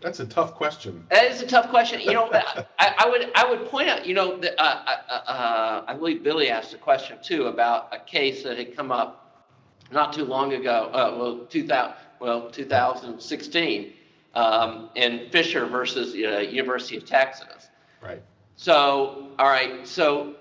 That's 0.00 0.20
a 0.20 0.26
tough 0.26 0.54
question. 0.54 1.04
that 1.10 1.30
is 1.30 1.42
a 1.42 1.46
tough 1.46 1.68
question. 1.68 2.00
You 2.00 2.12
know, 2.12 2.30
I, 2.32 2.64
I 2.78 3.08
would 3.10 3.30
I 3.34 3.50
would 3.50 3.66
point 3.66 3.88
out. 3.90 4.06
You 4.06 4.14
know, 4.14 4.38
that, 4.38 4.58
uh, 4.58 4.84
uh, 4.86 5.12
uh, 5.30 5.84
I 5.86 5.94
believe 5.94 6.22
Billy 6.22 6.48
asked 6.48 6.72
a 6.72 6.78
question 6.78 7.18
too 7.22 7.46
about 7.48 7.94
a 7.94 7.98
case 7.98 8.42
that 8.44 8.56
had 8.56 8.74
come 8.74 8.90
up 8.90 9.44
not 9.92 10.14
too 10.14 10.24
long 10.24 10.54
ago. 10.54 10.88
Uh, 10.92 11.14
well, 11.18 11.38
2000, 11.50 11.94
well, 12.20 12.50
2016, 12.50 13.92
um, 14.34 14.88
in 14.94 15.28
Fisher 15.30 15.66
versus 15.66 16.14
uh, 16.14 16.38
University 16.38 16.96
of 16.96 17.04
Texas. 17.04 17.68
Right, 18.02 18.22
So, 18.56 19.28
all 19.38 19.48
right, 19.48 19.86
so 19.86 20.36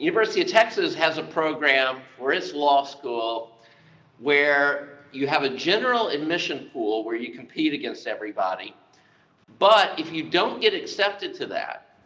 University 0.00 0.40
of 0.40 0.48
Texas 0.48 0.94
has 0.94 1.18
a 1.18 1.22
program 1.22 2.00
for 2.16 2.32
its 2.32 2.54
law 2.54 2.84
school 2.84 3.58
where 4.18 5.00
you 5.12 5.26
have 5.26 5.42
a 5.42 5.50
general 5.50 6.08
admission 6.08 6.70
pool 6.72 7.04
where 7.04 7.16
you 7.16 7.34
compete 7.34 7.74
against 7.74 8.06
everybody. 8.06 8.74
But 9.58 10.00
if 10.00 10.10
you 10.10 10.30
don't 10.30 10.58
get 10.58 10.72
accepted 10.72 11.34
to 11.34 11.46
that, 11.48 11.96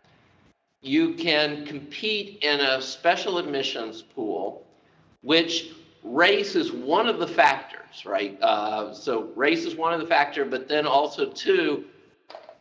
you 0.83 1.15
can 1.15 1.65
compete 1.65 2.43
in 2.43 2.59
a 2.59 2.83
special 2.83 3.39
admissions 3.39 4.03
pool, 4.03 4.67
which 5.23 5.75
race 6.03 6.57
is 6.57 6.73
one 6.73 7.07
of 7.07 7.21
the 7.21 7.29
factors, 7.29 8.05
right? 8.05 8.37
Uh, 8.43 8.93
so 8.93 9.31
race 9.37 9.65
is 9.65 9.77
one 9.77 9.95
of 9.95 10.01
the 10.01 10.07
factor, 10.07 10.45
but 10.45 10.69
then 10.69 10.85
also 10.85 11.31
two, 11.31 11.85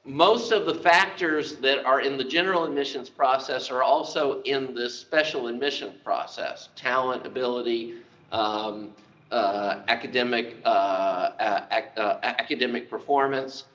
most 0.06 0.52
of 0.52 0.66
the 0.66 0.76
factors 0.76 1.56
that 1.58 1.86
are 1.86 2.02
in 2.02 2.18
the 2.18 2.24
general 2.24 2.66
admissions 2.66 3.10
process 3.10 3.72
are 3.72 3.84
also 3.84 4.42
in 4.44 4.74
the 4.74 4.90
special 4.90 5.48
admission 5.48 5.94
process. 6.04 6.70
Talent 6.76 7.26
ability 7.26 7.96
um, 8.32 8.90
uh, 9.32 9.82
academic 9.88 10.58
uh, 10.66 11.62
ac- 11.72 11.88
uh, 11.98 12.20
academic 12.24 12.90
performance. 12.90 13.66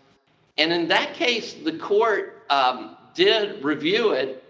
And 0.58 0.72
in 0.72 0.86
that 0.88 1.14
case 1.14 1.54
the 1.54 1.78
court 1.78 2.42
um, 2.50 2.96
did 3.14 3.64
review 3.64 4.12
it 4.12 4.44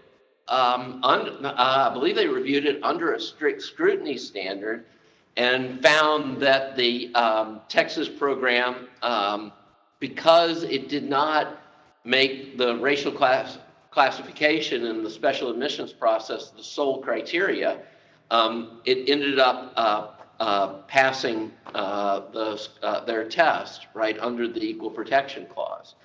um, 0.47 0.99
un- 1.03 1.45
uh, 1.45 1.89
i 1.89 1.93
believe 1.93 2.15
they 2.15 2.27
reviewed 2.27 2.65
it 2.65 2.83
under 2.83 3.13
a 3.13 3.19
strict 3.19 3.61
scrutiny 3.61 4.17
standard 4.17 4.85
and 5.37 5.81
found 5.81 6.41
that 6.41 6.75
the 6.75 7.13
um, 7.15 7.61
texas 7.67 8.09
program 8.09 8.87
um, 9.01 9.51
because 9.99 10.63
it 10.63 10.89
did 10.89 11.07
not 11.07 11.59
make 12.03 12.57
the 12.57 12.77
racial 12.77 13.11
class 13.11 13.57
classification 13.91 14.85
and 14.85 15.05
the 15.05 15.09
special 15.09 15.49
admissions 15.49 15.91
process 15.91 16.51
the 16.51 16.63
sole 16.63 17.01
criteria, 17.01 17.79
um, 18.31 18.81
it 18.85 19.09
ended 19.09 19.39
up 19.39 19.73
uh, 19.75 20.07
uh, 20.39 20.73
passing 20.87 21.51
uh, 21.73 22.21
the, 22.31 22.67
uh, 22.83 23.03
their 23.05 23.27
test 23.27 23.87
right 23.93 24.17
under 24.19 24.47
the 24.47 24.63
equal 24.63 24.89
protection 24.89 25.45
clause. 25.47 25.95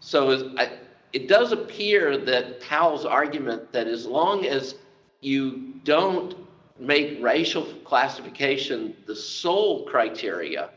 So 0.00 0.54
I, 0.58 0.72
it 1.12 1.28
does 1.28 1.52
appear 1.52 2.16
that 2.18 2.60
Powell's 2.60 3.04
argument 3.04 3.72
that 3.72 3.86
as 3.86 4.06
long 4.06 4.46
as 4.46 4.76
you 5.20 5.74
don't 5.84 6.34
make 6.78 7.22
racial 7.22 7.64
classification 7.84 8.96
the 9.06 9.16
sole 9.16 9.84
criteria, 9.86 10.70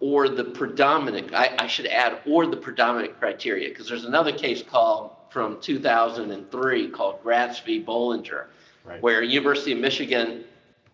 or 0.00 0.28
the 0.28 0.44
predominant, 0.44 1.34
I, 1.34 1.54
I 1.58 1.66
should 1.66 1.86
add, 1.86 2.20
or 2.26 2.46
the 2.46 2.56
predominant 2.56 3.18
criteria, 3.18 3.68
because 3.68 3.88
there's 3.88 4.04
another 4.04 4.32
case 4.32 4.62
called 4.62 5.10
from 5.30 5.60
2003 5.60 6.88
called 6.90 7.22
Gratz 7.22 7.60
v. 7.60 7.84
Bollinger, 7.84 8.46
right. 8.84 9.02
where 9.02 9.22
University 9.22 9.72
of 9.72 9.78
Michigan 9.78 10.44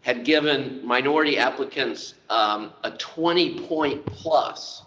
had 0.01 0.25
given 0.25 0.85
minority 0.87 1.39
applicants 1.39 2.15
um, 2.31 2.73
a 2.83 2.91
20 2.93 3.61
point 3.61 4.05
plus 4.07 4.83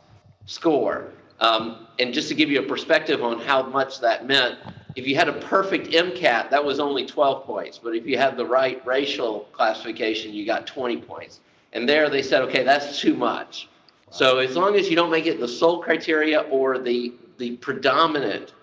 score. 0.45 1.11
Um, 1.39 1.87
and 1.99 2.13
just 2.13 2.29
to 2.29 2.35
give 2.35 2.49
you 2.49 2.59
a 2.59 2.63
perspective 2.63 3.23
on 3.23 3.39
how 3.39 3.63
much 3.63 3.99
that 3.99 4.25
meant, 4.25 4.57
if 4.95 5.07
you 5.07 5.15
had 5.15 5.29
a 5.29 5.33
perfect 5.33 5.89
MCAT, 5.89 6.49
that 6.49 6.63
was 6.63 6.79
only 6.79 7.05
12 7.05 7.45
points. 7.45 7.77
But 7.77 7.95
if 7.95 8.07
you 8.07 8.17
had 8.17 8.35
the 8.35 8.45
right 8.45 8.83
racial 8.85 9.41
classification, 9.51 10.33
you 10.33 10.45
got 10.45 10.65
20 10.65 10.97
points. 11.01 11.39
And 11.73 11.87
there 11.87 12.09
they 12.09 12.23
said, 12.23 12.41
okay, 12.43 12.63
that's 12.63 12.99
too 12.99 13.15
much. 13.15 13.69
So 14.11 14.39
as 14.39 14.55
long 14.55 14.75
as 14.75 14.89
you 14.89 14.95
don't 14.95 15.11
make 15.11 15.25
it 15.25 15.39
the 15.39 15.47
sole 15.47 15.81
criteria 15.81 16.41
or 16.41 16.79
the, 16.79 17.13
the 17.37 17.57
predominant 17.57 18.53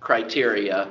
criteria, 0.00 0.88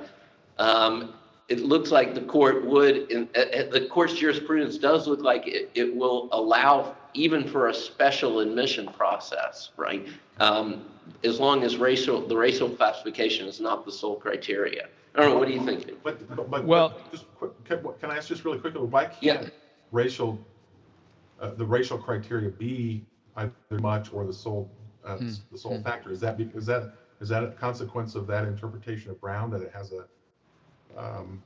um, 0.59 1.13
it 1.49 1.59
looks 1.59 1.91
like 1.91 2.13
the 2.13 2.21
court 2.21 2.65
would, 2.65 3.11
in, 3.11 3.27
uh, 3.35 3.39
uh, 3.39 3.69
the 3.69 3.87
court's 3.87 4.13
jurisprudence 4.13 4.77
does 4.77 5.07
look 5.07 5.21
like 5.21 5.47
it, 5.47 5.71
it 5.75 5.95
will 5.95 6.29
allow 6.31 6.95
even 7.13 7.47
for 7.47 7.67
a 7.69 7.73
special 7.73 8.39
admission 8.39 8.87
process, 8.87 9.71
right? 9.77 10.07
Um, 10.39 10.85
as 11.23 11.39
long 11.39 11.63
as 11.63 11.77
racial, 11.77 12.25
the 12.25 12.35
racial 12.35 12.69
classification 12.69 13.47
is 13.47 13.59
not 13.59 13.85
the 13.85 13.91
sole 13.91 14.15
criteria. 14.15 14.87
I 15.15 15.21
don't 15.21 15.31
know, 15.31 15.37
what 15.37 15.47
do 15.47 15.53
you 15.53 15.63
think? 15.63 15.91
But, 16.03 16.27
but, 16.35 16.49
but 16.49 16.65
Well- 16.65 16.97
just 17.11 17.25
quick, 17.35 17.51
can, 17.65 17.85
can 17.99 18.09
I 18.09 18.17
ask 18.17 18.29
just 18.29 18.45
really 18.45 18.59
quickly, 18.59 18.81
why 18.81 19.05
can't 19.05 19.51
racial, 19.91 20.39
uh, 21.39 21.51
the 21.51 21.65
racial 21.65 21.97
criteria 21.97 22.49
be 22.49 23.05
either 23.37 23.51
much 23.79 24.13
or 24.13 24.25
the 24.25 24.33
sole, 24.33 24.69
uh, 25.05 25.17
Hmm, 25.17 25.29
the 25.51 25.57
sole 25.57 25.77
hmm. 25.77 25.83
factor? 25.83 26.11
Is 26.11 26.19
that, 26.21 26.37
be- 26.37 26.49
is 26.55 26.65
that, 26.65 26.93
is 27.21 27.29
that 27.29 27.43
a 27.43 27.47
consequence 27.47 28.15
of 28.15 28.27
that 28.27 28.45
interpretation 28.45 29.11
of 29.11 29.19
Brown, 29.21 29.49
that 29.51 29.61
it 29.61 29.71
has 29.73 29.91
a, 29.93 30.05
um, 30.99 31.41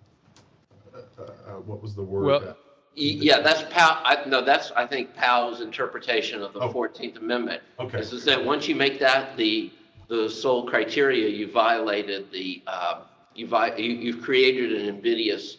uh, 0.93 1.21
uh, 1.21 1.51
what 1.65 1.81
was 1.81 1.95
the 1.95 2.03
word? 2.03 2.23
Well- 2.25 2.57
Y- 2.99 3.03
Yeah, 3.21 3.41
that's 3.41 3.61
Powell, 3.71 4.01
I, 4.03 4.23
no, 4.27 4.43
that's, 4.43 4.71
I 4.71 4.88
think 4.88 5.13
Powell's 5.15 5.61
interpretation 5.61 6.41
of 6.41 6.51
the 6.53 6.61
Oh. 6.61 6.73
14th 6.73 7.17
Amendment. 7.17 7.61
Okay, 7.79 7.99
Is 7.99 8.11
is 8.11 8.25
that 8.25 8.43
once 8.43 8.67
you 8.67 8.73
make 8.73 8.97
that 8.99 9.38
the, 9.38 9.71
the 10.07 10.27
sole 10.27 10.65
criteria, 10.67 11.29
you 11.29 11.51
violated 11.51 12.31
the, 12.31 12.63
uh, 12.65 13.01
you 13.35 13.45
vi, 13.45 13.75
you, 13.75 13.91
you've 13.93 14.23
created 14.23 14.71
an 14.81 14.88
invidious, 14.89 15.57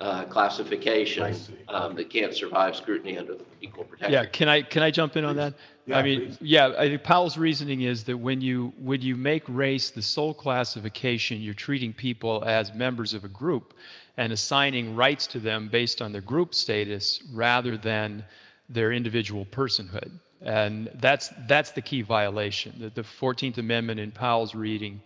uh, 0.00 0.24
classification 0.24 1.34
see. 1.34 1.54
um, 1.68 1.94
that 1.96 2.08
can't 2.08 2.34
survive 2.34 2.76
scrutiny 2.76 3.18
under 3.18 3.36
equal 3.60 3.84
protection. 3.84 4.12
Yeah, 4.12 4.26
can 4.26 4.48
I, 4.48 4.62
can 4.62 4.82
I 4.82 4.90
jump 4.90 5.16
in 5.16 5.24
on 5.24 5.36
that? 5.36 5.54
Yeah, 5.86 5.98
I 5.98 6.02
mean, 6.02 6.26
please. 6.26 6.38
yeah, 6.40 6.74
I 6.78 6.88
think 6.88 7.02
Powell's 7.02 7.36
reasoning 7.36 7.82
is 7.82 8.04
that 8.04 8.16
when 8.16 8.40
you, 8.40 8.72
when 8.78 9.00
you 9.00 9.16
make 9.16 9.42
race 9.48 9.90
the 9.90 10.02
sole 10.02 10.34
classification, 10.34 11.40
you're 11.40 11.54
treating 11.54 11.92
people 11.92 12.44
as 12.44 12.72
members 12.74 13.14
of 13.14 13.24
a 13.24 13.28
group 13.28 13.74
and 14.16 14.32
assigning 14.32 14.94
rights 14.94 15.26
to 15.28 15.40
them 15.40 15.68
based 15.68 16.00
on 16.02 16.12
their 16.12 16.20
group 16.20 16.54
status 16.54 17.22
rather 17.32 17.76
than 17.76 18.24
their 18.68 18.92
individual 18.92 19.46
personhood. 19.46 20.10
And 20.42 20.90
that's, 20.94 21.30
that's 21.48 21.72
the 21.72 21.82
key 21.82 22.02
violation. 22.02 22.74
The, 22.78 22.90
the 22.90 23.02
14th 23.02 23.58
Amendment 23.58 23.98
in 23.98 24.12
Powell's 24.12 24.54
reading, 24.54 25.00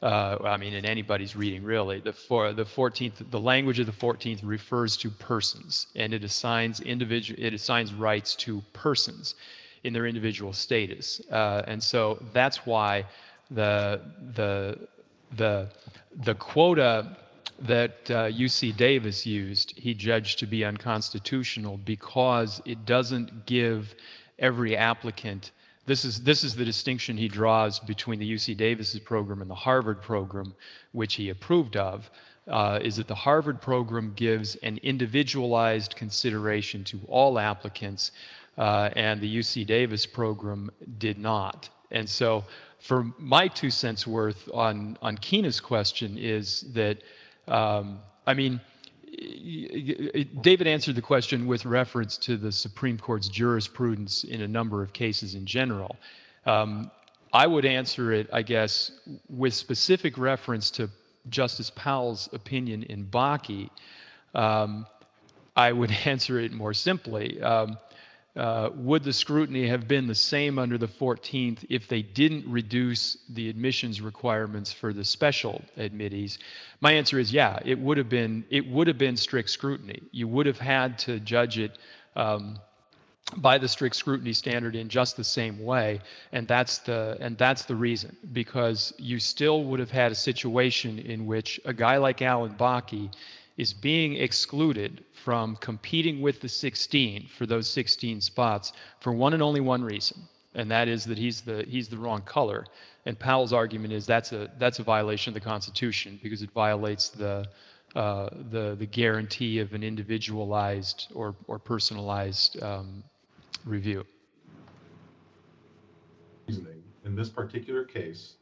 uh, 0.00 0.38
I 0.44 0.56
mean, 0.56 0.74
in 0.74 0.84
anybody's 0.84 1.34
reading 1.34 1.64
really, 1.64 2.00
the, 2.00 2.12
for, 2.12 2.52
the 2.52 2.64
14th, 2.64 3.30
the 3.30 3.40
language 3.40 3.80
of 3.80 3.86
the 3.86 3.92
14th 3.92 4.40
refers 4.44 4.96
to 4.98 5.10
persons 5.10 5.88
and 5.96 6.14
it 6.14 6.22
assigns 6.22 6.80
individual, 6.80 7.42
it 7.42 7.52
assigns 7.52 7.92
rights 7.92 8.36
to 8.36 8.62
persons 8.72 9.34
in 9.82 9.92
their 9.92 10.06
individual 10.06 10.52
status. 10.52 11.20
Uh, 11.30 11.62
and 11.66 11.82
so 11.82 12.22
that's 12.32 12.64
why 12.64 13.04
the, 13.50 14.00
the, 14.34 14.78
the, 15.36 15.68
the 16.24 16.34
quota 16.34 17.16
that 17.60 18.10
uh, 18.10 18.30
UC 18.30 18.76
Davis 18.76 19.26
used, 19.26 19.76
he 19.76 19.94
judged 19.94 20.38
to 20.38 20.46
be 20.46 20.64
unconstitutional 20.64 21.76
because 21.76 22.62
it 22.64 22.86
doesn't 22.86 23.46
give 23.46 23.94
every 24.38 24.76
applicant. 24.76 25.50
This 25.88 26.04
is 26.04 26.20
this 26.20 26.44
is 26.44 26.54
the 26.54 26.66
distinction 26.66 27.16
he 27.16 27.28
draws 27.28 27.80
between 27.80 28.18
the 28.18 28.30
UC 28.30 28.58
Davis's 28.58 29.00
program 29.00 29.40
and 29.40 29.50
the 29.50 29.54
Harvard 29.54 30.02
program, 30.02 30.54
which 30.92 31.14
he 31.14 31.30
approved 31.30 31.78
of. 31.78 32.10
Uh, 32.46 32.78
is 32.82 32.96
that 32.96 33.08
the 33.08 33.14
Harvard 33.14 33.60
program 33.62 34.12
gives 34.14 34.56
an 34.56 34.78
individualized 34.82 35.96
consideration 35.96 36.84
to 36.84 37.00
all 37.08 37.38
applicants, 37.38 38.12
uh, 38.58 38.90
and 38.96 39.18
the 39.20 39.38
UC 39.38 39.66
Davis 39.66 40.04
program 40.04 40.70
did 40.98 41.18
not. 41.18 41.70
And 41.90 42.08
so, 42.08 42.44
for 42.80 43.06
my 43.18 43.48
two 43.48 43.70
cents 43.70 44.06
worth 44.06 44.46
on 44.52 44.98
on 45.00 45.16
Keena's 45.16 45.58
question 45.58 46.18
is 46.18 46.66
that 46.74 47.02
um, 47.46 48.00
I 48.26 48.34
mean, 48.34 48.60
David 50.40 50.66
answered 50.66 50.94
the 50.94 51.02
question 51.02 51.46
with 51.46 51.64
reference 51.64 52.16
to 52.18 52.36
the 52.36 52.52
Supreme 52.52 52.98
Court's 52.98 53.28
jurisprudence 53.28 54.24
in 54.24 54.42
a 54.42 54.48
number 54.48 54.82
of 54.82 54.92
cases 54.92 55.34
in 55.34 55.46
general. 55.46 55.96
Um, 56.46 56.90
I 57.32 57.46
would 57.46 57.64
answer 57.64 58.12
it, 58.12 58.28
I 58.32 58.42
guess, 58.42 58.90
with 59.28 59.54
specific 59.54 60.16
reference 60.18 60.70
to 60.72 60.88
Justice 61.28 61.70
Powell's 61.74 62.28
opinion 62.32 62.84
in 62.84 63.04
Bakke. 63.04 63.70
Um, 64.34 64.86
I 65.56 65.72
would 65.72 65.90
answer 66.04 66.38
it 66.38 66.52
more 66.52 66.74
simply. 66.74 67.40
Um, 67.42 67.78
uh, 68.38 68.70
would 68.76 69.02
the 69.02 69.12
scrutiny 69.12 69.66
have 69.66 69.88
been 69.88 70.06
the 70.06 70.14
same 70.14 70.60
under 70.60 70.78
the 70.78 70.86
14th 70.86 71.64
if 71.68 71.88
they 71.88 72.02
didn't 72.02 72.48
reduce 72.48 73.18
the 73.28 73.50
admissions 73.50 74.00
requirements 74.00 74.72
for 74.72 74.92
the 74.92 75.04
special 75.04 75.60
admittees? 75.76 76.38
My 76.80 76.92
answer 76.92 77.18
is 77.18 77.32
yeah. 77.32 77.58
It 77.64 77.80
would 77.80 77.98
have 77.98 78.08
been 78.08 78.44
it 78.48 78.68
would 78.68 78.86
have 78.86 78.96
been 78.96 79.16
strict 79.16 79.50
scrutiny. 79.50 80.02
You 80.12 80.28
would 80.28 80.46
have 80.46 80.60
had 80.60 81.00
to 81.00 81.18
judge 81.18 81.58
it 81.58 81.78
um, 82.14 82.60
by 83.36 83.58
the 83.58 83.66
strict 83.66 83.96
scrutiny 83.96 84.32
standard 84.32 84.76
in 84.76 84.88
just 84.88 85.16
the 85.16 85.24
same 85.24 85.64
way, 85.64 86.00
and 86.30 86.46
that's 86.46 86.78
the 86.78 87.16
and 87.20 87.36
that's 87.36 87.64
the 87.64 87.74
reason 87.74 88.16
because 88.32 88.94
you 88.98 89.18
still 89.18 89.64
would 89.64 89.80
have 89.80 89.90
had 89.90 90.12
a 90.12 90.14
situation 90.14 91.00
in 91.00 91.26
which 91.26 91.60
a 91.64 91.74
guy 91.74 91.96
like 91.96 92.22
Allan 92.22 92.54
Bakke 92.54 93.10
is 93.58 93.74
being 93.74 94.14
excluded 94.14 95.04
from 95.12 95.56
competing 95.56 96.22
with 96.22 96.40
the 96.40 96.48
16 96.48 97.26
for 97.36 97.44
those 97.44 97.68
16 97.68 98.20
spots 98.20 98.72
for 99.00 99.12
one 99.12 99.34
and 99.34 99.42
only 99.42 99.60
one 99.60 99.82
reason, 99.82 100.22
and 100.54 100.70
that 100.70 100.88
is 100.88 101.04
that 101.04 101.18
he's 101.18 101.42
the 101.42 101.64
he's 101.68 101.88
the 101.88 101.98
wrong 101.98 102.22
color. 102.22 102.64
And 103.04 103.18
Powell's 103.18 103.52
argument 103.52 103.92
is 103.92 104.06
that's 104.06 104.32
a 104.32 104.48
that's 104.58 104.78
a 104.78 104.84
violation 104.84 105.30
of 105.30 105.34
the 105.34 105.46
Constitution 105.46 106.20
because 106.22 106.40
it 106.40 106.50
violates 106.52 107.08
the 107.08 107.46
uh, 107.96 108.28
the 108.50 108.76
the 108.78 108.86
guarantee 108.86 109.58
of 109.58 109.74
an 109.74 109.82
individualized 109.82 111.08
or 111.14 111.34
or 111.48 111.58
personalized 111.58 112.62
um, 112.62 113.02
review. 113.64 114.06
In 117.04 117.16
this 117.16 117.28
particular 117.28 117.84
case, 117.84 118.34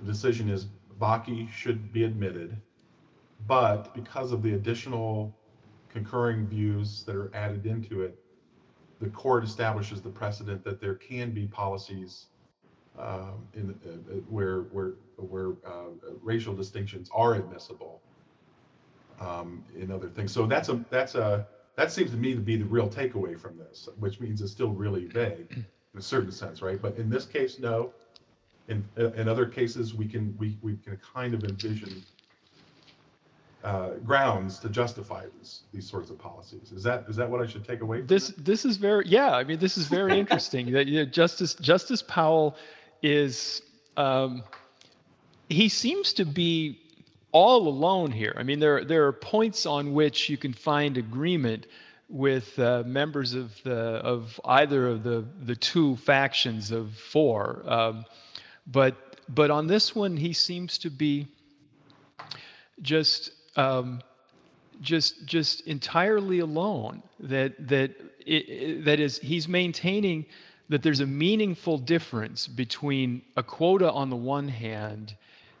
the 0.00 0.10
decision 0.10 0.48
is 0.48 0.66
Baki 1.00 1.50
should 1.50 1.92
be 1.92 2.04
admitted, 2.04 2.56
but 3.46 3.94
because 3.94 4.32
of 4.32 4.42
the 4.42 4.54
additional 4.54 5.36
concurring 5.88 6.46
views 6.46 7.04
that 7.04 7.14
are 7.14 7.34
added 7.34 7.66
into 7.66 8.02
it, 8.02 8.18
the 9.00 9.08
court 9.10 9.44
establishes 9.44 10.00
the 10.02 10.08
precedent 10.08 10.64
that 10.64 10.80
there 10.80 10.94
can 10.94 11.30
be 11.32 11.46
policies 11.46 12.26
um, 12.98 13.46
in 13.54 13.74
uh, 13.86 13.90
uh, 13.90 14.16
where 14.28 14.62
where 14.62 14.94
where 15.16 15.52
uh, 15.66 15.90
racial 16.22 16.54
distinctions 16.54 17.10
are 17.12 17.34
admissible 17.34 18.00
um, 19.20 19.64
in 19.76 19.90
other 19.90 20.08
things. 20.08 20.32
So 20.32 20.46
that's 20.46 20.68
a 20.68 20.84
that's 20.90 21.14
a 21.16 21.46
that 21.76 21.90
seems 21.90 22.12
to 22.12 22.16
me 22.16 22.34
to 22.34 22.40
be 22.40 22.56
the 22.56 22.64
real 22.64 22.88
takeaway 22.88 23.38
from 23.38 23.58
this, 23.58 23.88
which 23.98 24.20
means 24.20 24.40
it's 24.40 24.52
still 24.52 24.70
really 24.70 25.06
vague 25.06 25.50
in 25.50 25.98
a 25.98 26.02
certain 26.02 26.30
sense, 26.30 26.62
right? 26.62 26.80
But 26.80 26.96
in 26.96 27.10
this 27.10 27.26
case, 27.26 27.58
no. 27.58 27.92
In 28.68 28.82
in 28.96 29.28
other 29.28 29.44
cases, 29.44 29.92
we 29.92 30.06
can 30.06 30.34
we 30.38 30.56
we 30.62 30.76
can 30.76 30.98
kind 31.14 31.34
of 31.34 31.44
envision 31.44 32.02
uh, 33.64 33.90
grounds 34.04 34.58
to 34.58 34.68
justify 34.68 35.24
these 35.38 35.62
these 35.72 35.88
sorts 35.88 36.10
of 36.10 36.18
policies. 36.18 36.70
Is 36.72 36.82
that 36.82 37.06
is 37.08 37.16
that 37.16 37.30
what 37.30 37.40
I 37.40 37.46
should 37.46 37.64
take 37.64 37.80
away? 37.80 37.98
From 37.98 38.06
This 38.06 38.28
that? 38.28 38.44
this 38.44 38.64
is 38.64 38.76
very 38.76 39.06
yeah. 39.08 39.34
I 39.34 39.44
mean, 39.44 39.58
this 39.58 39.78
is 39.78 39.86
very 39.88 40.18
interesting. 40.22 40.70
that 40.72 40.86
you 40.86 41.00
know, 41.00 41.04
Justice 41.06 41.54
Justice 41.54 42.02
Powell 42.02 42.56
is 43.02 43.62
um, 43.96 44.44
he 45.48 45.68
seems 45.68 46.12
to 46.14 46.24
be 46.26 46.78
all 47.32 47.66
alone 47.66 48.12
here. 48.12 48.34
I 48.36 48.42
mean, 48.42 48.60
there 48.60 48.84
there 48.84 49.06
are 49.06 49.12
points 49.12 49.66
on 49.66 49.94
which 49.94 50.28
you 50.28 50.36
can 50.36 50.52
find 50.52 50.98
agreement 50.98 51.66
with 52.10 52.58
uh, 52.58 52.82
members 52.84 53.32
of 53.32 53.50
the 53.62 53.74
of 53.74 54.38
either 54.44 54.88
of 54.88 55.02
the 55.02 55.24
the 55.42 55.56
two 55.56 55.96
factions 55.96 56.70
of 56.70 56.94
four, 56.94 57.62
um, 57.66 58.04
but 58.66 58.94
but 59.28 59.50
on 59.50 59.66
this 59.66 59.94
one 59.94 60.18
he 60.18 60.34
seems 60.34 60.78
to 60.78 60.90
be 60.90 61.28
just 62.82 63.30
um, 63.56 64.00
just 64.80 65.24
just 65.26 65.66
entirely 65.66 66.40
alone. 66.40 67.02
That 67.20 67.68
that 67.68 67.92
it, 68.26 68.84
that 68.84 69.00
is 69.00 69.18
he's 69.18 69.48
maintaining 69.48 70.26
that 70.68 70.82
there's 70.82 71.00
a 71.00 71.06
meaningful 71.06 71.78
difference 71.78 72.46
between 72.46 73.22
a 73.36 73.42
quota 73.42 73.90
on 73.92 74.10
the 74.10 74.16
one 74.16 74.48
hand 74.48 75.14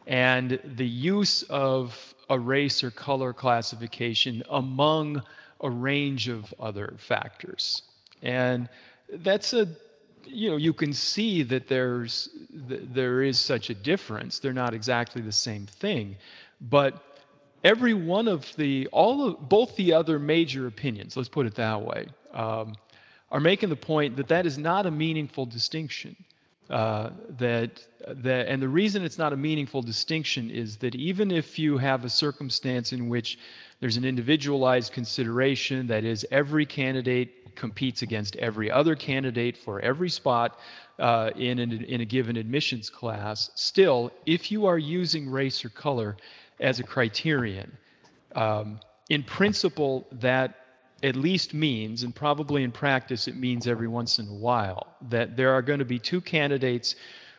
and 0.06 0.58
the 0.76 0.86
use 0.86 1.42
of 1.44 2.14
a 2.30 2.38
race 2.38 2.82
or 2.82 2.90
color 2.90 3.32
classification 3.32 4.42
among 4.50 5.22
a 5.60 5.70
range 5.70 6.28
of 6.28 6.52
other 6.58 6.94
factors. 6.98 7.82
And 8.22 8.68
that's 9.10 9.52
a 9.52 9.68
you 10.26 10.50
know 10.50 10.56
you 10.56 10.72
can 10.72 10.92
see 10.92 11.42
that 11.42 11.68
there's 11.68 12.30
th- 12.68 12.82
there 12.92 13.22
is 13.22 13.38
such 13.38 13.70
a 13.70 13.74
difference. 13.74 14.38
They're 14.38 14.52
not 14.52 14.74
exactly 14.74 15.22
the 15.22 15.32
same 15.32 15.66
thing, 15.66 16.16
but 16.60 17.13
every 17.64 17.94
one 17.94 18.28
of 18.28 18.54
the 18.56 18.86
all 18.88 19.26
of 19.26 19.48
both 19.48 19.74
the 19.76 19.94
other 19.94 20.18
major 20.18 20.66
opinions, 20.66 21.16
let's 21.16 21.28
put 21.28 21.46
it 21.46 21.54
that 21.56 21.82
way, 21.82 22.06
um, 22.32 22.74
are 23.32 23.40
making 23.40 23.70
the 23.70 23.76
point 23.76 24.16
that 24.16 24.28
that 24.28 24.46
is 24.46 24.58
not 24.58 24.86
a 24.86 24.90
meaningful 24.90 25.46
distinction. 25.46 26.14
Uh, 26.70 27.10
that 27.38 27.86
that 28.08 28.48
and 28.48 28.62
the 28.62 28.68
reason 28.68 29.04
it's 29.04 29.18
not 29.18 29.34
a 29.34 29.36
meaningful 29.36 29.82
distinction 29.82 30.50
is 30.50 30.78
that 30.78 30.94
even 30.94 31.30
if 31.30 31.58
you 31.58 31.76
have 31.76 32.06
a 32.06 32.08
circumstance 32.08 32.92
in 32.92 33.10
which 33.10 33.38
there's 33.80 33.98
an 33.98 34.04
individualized 34.04 34.90
consideration 34.90 35.86
that 35.86 36.04
is 36.04 36.26
every 36.30 36.64
candidate 36.64 37.54
competes 37.54 38.00
against 38.00 38.34
every 38.36 38.70
other 38.70 38.96
candidate 38.96 39.58
for 39.58 39.78
every 39.80 40.08
spot 40.08 40.58
uh, 40.98 41.30
in, 41.36 41.58
an, 41.58 41.84
in 41.84 42.00
a 42.00 42.04
given 42.06 42.36
admissions 42.36 42.88
class 42.88 43.50
still 43.54 44.10
if 44.24 44.50
you 44.50 44.64
are 44.64 44.78
using 44.78 45.28
race 45.28 45.66
or 45.66 45.68
color 45.68 46.16
as 46.60 46.80
a 46.80 46.82
criterion. 46.82 47.76
Um, 48.34 48.80
in 49.08 49.22
principle 49.22 50.06
that 50.12 50.54
at 51.02 51.16
least 51.16 51.52
means, 51.52 52.02
and 52.02 52.14
probably 52.14 52.62
in 52.62 52.72
practice 52.72 53.28
it 53.28 53.36
means 53.36 53.66
every 53.66 53.88
once 53.88 54.18
in 54.18 54.26
a 54.28 54.34
while, 54.34 54.96
that 55.10 55.36
there 55.36 55.52
are 55.52 55.62
going 55.62 55.80
to 55.80 55.84
be 55.84 55.98
two 55.98 56.20
candidates 56.20 56.96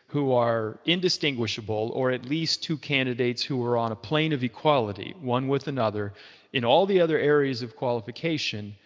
who 0.08 0.32
are 0.32 0.78
indistinguishable, 0.84 1.90
or 1.92 2.12
at 2.12 2.24
least 2.24 2.62
two 2.62 2.76
candidates 2.76 3.42
who 3.42 3.64
are 3.64 3.76
on 3.76 3.90
a 3.90 3.96
plane 3.96 4.32
of 4.32 4.44
equality, 4.44 5.14
one 5.20 5.48
with 5.48 5.66
another, 5.66 6.12
in 6.52 6.64
all 6.64 6.86
the 6.86 7.00
other 7.00 7.18
areas 7.18 7.62
of 7.62 7.74
qualification, 7.74 8.76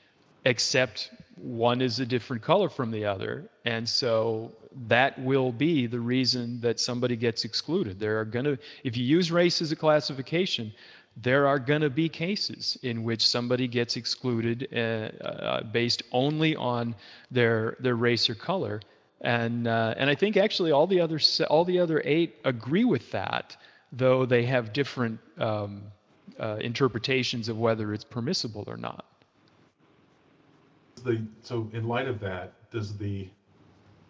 except 0.46 1.10
one 1.43 1.80
is 1.80 2.01
a 2.01 2.07
different 2.07 2.43
color 2.43 2.68
from 2.68 2.91
the 2.91 3.05
other. 3.05 3.49
And 3.64 3.88
so 3.88 4.53
that 4.88 5.18
will 5.18 5.53
be 5.53 5.86
the 5.86 6.01
reason 6.01 6.61
that 6.61 6.78
somebody 6.78 7.16
gets 7.16 7.45
excluded. 7.45 7.99
There 7.99 8.20
are 8.20 8.24
going 8.24 8.45
to, 8.45 8.59
if 8.84 8.97
you 8.97 9.05
use 9.05 9.32
race 9.32 9.62
as 9.62 9.72
a 9.72 9.76
classification, 9.76 10.72
there 11.16 11.47
are 11.47 11.59
going 11.59 11.80
to 11.80 11.91
be 11.91 12.09
cases 12.09 12.78
in 12.82 13.03
which 13.03 13.26
somebody 13.26 13.66
gets 13.68 13.97
excluded 13.97 14.68
uh, 14.72 14.76
uh, 15.24 15.62
based 15.64 16.03
only 16.12 16.57
on 16.57 16.95
their 17.30 17.76
their 17.80 17.97
race 17.97 18.30
or 18.30 18.34
color, 18.34 18.80
and 19.20 19.66
uh, 19.66 19.95
and 19.97 20.09
I 20.09 20.14
think 20.14 20.36
actually 20.36 20.70
all 20.70 20.86
the 20.86 21.01
other 21.01 21.18
all 21.49 21.64
the 21.64 21.80
other 21.80 22.01
eight 22.05 22.36
agree 22.45 22.84
with 22.84 23.11
that, 23.11 23.57
though 23.93 24.24
they 24.24 24.45
have 24.45 24.72
different 24.72 25.18
um, 25.38 25.82
uh, 26.38 26.57
interpretations 26.61 27.49
of 27.49 27.59
whether 27.59 27.93
it's 27.93 28.05
permissible 28.05 28.64
or 28.66 28.76
not. 28.76 29.05
The, 31.03 31.24
so 31.42 31.68
in 31.72 31.88
light 31.88 32.09
of 32.09 32.20
that, 32.20 32.70
does 32.70 32.96
the 32.96 33.28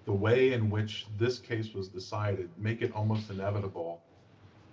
the 0.07 0.13
way 0.13 0.55
in 0.55 0.71
which 0.71 1.07
this 1.19 1.39
case 1.39 1.73
was 1.75 1.89
decided 1.89 2.49
make 2.59 2.83
it 2.83 2.93
almost 2.95 3.31
inevitable 3.31 4.03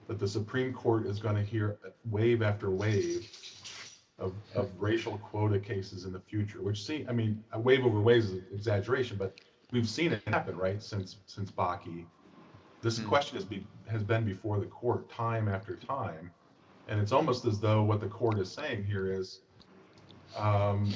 that 0.08 0.20
the 0.20 0.28
Supreme 0.28 0.74
Court 0.74 1.06
is 1.06 1.20
going 1.20 1.36
to 1.36 1.44
hear 1.44 1.78
wave 2.10 2.42
after 2.42 2.72
wave 2.72 3.30
of, 4.20 4.34
of 4.56 4.70
racial 4.80 5.18
quota 5.20 5.60
cases 5.60 6.06
in 6.06 6.14
the 6.14 6.20
future, 6.20 6.62
which 6.62 6.84
see, 6.84 7.06
I 7.08 7.12
mean, 7.12 7.44
a 7.52 7.60
wave 7.60 7.86
over 7.86 8.00
wave 8.00 8.24
is 8.24 8.32
an 8.32 8.46
exaggeration, 8.54 9.18
but 9.18 9.40
we've 9.72 9.88
seen 9.88 10.14
it 10.14 10.24
happen, 10.28 10.58
right, 10.58 10.82
since 10.82 11.18
since 11.28 11.52
Bakke. 11.52 12.06
This 12.82 13.00
mm. 13.00 13.08
question 13.08 13.36
has, 13.36 13.46
be, 13.46 13.66
has 13.88 14.04
been 14.04 14.26
before 14.26 14.60
the 14.60 14.66
court 14.66 15.10
time 15.12 15.48
after 15.48 15.76
time, 15.76 16.32
and 16.88 17.00
it's 17.00 17.12
almost 17.12 17.46
as 17.46 17.60
though 17.60 17.84
what 17.84 18.00
the 18.00 18.08
court 18.08 18.40
is 18.40 18.52
saying 18.52 18.86
here 18.86 19.12
is, 19.12 19.42
um, 20.36 20.92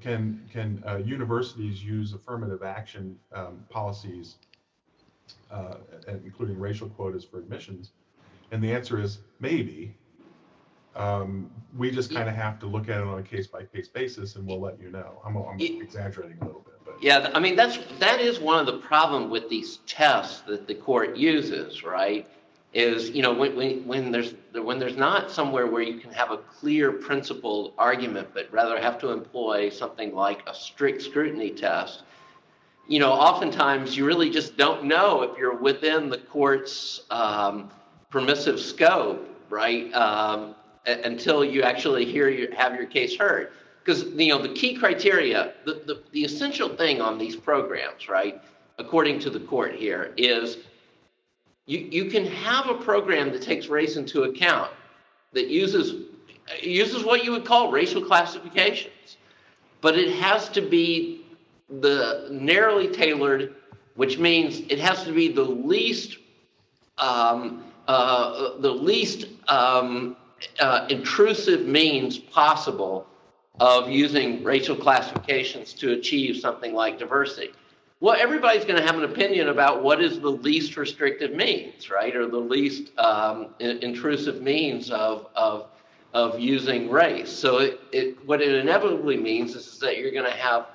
can 0.00 0.48
can 0.52 0.82
uh, 0.86 0.96
universities 0.96 1.82
use 1.82 2.12
affirmative 2.12 2.62
action 2.62 3.18
um, 3.34 3.64
policies 3.68 4.36
uh, 5.50 5.74
including 6.24 6.58
racial 6.58 6.88
quotas 6.88 7.24
for 7.24 7.38
admissions? 7.38 7.92
And 8.50 8.62
the 8.62 8.72
answer 8.72 9.00
is 9.00 9.18
maybe. 9.40 9.96
Um, 10.94 11.50
we 11.74 11.90
just 11.90 12.12
kind 12.12 12.28
of 12.28 12.34
have 12.34 12.58
to 12.58 12.66
look 12.66 12.90
at 12.90 12.98
it 12.98 13.06
on 13.06 13.18
a 13.18 13.22
case 13.22 13.46
by 13.46 13.64
case 13.64 13.88
basis, 13.88 14.36
and 14.36 14.46
we'll 14.46 14.60
let 14.60 14.78
you 14.78 14.90
know. 14.90 15.22
I'm, 15.24 15.34
I'm 15.38 15.58
exaggerating 15.58 16.36
a 16.42 16.44
little 16.44 16.60
bit, 16.60 16.74
but 16.84 17.02
yeah, 17.02 17.30
I 17.32 17.40
mean 17.40 17.56
that's 17.56 17.78
that 17.98 18.20
is 18.20 18.38
one 18.38 18.58
of 18.58 18.66
the 18.66 18.78
problem 18.78 19.30
with 19.30 19.48
these 19.48 19.78
tests 19.86 20.42
that 20.42 20.66
the 20.66 20.74
court 20.74 21.16
uses, 21.16 21.82
right? 21.82 22.28
Is 22.72 23.10
you 23.10 23.22
know 23.22 23.32
when 23.34 23.54
when, 23.54 23.86
when 23.86 24.12
there's 24.12 24.34
when 24.54 24.78
there's 24.78 24.96
not 24.96 25.30
somewhere 25.30 25.66
where 25.66 25.82
you 25.82 26.00
can 26.00 26.10
have 26.12 26.30
a 26.30 26.38
clear 26.38 26.90
principled 26.90 27.74
argument, 27.76 28.28
but 28.32 28.50
rather 28.50 28.80
have 28.80 28.98
to 29.00 29.10
employ 29.10 29.68
something 29.68 30.14
like 30.14 30.42
a 30.48 30.54
strict 30.54 31.02
scrutiny 31.02 31.50
test 31.50 32.02
you 32.88 32.98
know, 32.98 33.12
oftentimes 33.12 33.96
you 33.96 34.04
really 34.04 34.30
just 34.30 34.56
don't 34.56 34.84
know 34.84 35.22
if 35.22 35.38
you're 35.38 35.56
within 35.56 36.10
the 36.10 36.18
court's 36.18 37.02
um, 37.10 37.70
permissive 38.10 38.60
scope, 38.60 39.26
right? 39.48 39.92
Um, 39.94 40.54
until 40.86 41.44
you 41.44 41.62
actually 41.62 42.04
hear 42.04 42.28
your, 42.28 42.52
have 42.54 42.74
your 42.74 42.86
case 42.86 43.16
heard. 43.16 43.52
Because 43.84 44.04
you 44.04 44.28
know 44.28 44.40
the 44.40 44.52
key 44.52 44.74
criteria, 44.74 45.54
the, 45.64 45.82
the, 45.86 46.02
the 46.12 46.24
essential 46.24 46.68
thing 46.68 47.00
on 47.00 47.18
these 47.18 47.34
programs, 47.34 48.08
right, 48.08 48.40
according 48.78 49.18
to 49.20 49.30
the 49.30 49.40
court 49.40 49.74
here, 49.74 50.12
is 50.16 50.58
you, 51.66 51.78
you 51.78 52.10
can 52.10 52.26
have 52.26 52.68
a 52.68 52.74
program 52.74 53.32
that 53.32 53.42
takes 53.42 53.68
race 53.68 53.96
into 53.96 54.24
account 54.24 54.70
that 55.32 55.48
uses 55.48 56.08
uses 56.60 57.04
what 57.04 57.24
you 57.24 57.30
would 57.30 57.44
call 57.44 57.70
racial 57.70 58.04
classifications, 58.04 59.16
but 59.80 59.96
it 59.96 60.12
has 60.16 60.48
to 60.50 60.60
be 60.60 61.24
the 61.80 62.28
narrowly 62.30 62.88
tailored, 62.88 63.54
which 63.94 64.18
means 64.18 64.60
it 64.68 64.78
has 64.78 65.04
to 65.04 65.12
be 65.12 65.32
the 65.32 65.42
least 65.42 66.18
um, 66.98 67.64
uh, 67.88 68.58
the 68.58 68.70
least 68.70 69.26
um, 69.48 70.16
uh, 70.60 70.86
intrusive 70.90 71.66
means 71.66 72.18
possible 72.18 73.06
of 73.60 73.88
using 73.88 74.42
racial 74.42 74.76
classifications 74.76 75.72
to 75.74 75.92
achieve 75.92 76.36
something 76.36 76.74
like 76.74 76.98
diversity. 76.98 77.52
Well, 78.02 78.16
everybody's 78.18 78.64
going 78.64 78.80
to 78.80 78.84
have 78.84 78.96
an 78.96 79.04
opinion 79.04 79.48
about 79.48 79.84
what 79.84 80.02
is 80.02 80.18
the 80.18 80.28
least 80.28 80.76
restrictive 80.76 81.34
means, 81.34 81.88
right, 81.88 82.16
or 82.16 82.26
the 82.26 82.36
least 82.36 82.90
um, 82.98 83.54
intrusive 83.60 84.42
means 84.42 84.90
of, 84.90 85.28
of, 85.36 85.68
of 86.12 86.40
using 86.40 86.90
race. 86.90 87.30
So, 87.30 87.58
it, 87.58 87.80
it, 87.92 88.26
what 88.26 88.42
it 88.42 88.56
inevitably 88.56 89.18
means 89.18 89.54
is, 89.54 89.68
is 89.68 89.78
that 89.78 89.98
you're 89.98 90.10
going 90.10 90.24
to 90.24 90.36
have 90.36 90.66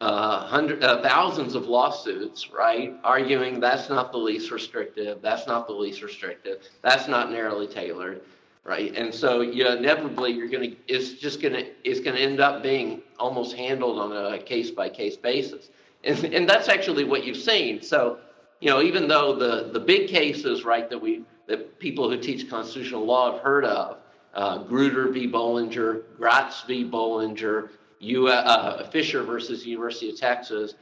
uh, 0.00 0.46
hundred, 0.46 0.84
uh, 0.84 1.02
thousands 1.02 1.56
of 1.56 1.66
lawsuits, 1.66 2.52
right, 2.52 2.94
arguing 3.02 3.58
that's 3.58 3.88
not 3.88 4.12
the 4.12 4.18
least 4.18 4.52
restrictive, 4.52 5.20
that's 5.20 5.48
not 5.48 5.66
the 5.66 5.72
least 5.72 6.02
restrictive, 6.02 6.62
that's 6.82 7.08
not 7.08 7.32
narrowly 7.32 7.66
tailored, 7.66 8.20
right? 8.62 8.96
And 8.96 9.12
so 9.12 9.40
you 9.40 9.66
inevitably 9.66 10.30
you're 10.30 10.48
going 10.48 10.70
to 10.70 10.76
it's 10.86 11.14
just 11.14 11.42
going 11.42 11.54
to 11.54 11.66
it's 11.82 11.98
going 11.98 12.14
to 12.14 12.22
end 12.22 12.38
up 12.38 12.62
being 12.62 13.02
almost 13.18 13.56
handled 13.56 13.98
on 13.98 14.34
a 14.34 14.38
case 14.38 14.70
by 14.70 14.88
case 14.88 15.16
basis, 15.16 15.70
and 16.04 16.24
and 16.24 16.48
that's 16.48 16.68
actually 16.68 17.04
what 17.04 17.24
you've 17.24 17.36
seen. 17.36 17.82
So 17.82 18.18
you 18.60 18.70
know 18.70 18.82
even 18.82 19.08
though 19.08 19.34
the 19.34 19.70
the 19.72 19.80
big 19.80 20.08
cases, 20.08 20.64
right, 20.64 20.88
that 20.90 20.98
we 20.98 21.24
that 21.46 21.78
people 21.78 22.08
who 22.08 22.16
teach 22.18 22.48
constitutional 22.48 23.04
law 23.04 23.32
have 23.32 23.42
heard 23.42 23.64
of, 23.64 23.98
uh, 24.34 24.62
Grutter 24.64 25.12
v. 25.12 25.26
Bollinger, 25.26 26.02
Gratz 26.16 26.62
v. 26.62 26.84
Bollinger, 26.84 27.70
U, 27.98 28.28
uh, 28.28 28.88
Fisher 28.90 29.22
versus 29.22 29.66
University 29.66 30.10
of 30.10 30.18
Texas, 30.18 30.74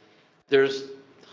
there's 0.48 0.84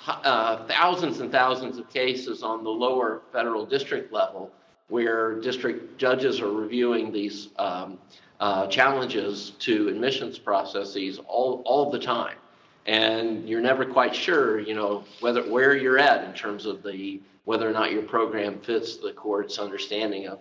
uh, 0.08 0.66
thousands 0.68 1.20
and 1.20 1.32
thousands 1.32 1.78
of 1.78 1.90
cases 1.90 2.44
on 2.44 2.64
the 2.64 2.70
lower 2.70 3.24
federal 3.32 3.66
district 3.66 4.14
level 4.14 4.52
where 4.88 5.40
district 5.42 5.98
judges 5.98 6.40
are 6.42 6.52
reviewing 6.52 7.12
these 7.12 7.50
um, 7.58 7.98
uh, 8.40 8.68
challenges 8.68 9.52
to 9.60 9.88
admissions 9.88 10.38
processes 10.38 11.20
all, 11.28 11.64
all 11.66 11.90
the 11.90 12.00
time. 12.00 12.38
And 12.86 13.48
you're 13.50 13.62
never 13.62 13.86
quite 13.86 14.16
sure, 14.16 14.60
you 14.60 14.76
know, 14.76 15.04
whether 15.20 15.42
where 15.50 15.76
you're 15.76 15.98
at 15.98 16.24
in 16.24 16.34
terms 16.34 16.66
of 16.66 16.84
the 16.84 17.22
whether 17.46 17.68
or 17.68 17.74
not 17.74 17.92
your 17.92 18.04
program 18.04 18.60
fits 18.60 18.98
the 18.98 19.12
court's 19.12 19.58
understanding 19.60 20.28
of 20.28 20.40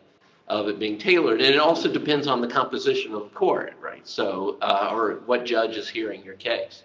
of 0.49 0.69
it 0.69 0.79
being 0.79 0.99
tailored. 0.99 1.41
And 1.41 1.55
it 1.55 1.59
also 1.59 1.91
depends 1.91 2.27
on 2.27 2.41
the 2.41 2.49
composition 2.49 3.15
of 3.15 3.23
the 3.23 3.29
court, 3.31 3.75
right? 3.81 4.07
So, 4.07 4.59
uh, 4.61 4.91
or 4.93 5.23
what 5.27 5.45
judge 5.45 5.77
is 5.77 5.89
hearing 5.89 6.23
your 6.23 6.35
case. 6.35 6.83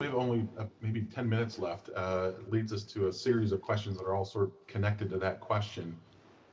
We 0.00 0.06
have 0.06 0.16
only 0.16 0.48
uh, 0.58 0.64
maybe 0.80 1.02
10 1.02 1.28
minutes 1.28 1.58
left. 1.58 1.90
Uh, 1.94 2.30
it 2.38 2.50
leads 2.50 2.72
us 2.72 2.82
to 2.84 3.08
a 3.08 3.12
series 3.12 3.52
of 3.52 3.60
questions 3.60 3.98
that 3.98 4.04
are 4.04 4.14
all 4.14 4.24
sort 4.24 4.46
of 4.46 4.66
connected 4.66 5.10
to 5.10 5.18
that 5.18 5.40
question 5.40 5.94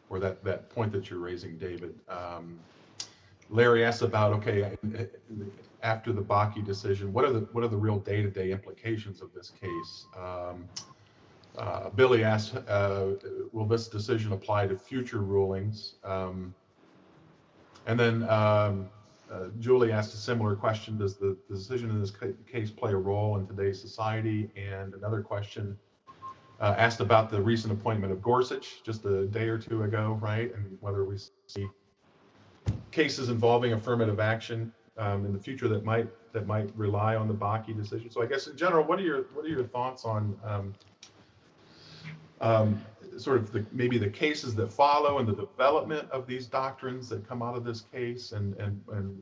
or 0.09 0.19
that, 0.19 0.43
that 0.43 0.69
point 0.69 0.91
that 0.91 1.09
you're 1.09 1.19
raising, 1.19 1.57
David. 1.57 1.95
Um, 2.09 2.59
Larry 3.49 3.83
asked 3.83 4.01
about, 4.01 4.33
okay, 4.33 4.77
after 5.83 6.11
the 6.11 6.21
Bakke 6.21 6.65
decision, 6.65 7.13
what 7.13 7.25
are 7.25 7.31
the 7.31 7.41
what 7.51 7.63
are 7.63 7.67
the 7.67 7.77
real 7.77 7.99
day-to-day 7.99 8.51
implications 8.51 9.21
of 9.21 9.33
this 9.33 9.51
case? 9.51 10.05
Um, 10.17 10.67
uh, 11.57 11.89
Billy 11.89 12.23
asked, 12.23 12.55
uh, 12.67 13.07
will 13.51 13.65
this 13.65 13.87
decision 13.87 14.31
apply 14.31 14.67
to 14.67 14.77
future 14.77 15.19
rulings? 15.19 15.95
Um, 16.03 16.53
and 17.85 17.99
then 17.99 18.23
um, 18.29 18.87
uh, 19.31 19.47
Julie 19.59 19.91
asked 19.91 20.13
a 20.13 20.17
similar 20.17 20.55
question, 20.55 20.97
does 20.97 21.17
the, 21.17 21.37
the 21.49 21.55
decision 21.55 21.89
in 21.89 21.99
this 21.99 22.11
ca 22.11 22.27
case 22.49 22.71
play 22.71 22.91
a 22.91 22.97
role 22.97 23.37
in 23.37 23.47
today's 23.47 23.81
society? 23.81 24.49
And 24.55 24.93
another 24.93 25.21
question 25.21 25.77
uh, 26.59 26.75
asked 26.77 26.99
about 26.99 27.29
the 27.29 27.41
recent 27.41 27.73
appointment 27.73 28.13
of 28.13 28.21
Gorsuch 28.21 28.83
just 28.83 29.05
a 29.05 29.27
day 29.27 29.47
or 29.47 29.57
two 29.57 29.83
ago, 29.83 30.17
right? 30.21 30.53
And 30.53 30.77
whether 30.81 31.03
we 31.03 31.17
see 31.47 31.67
cases 32.91 33.29
involving 33.29 33.73
affirmative 33.73 34.19
action 34.19 34.73
um, 34.99 35.25
in 35.25 35.33
the 35.33 35.39
future 35.39 35.67
that 35.67 35.83
might 35.83 36.07
that 36.33 36.45
might 36.45 36.69
rely 36.75 37.15
on 37.15 37.27
the 37.27 37.33
Bakke 37.33 37.75
decision. 37.75 38.11
So 38.11 38.21
I 38.21 38.27
guess 38.27 38.45
in 38.47 38.55
general, 38.55 38.83
what 38.83 38.99
are 38.99 39.03
your 39.03 39.23
what 39.33 39.45
are 39.45 39.49
your 39.49 39.63
thoughts 39.63 40.05
on 40.05 40.37
um, 40.43 40.73
um, 42.41 42.81
sort 43.17 43.37
of 43.37 43.51
the, 43.51 43.65
maybe 43.71 43.97
the 43.97 44.09
cases 44.09 44.55
that 44.55 44.71
follow 44.71 45.19
and 45.19 45.27
the 45.27 45.35
development 45.35 46.09
of 46.11 46.27
these 46.27 46.45
doctrines 46.45 47.09
that 47.09 47.27
come 47.27 47.41
out 47.41 47.55
of 47.55 47.63
this 47.63 47.81
case 47.91 48.31
and, 48.31 48.55
and, 48.57 48.81
and 48.93 49.17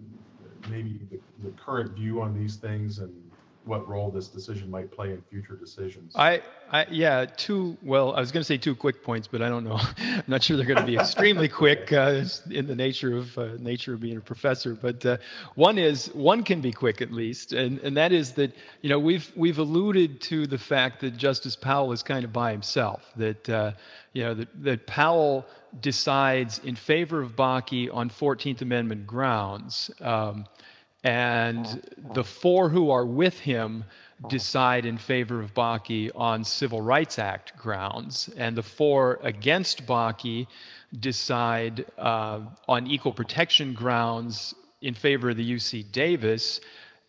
maybe 0.70 1.00
the, 1.10 1.20
the 1.44 1.52
current 1.58 1.92
view 1.94 2.22
on 2.22 2.38
these 2.38 2.58
things 2.58 3.00
and 3.00 3.27
what 3.68 3.88
role 3.88 4.10
this 4.10 4.28
decision 4.28 4.72
might 4.72 4.92
play 4.92 5.12
in 5.12 5.22
future 5.30 5.56
decisions. 5.56 6.14
I, 6.16 6.42
I 6.72 6.86
yeah, 6.90 7.26
two. 7.26 7.78
Well, 7.84 8.16
I 8.16 8.20
was 8.20 8.32
going 8.32 8.42
to 8.42 8.46
say 8.46 8.58
two 8.58 8.76
quick 8.76 9.04
points, 9.04 9.28
but 9.28 9.42
I 9.42 9.50
don't 9.50 9.64
know. 9.64 9.80
I'm 9.98 10.24
not 10.28 10.44
sure 10.44 10.58
they're 10.58 10.66
going 10.66 10.80
to 10.80 10.86
be 10.86 10.96
extremely 11.00 11.48
quick 11.48 11.92
uh, 11.92 12.24
in 12.50 12.68
the 12.68 12.76
nature 12.76 13.18
of 13.18 13.38
uh, 13.38 13.50
nature 13.60 13.94
of 13.94 14.00
being 14.00 14.18
a 14.18 14.22
professor. 14.22 14.74
But 14.74 15.06
uh, 15.06 15.18
one 15.56 15.78
is 15.78 16.08
one 16.14 16.44
can 16.44 16.62
be 16.62 16.72
quick 16.72 17.02
at 17.02 17.12
least, 17.12 17.54
and 17.54 17.80
and 17.80 17.98
that 17.98 18.12
is 18.12 18.34
that 18.34 18.54
you 18.82 18.90
know 18.90 19.00
we've 19.00 19.32
we've 19.36 19.60
alluded 19.60 20.22
to 20.22 20.48
the 20.48 20.58
fact 20.58 21.02
that 21.02 21.18
Justice 21.18 21.56
Powell 21.56 21.92
is 21.92 22.04
kind 22.04 22.24
of 22.24 22.32
by 22.32 22.52
himself. 22.52 23.04
That 23.18 23.50
uh, 23.50 23.72
you 24.14 24.24
know 24.24 24.34
that 24.34 24.64
that 24.64 24.88
Powell 24.88 25.46
decides 25.82 26.60
in 26.60 26.76
favor 26.76 27.22
of 27.22 27.36
Bakke 27.36 27.94
on 27.94 28.10
14th 28.10 28.62
Amendment 28.62 29.06
grounds. 29.06 29.92
Um, 30.02 30.46
and 31.08 31.82
the 32.14 32.24
four 32.24 32.68
who 32.68 32.92
are 32.92 33.06
with 33.06 33.40
him 33.40 33.86
decide 34.28 34.86
in 34.86 34.98
favor 34.98 35.40
of 35.40 35.54
Bakke 35.54 36.12
on 36.16 36.44
Civil 36.44 36.82
Rights 36.82 37.18
Act 37.18 37.56
grounds, 37.56 38.30
and 38.36 38.58
the 38.58 38.64
four 38.64 39.20
against 39.24 39.86
Bakke 39.86 40.48
decide 41.00 41.86
uh, 41.98 42.42
on 42.68 42.88
equal 42.88 43.14
protection 43.14 43.74
grounds 43.74 44.54
in 44.82 44.94
favor 44.94 45.30
of 45.30 45.38
the 45.38 45.50
UC 45.50 45.92
Davis 45.94 46.60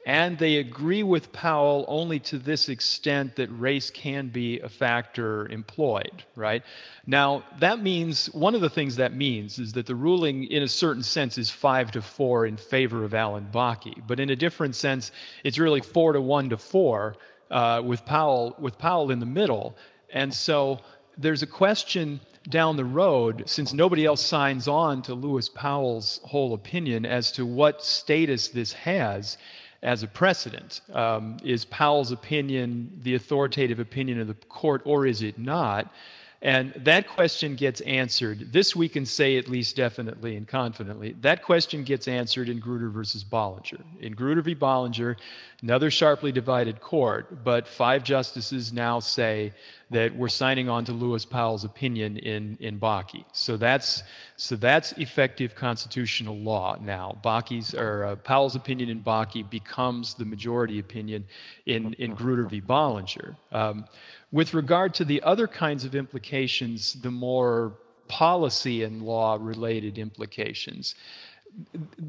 and 0.08 0.38
they 0.38 0.56
agree 0.56 1.02
with 1.02 1.30
Powell 1.34 1.84
only 1.86 2.18
to 2.20 2.38
this 2.38 2.70
extent 2.70 3.36
that 3.36 3.48
race 3.48 3.90
can 3.90 4.28
be 4.28 4.58
a 4.60 4.68
factor 4.70 5.46
employed, 5.48 6.24
right? 6.34 6.62
Now, 7.06 7.44
that 7.60 7.82
means 7.82 8.32
one 8.32 8.54
of 8.54 8.62
the 8.62 8.70
things 8.70 8.96
that 8.96 9.12
means 9.12 9.58
is 9.58 9.74
that 9.74 9.84
the 9.84 9.94
ruling, 9.94 10.44
in 10.44 10.62
a 10.62 10.68
certain 10.68 11.02
sense, 11.02 11.36
is 11.36 11.50
five 11.50 11.92
to 11.92 12.00
four 12.00 12.46
in 12.46 12.56
favor 12.56 13.04
of 13.04 13.12
Allan 13.12 13.48
Bakke, 13.52 14.02
but 14.06 14.18
in 14.18 14.30
a 14.30 14.36
different 14.36 14.76
sense, 14.76 15.12
it's 15.44 15.58
really 15.58 15.82
four 15.82 16.14
to 16.14 16.22
one 16.22 16.48
to 16.48 16.56
four 16.56 17.16
uh, 17.50 17.82
with 17.84 18.06
Powell 18.06 18.56
with 18.58 18.78
Powell 18.78 19.10
in 19.10 19.20
the 19.20 19.26
middle. 19.26 19.76
And 20.10 20.32
so 20.32 20.78
there's 21.18 21.42
a 21.42 21.46
question 21.46 22.20
down 22.48 22.76
the 22.76 22.84
road, 22.84 23.42
since 23.44 23.74
nobody 23.74 24.06
else 24.06 24.24
signs 24.24 24.68
on 24.68 25.02
to 25.02 25.14
Lewis 25.14 25.50
Powell's 25.50 26.18
whole 26.24 26.54
opinion 26.54 27.04
as 27.04 27.32
to 27.32 27.44
what 27.44 27.84
status 27.84 28.48
this 28.48 28.72
has 28.72 29.36
as 29.82 30.02
a 30.02 30.06
precedent. 30.06 30.80
Um, 30.92 31.38
is 31.44 31.64
Powell's 31.64 32.12
opinion 32.12 33.00
the 33.02 33.14
authoritative 33.14 33.78
opinion 33.78 34.20
of 34.20 34.26
the 34.26 34.34
court, 34.34 34.82
or 34.84 35.06
is 35.06 35.22
it 35.22 35.38
not? 35.38 35.92
And 36.40 36.72
that 36.84 37.08
question 37.08 37.56
gets 37.56 37.80
answered. 37.80 38.52
This 38.52 38.76
we 38.76 38.88
can 38.88 39.06
say 39.06 39.38
at 39.38 39.48
least 39.48 39.74
definitely 39.74 40.36
and 40.36 40.46
confidently. 40.46 41.16
That 41.20 41.42
question 41.42 41.82
gets 41.82 42.06
answered 42.06 42.48
in 42.48 42.60
Grutter 42.60 42.92
versus 42.92 43.24
Bollinger. 43.24 43.82
In 44.00 44.14
Grutter 44.14 44.44
v. 44.44 44.54
Bollinger, 44.54 45.16
another 45.62 45.90
sharply 45.90 46.30
divided 46.30 46.80
court, 46.80 47.44
but 47.44 47.66
five 47.66 48.04
justices 48.04 48.72
now 48.72 49.00
say 49.00 49.52
that 49.90 50.14
we're 50.14 50.28
signing 50.28 50.68
on 50.68 50.84
to 50.84 50.92
Lewis 50.92 51.24
Powell's 51.24 51.64
opinion 51.64 52.16
in, 52.16 52.56
in 52.60 52.78
Bakke. 52.78 53.24
So 53.32 53.56
that's 53.56 54.02
so 54.36 54.54
that's 54.56 54.92
effective 54.92 55.54
constitutional 55.54 56.36
law 56.36 56.76
now. 56.80 57.18
Bakke's 57.24 57.74
or 57.74 58.04
uh, 58.04 58.16
Powell's 58.16 58.54
opinion 58.54 58.88
in 58.88 59.02
Bakke 59.02 59.48
becomes 59.50 60.14
the 60.14 60.24
majority 60.24 60.78
opinion 60.78 61.24
in 61.66 61.94
in 61.94 62.14
Grutter 62.14 62.48
v. 62.48 62.60
Bollinger. 62.60 63.36
Um, 63.50 63.86
with 64.30 64.54
regard 64.54 64.94
to 64.94 65.04
the 65.04 65.22
other 65.22 65.48
kinds 65.48 65.84
of 65.84 65.94
implications, 65.94 66.92
the 66.92 67.10
more 67.10 67.72
policy 68.08 68.82
and 68.84 69.02
law 69.02 69.38
related 69.40 69.98
implications, 69.98 70.94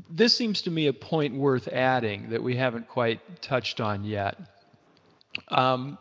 this 0.10 0.36
seems 0.36 0.62
to 0.64 0.72
me 0.72 0.88
a 0.88 0.94
point 0.94 1.36
worth 1.36 1.68
adding 1.68 2.30
that 2.30 2.44
we 2.44 2.56
haven't 2.56 2.88
quite 2.88 3.42
touched 3.42 3.80
on 3.80 4.04
yet. 4.04 4.38
Um, 5.48 5.98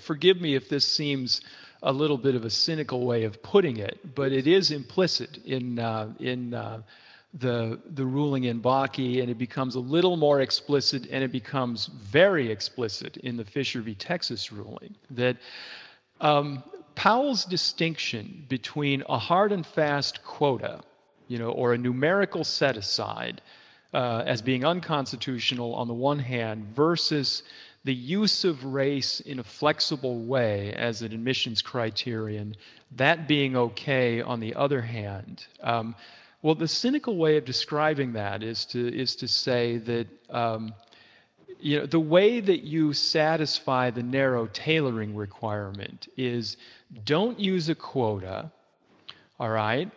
forgive 0.00 0.40
me 0.40 0.54
if 0.54 0.68
this 0.68 0.86
seems 0.86 1.40
a 1.82 1.92
little 1.92 2.18
bit 2.18 2.34
of 2.34 2.44
a 2.44 2.50
cynical 2.50 3.04
way 3.06 3.24
of 3.24 3.42
putting 3.42 3.78
it, 3.78 4.14
but 4.14 4.32
it 4.32 4.46
is 4.46 4.70
implicit 4.70 5.38
in 5.44 5.78
uh, 5.78 6.12
in 6.20 6.54
uh, 6.54 6.82
the 7.34 7.80
the 7.94 8.04
ruling 8.04 8.44
in 8.44 8.60
Bakke, 8.60 9.20
and 9.20 9.30
it 9.30 9.38
becomes 9.38 9.74
a 9.74 9.80
little 9.80 10.16
more 10.16 10.40
explicit, 10.40 11.06
and 11.10 11.24
it 11.24 11.32
becomes 11.32 11.86
very 11.86 12.50
explicit 12.50 13.16
in 13.18 13.36
the 13.36 13.44
Fisher 13.44 13.80
v. 13.80 13.94
Texas 13.94 14.52
ruling 14.52 14.94
that 15.10 15.36
um, 16.20 16.62
Powell's 16.94 17.44
distinction 17.44 18.44
between 18.48 19.02
a 19.08 19.18
hard 19.18 19.52
and 19.52 19.66
fast 19.66 20.22
quota, 20.24 20.82
you 21.32 21.38
know, 21.38 21.50
or 21.50 21.72
a 21.72 21.78
numerical 21.78 22.44
set 22.44 22.76
aside 22.76 23.40
uh, 23.94 24.22
as 24.26 24.42
being 24.42 24.66
unconstitutional 24.66 25.74
on 25.74 25.88
the 25.88 25.94
one 25.94 26.18
hand, 26.18 26.66
versus 26.76 27.42
the 27.84 27.94
use 27.94 28.44
of 28.44 28.62
race 28.66 29.20
in 29.20 29.38
a 29.38 29.42
flexible 29.42 30.26
way 30.26 30.74
as 30.74 31.00
an 31.00 31.10
admissions 31.10 31.62
criterion, 31.62 32.54
that 32.96 33.26
being 33.26 33.56
okay 33.56 34.20
on 34.20 34.40
the 34.40 34.54
other 34.54 34.82
hand. 34.82 35.46
Um, 35.62 35.94
well, 36.42 36.54
the 36.54 36.68
cynical 36.68 37.16
way 37.16 37.38
of 37.38 37.46
describing 37.46 38.12
that 38.12 38.42
is 38.42 38.66
to 38.66 38.94
is 38.94 39.16
to 39.16 39.26
say 39.26 39.78
that 39.78 40.08
um, 40.28 40.74
you 41.60 41.78
know 41.78 41.86
the 41.86 42.06
way 42.16 42.40
that 42.40 42.62
you 42.62 42.92
satisfy 42.92 43.88
the 43.88 44.02
narrow 44.02 44.48
tailoring 44.52 45.16
requirement 45.16 46.08
is 46.18 46.58
don't 47.06 47.40
use 47.40 47.70
a 47.70 47.74
quota, 47.74 48.52
all 49.40 49.48
right. 49.48 49.90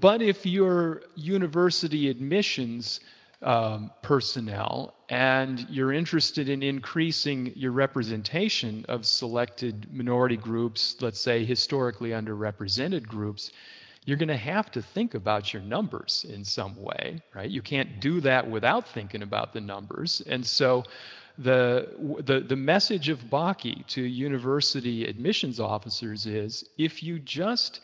But 0.00 0.22
if 0.22 0.46
your 0.46 1.02
university 1.14 2.08
admissions 2.08 3.00
um, 3.42 3.90
personnel 4.02 4.94
and 5.08 5.66
you're 5.68 5.92
interested 5.92 6.48
in 6.48 6.62
increasing 6.62 7.52
your 7.56 7.72
representation 7.72 8.84
of 8.88 9.04
selected 9.04 9.92
minority 9.92 10.36
groups, 10.36 10.96
let's 11.00 11.20
say 11.20 11.44
historically 11.44 12.10
underrepresented 12.10 13.06
groups, 13.06 13.50
you're 14.04 14.16
going 14.16 14.28
to 14.28 14.36
have 14.36 14.70
to 14.72 14.82
think 14.82 15.14
about 15.14 15.52
your 15.52 15.62
numbers 15.62 16.24
in 16.28 16.44
some 16.44 16.80
way, 16.80 17.20
right? 17.34 17.50
You 17.50 17.62
can't 17.62 18.00
do 18.00 18.20
that 18.22 18.48
without 18.48 18.88
thinking 18.88 19.22
about 19.22 19.52
the 19.52 19.60
numbers. 19.60 20.22
And 20.26 20.44
so 20.44 20.84
the, 21.38 21.88
the, 22.24 22.40
the 22.40 22.56
message 22.56 23.08
of 23.08 23.18
Bakke 23.20 23.86
to 23.88 24.02
university 24.02 25.04
admissions 25.06 25.60
officers 25.60 26.26
is 26.26 26.64
if 26.78 27.02
you 27.02 27.18
just 27.18 27.80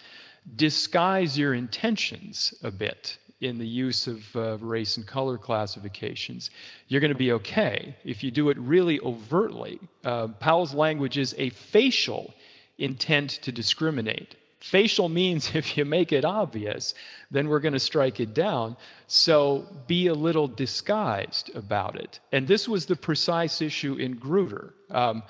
disguise 0.56 1.38
your 1.38 1.54
intentions 1.54 2.54
a 2.62 2.70
bit 2.70 3.18
in 3.40 3.58
the 3.58 3.66
use 3.66 4.06
of 4.06 4.36
uh, 4.36 4.58
race 4.58 4.96
and 4.96 5.06
color 5.06 5.38
classifications, 5.38 6.50
you're 6.88 7.00
going 7.00 7.12
to 7.12 7.18
be 7.18 7.32
okay. 7.32 7.94
If 8.04 8.24
you 8.24 8.30
do 8.30 8.50
it 8.50 8.58
really 8.58 8.98
overtly, 9.00 9.78
uh, 10.04 10.28
Powell's 10.28 10.74
language 10.74 11.18
is 11.18 11.34
a 11.38 11.50
facial 11.50 12.34
intent 12.78 13.30
to 13.42 13.52
discriminate. 13.52 14.34
Facial 14.60 15.08
means 15.08 15.50
if 15.54 15.76
you 15.76 15.84
make 15.84 16.12
it 16.12 16.24
obvious, 16.24 16.94
then 17.30 17.48
we're 17.48 17.60
going 17.60 17.74
to 17.74 17.80
strike 17.80 18.18
it 18.20 18.34
down. 18.34 18.76
So 19.06 19.66
be 19.86 20.08
a 20.08 20.14
little 20.14 20.48
disguised 20.48 21.54
about 21.54 21.96
it. 21.96 22.18
And 22.32 22.48
this 22.48 22.68
was 22.68 22.86
the 22.86 22.96
precise 22.96 23.62
issue 23.62 23.94
in 23.94 24.18
Grutter. 24.18 24.72
Um, 24.90 25.22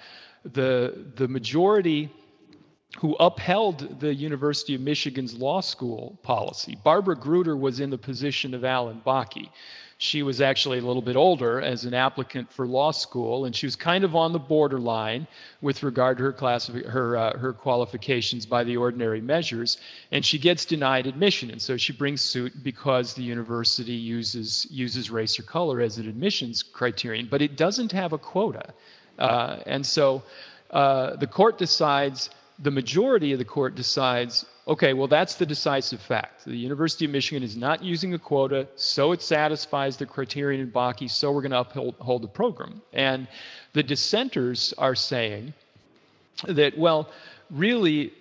the, 0.44 1.06
the 1.16 1.28
majority 1.28 2.10
who 3.00 3.14
upheld 3.16 4.00
the 4.00 4.14
University 4.14 4.74
of 4.74 4.80
Michigan's 4.80 5.34
law 5.34 5.60
school 5.60 6.18
policy. 6.22 6.76
Barbara 6.82 7.16
Grutter 7.16 7.58
was 7.58 7.80
in 7.80 7.90
the 7.90 7.98
position 7.98 8.54
of 8.54 8.64
Allan 8.64 9.00
Bakke 9.06 9.48
she 10.00 10.22
was 10.22 10.40
actually 10.40 10.78
a 10.78 10.82
little 10.82 11.02
bit 11.02 11.16
older 11.16 11.60
as 11.60 11.84
an 11.84 11.92
applicant 11.92 12.52
for 12.52 12.68
law 12.68 12.92
school, 12.92 13.44
and 13.44 13.54
she 13.54 13.66
was 13.66 13.74
kind 13.74 14.04
of 14.04 14.14
on 14.14 14.32
the 14.32 14.38
borderline 14.38 15.26
with 15.60 15.82
regard 15.82 16.18
to 16.18 16.22
her 16.22 16.32
class, 16.32 16.68
her 16.68 17.16
uh, 17.16 17.36
her 17.36 17.52
qualifications 17.52 18.46
by 18.46 18.62
the 18.62 18.76
ordinary 18.76 19.20
measures, 19.20 19.76
and 20.12 20.24
she 20.24 20.38
gets 20.38 20.64
denied 20.64 21.08
admission, 21.08 21.50
and 21.50 21.60
so 21.60 21.76
she 21.76 21.92
brings 21.92 22.20
suit 22.20 22.52
because 22.62 23.14
the 23.14 23.24
university 23.24 23.92
uses 23.92 24.68
uses 24.70 25.10
race 25.10 25.36
or 25.38 25.42
color 25.42 25.80
as 25.80 25.98
an 25.98 26.08
admissions 26.08 26.62
criterion, 26.62 27.26
but 27.28 27.42
it 27.42 27.56
doesn't 27.56 27.90
have 27.90 28.12
a 28.12 28.18
quota, 28.18 28.72
uh, 29.18 29.58
and 29.66 29.84
so 29.84 30.22
uh, 30.70 31.16
the 31.16 31.26
court 31.26 31.58
decides. 31.58 32.30
The 32.58 32.70
majority 32.70 33.32
of 33.32 33.38
the 33.38 33.44
court 33.44 33.74
decides 33.74 34.44
Okay, 34.68 34.92
well, 34.92 35.08
that's 35.08 35.36
the 35.36 35.46
decisive 35.46 35.98
fact. 35.98 36.44
The 36.44 36.54
University 36.54 37.06
of 37.06 37.10
Michigan 37.10 37.42
is 37.42 37.56
not 37.56 37.82
using 37.82 38.12
a 38.12 38.18
quota, 38.18 38.68
so 38.76 39.12
it 39.12 39.22
satisfies 39.22 39.96
the 39.96 40.04
criterion 40.04 40.60
in 40.60 40.70
Bakke, 40.70 41.10
so 41.10 41.32
we're 41.32 41.40
going 41.40 41.52
to 41.52 41.60
uphold 41.60 42.22
the 42.22 42.28
program. 42.28 42.82
And 42.92 43.28
the 43.72 43.82
dissenters 43.82 44.74
are 44.76 44.94
saying 44.94 45.54
that, 46.46 46.76
well, 46.76 47.08
really, 47.50 48.12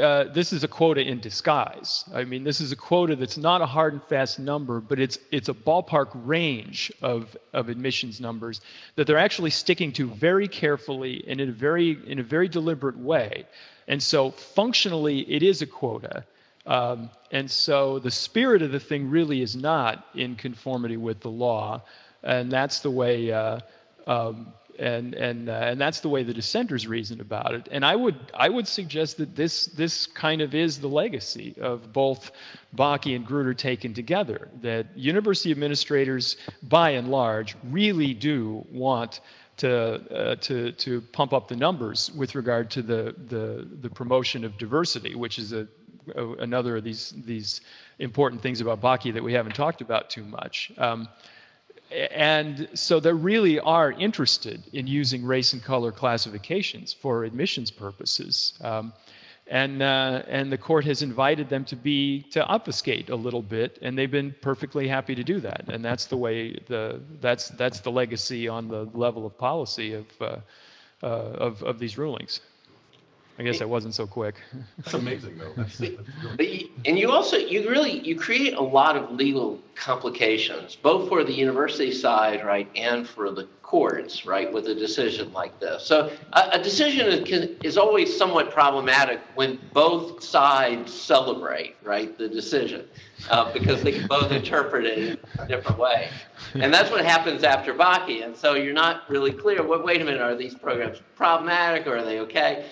uh, 0.00 0.24
this 0.24 0.52
is 0.52 0.64
a 0.64 0.68
quota 0.68 1.00
in 1.00 1.20
disguise. 1.20 2.04
I 2.14 2.24
mean, 2.24 2.44
this 2.44 2.60
is 2.60 2.72
a 2.72 2.76
quota 2.76 3.16
that's 3.16 3.36
not 3.36 3.60
a 3.60 3.66
hard 3.66 3.92
and 3.92 4.02
fast 4.04 4.38
number, 4.38 4.80
but 4.80 4.98
it's 4.98 5.18
it's 5.30 5.48
a 5.48 5.54
ballpark 5.54 6.10
range 6.14 6.92
of 7.02 7.36
of 7.52 7.68
admissions 7.68 8.20
numbers 8.20 8.60
that 8.96 9.06
they're 9.06 9.18
actually 9.18 9.50
sticking 9.50 9.92
to 9.92 10.08
very 10.08 10.48
carefully 10.48 11.24
and 11.26 11.40
in 11.40 11.48
a 11.48 11.52
very 11.52 11.98
in 12.06 12.18
a 12.18 12.22
very 12.22 12.48
deliberate 12.48 12.98
way. 12.98 13.46
And 13.86 14.02
so 14.02 14.30
functionally, 14.30 15.20
it 15.20 15.42
is 15.42 15.62
a 15.62 15.66
quota. 15.66 16.24
Um, 16.66 17.10
and 17.30 17.50
so 17.50 17.98
the 17.98 18.10
spirit 18.10 18.62
of 18.62 18.70
the 18.70 18.80
thing 18.80 19.10
really 19.10 19.40
is 19.40 19.56
not 19.56 20.04
in 20.14 20.36
conformity 20.36 20.98
with 20.98 21.20
the 21.20 21.30
law. 21.30 21.82
And 22.22 22.52
that's 22.52 22.80
the 22.80 22.90
way. 22.90 23.32
Uh, 23.32 23.60
um, 24.06 24.52
and 24.78 25.14
and 25.14 25.48
uh, 25.48 25.52
and 25.52 25.80
that's 25.80 26.00
the 26.00 26.08
way 26.08 26.22
the 26.22 26.34
dissenters 26.34 26.86
reason 26.86 27.20
about 27.20 27.54
it. 27.54 27.68
And 27.70 27.84
I 27.84 27.96
would 27.96 28.16
I 28.34 28.48
would 28.48 28.68
suggest 28.68 29.16
that 29.18 29.34
this 29.34 29.66
this 29.66 30.06
kind 30.06 30.40
of 30.40 30.54
is 30.54 30.80
the 30.80 30.88
legacy 30.88 31.54
of 31.60 31.92
both 31.92 32.30
Bakke 32.76 33.14
and 33.14 33.26
Grutter 33.26 33.56
taken 33.56 33.94
together. 33.94 34.48
That 34.62 34.86
university 34.96 35.50
administrators, 35.50 36.36
by 36.62 36.90
and 36.90 37.08
large, 37.08 37.56
really 37.64 38.14
do 38.14 38.64
want 38.70 39.20
to, 39.58 39.70
uh, 40.14 40.36
to, 40.36 40.72
to 40.72 41.00
pump 41.12 41.32
up 41.32 41.48
the 41.48 41.56
numbers 41.56 42.10
with 42.16 42.34
regard 42.34 42.70
to 42.70 42.82
the, 42.82 43.14
the, 43.28 43.68
the 43.82 43.90
promotion 43.90 44.44
of 44.44 44.56
diversity, 44.56 45.14
which 45.14 45.38
is 45.38 45.52
a, 45.52 45.66
a, 46.14 46.32
another 46.34 46.76
of 46.76 46.84
these, 46.84 47.12
these 47.24 47.60
important 47.98 48.40
things 48.40 48.60
about 48.60 48.80
Bakke 48.80 49.12
that 49.12 49.22
we 49.22 49.32
haven't 49.32 49.54
talked 49.54 49.80
about 49.80 50.10
too 50.10 50.24
much. 50.24 50.72
Um, 50.78 51.08
and 51.90 52.68
so 52.74 53.00
they 53.00 53.12
really 53.12 53.60
are 53.60 53.90
interested 53.92 54.62
in 54.72 54.86
using 54.86 55.24
race 55.24 55.52
and 55.52 55.62
color 55.62 55.92
classifications 55.92 56.92
for 56.92 57.24
admissions 57.24 57.70
purposes. 57.70 58.52
Um, 58.60 58.92
and 59.50 59.82
uh, 59.82 60.22
and 60.28 60.52
the 60.52 60.58
court 60.58 60.84
has 60.84 61.00
invited 61.02 61.48
them 61.48 61.64
to 61.66 61.76
be 61.76 62.22
to 62.32 62.44
obfuscate 62.44 63.08
a 63.08 63.16
little 63.16 63.42
bit, 63.42 63.78
and 63.80 63.96
they've 63.96 64.10
been 64.10 64.34
perfectly 64.42 64.86
happy 64.86 65.14
to 65.14 65.24
do 65.24 65.40
that. 65.40 65.68
And 65.68 65.82
that's 65.82 66.06
the 66.06 66.16
way 66.16 66.58
the 66.66 67.00
that's 67.20 67.48
that's 67.48 67.80
the 67.80 67.90
legacy 67.90 68.48
on 68.48 68.68
the 68.68 68.84
level 68.92 69.24
of 69.24 69.38
policy 69.38 69.94
of 69.94 70.06
uh, 70.20 70.36
uh, 71.02 71.06
of 71.06 71.62
of 71.62 71.78
these 71.78 71.96
rulings. 71.96 72.40
I 73.38 73.44
guess 73.44 73.60
I 73.60 73.66
wasn't 73.66 73.94
so 73.94 74.06
quick. 74.06 74.34
That's 74.78 74.94
amazing, 74.94 75.38
though. 75.38 75.52
That's, 75.56 75.78
that's 75.78 75.94
But 76.36 76.48
you, 76.48 76.68
and 76.84 76.98
you 76.98 77.12
also 77.12 77.36
you 77.36 77.70
really 77.70 78.00
you 78.00 78.16
create 78.16 78.54
a 78.54 78.62
lot 78.62 78.96
of 78.96 79.12
legal 79.12 79.60
complications, 79.76 80.74
both 80.74 81.08
for 81.08 81.22
the 81.22 81.32
university 81.32 81.92
side, 81.92 82.44
right, 82.44 82.68
and 82.74 83.08
for 83.08 83.30
the 83.30 83.46
courts, 83.62 84.24
right, 84.26 84.50
with 84.52 84.66
a 84.66 84.74
decision 84.74 85.32
like 85.32 85.60
this. 85.60 85.84
So 85.84 86.10
a, 86.32 86.48
a 86.54 86.62
decision 86.62 87.06
is, 87.06 87.28
can, 87.28 87.56
is 87.62 87.76
always 87.76 88.16
somewhat 88.16 88.50
problematic 88.50 89.20
when 89.34 89.60
both 89.72 90.22
sides 90.22 90.92
celebrate, 90.92 91.76
right, 91.84 92.16
the 92.16 92.28
decision, 92.28 92.86
uh, 93.30 93.52
because 93.52 93.82
they 93.82 93.92
can 93.92 94.06
both 94.08 94.32
interpret 94.32 94.86
it 94.86 94.98
in 94.98 95.18
a 95.38 95.46
different 95.46 95.78
way. 95.78 96.08
And 96.54 96.72
that's 96.72 96.90
what 96.90 97.04
happens 97.04 97.44
after 97.44 97.74
Bakke. 97.74 98.24
And 98.24 98.34
so 98.34 98.54
you're 98.54 98.72
not 98.72 99.02
really 99.08 99.32
clear. 99.32 99.62
Well, 99.62 99.82
wait 99.82 100.00
a 100.00 100.04
minute, 100.04 100.22
are 100.22 100.34
these 100.34 100.54
programs 100.54 101.02
problematic 101.14 101.86
or 101.86 101.98
are 101.98 102.04
they 102.04 102.20
okay? 102.20 102.64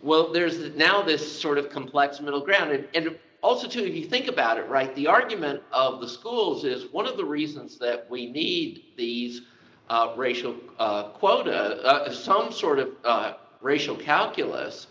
Well, 0.00 0.32
there's 0.32 0.74
now 0.76 1.02
this 1.02 1.40
sort 1.40 1.58
of 1.58 1.70
complex 1.70 2.20
middle 2.20 2.40
ground. 2.40 2.70
And, 2.70 2.88
and 2.94 3.18
also, 3.42 3.68
too, 3.68 3.84
if 3.84 3.94
you 3.94 4.04
think 4.04 4.28
about 4.28 4.58
it, 4.58 4.68
right, 4.68 4.94
the 4.94 5.06
argument 5.06 5.62
of 5.72 6.00
the 6.00 6.08
schools 6.08 6.64
is 6.64 6.92
one 6.92 7.06
of 7.06 7.16
the 7.16 7.24
reasons 7.24 7.78
that 7.78 8.08
we 8.08 8.30
need 8.30 8.84
these 8.96 9.42
uh, 9.90 10.14
racial 10.16 10.54
uh, 10.78 11.04
quota, 11.10 11.82
uh, 11.84 12.12
some 12.12 12.52
sort 12.52 12.78
of 12.78 12.90
uh, 13.04 13.34
racial 13.60 13.96
calculus, 13.96 14.86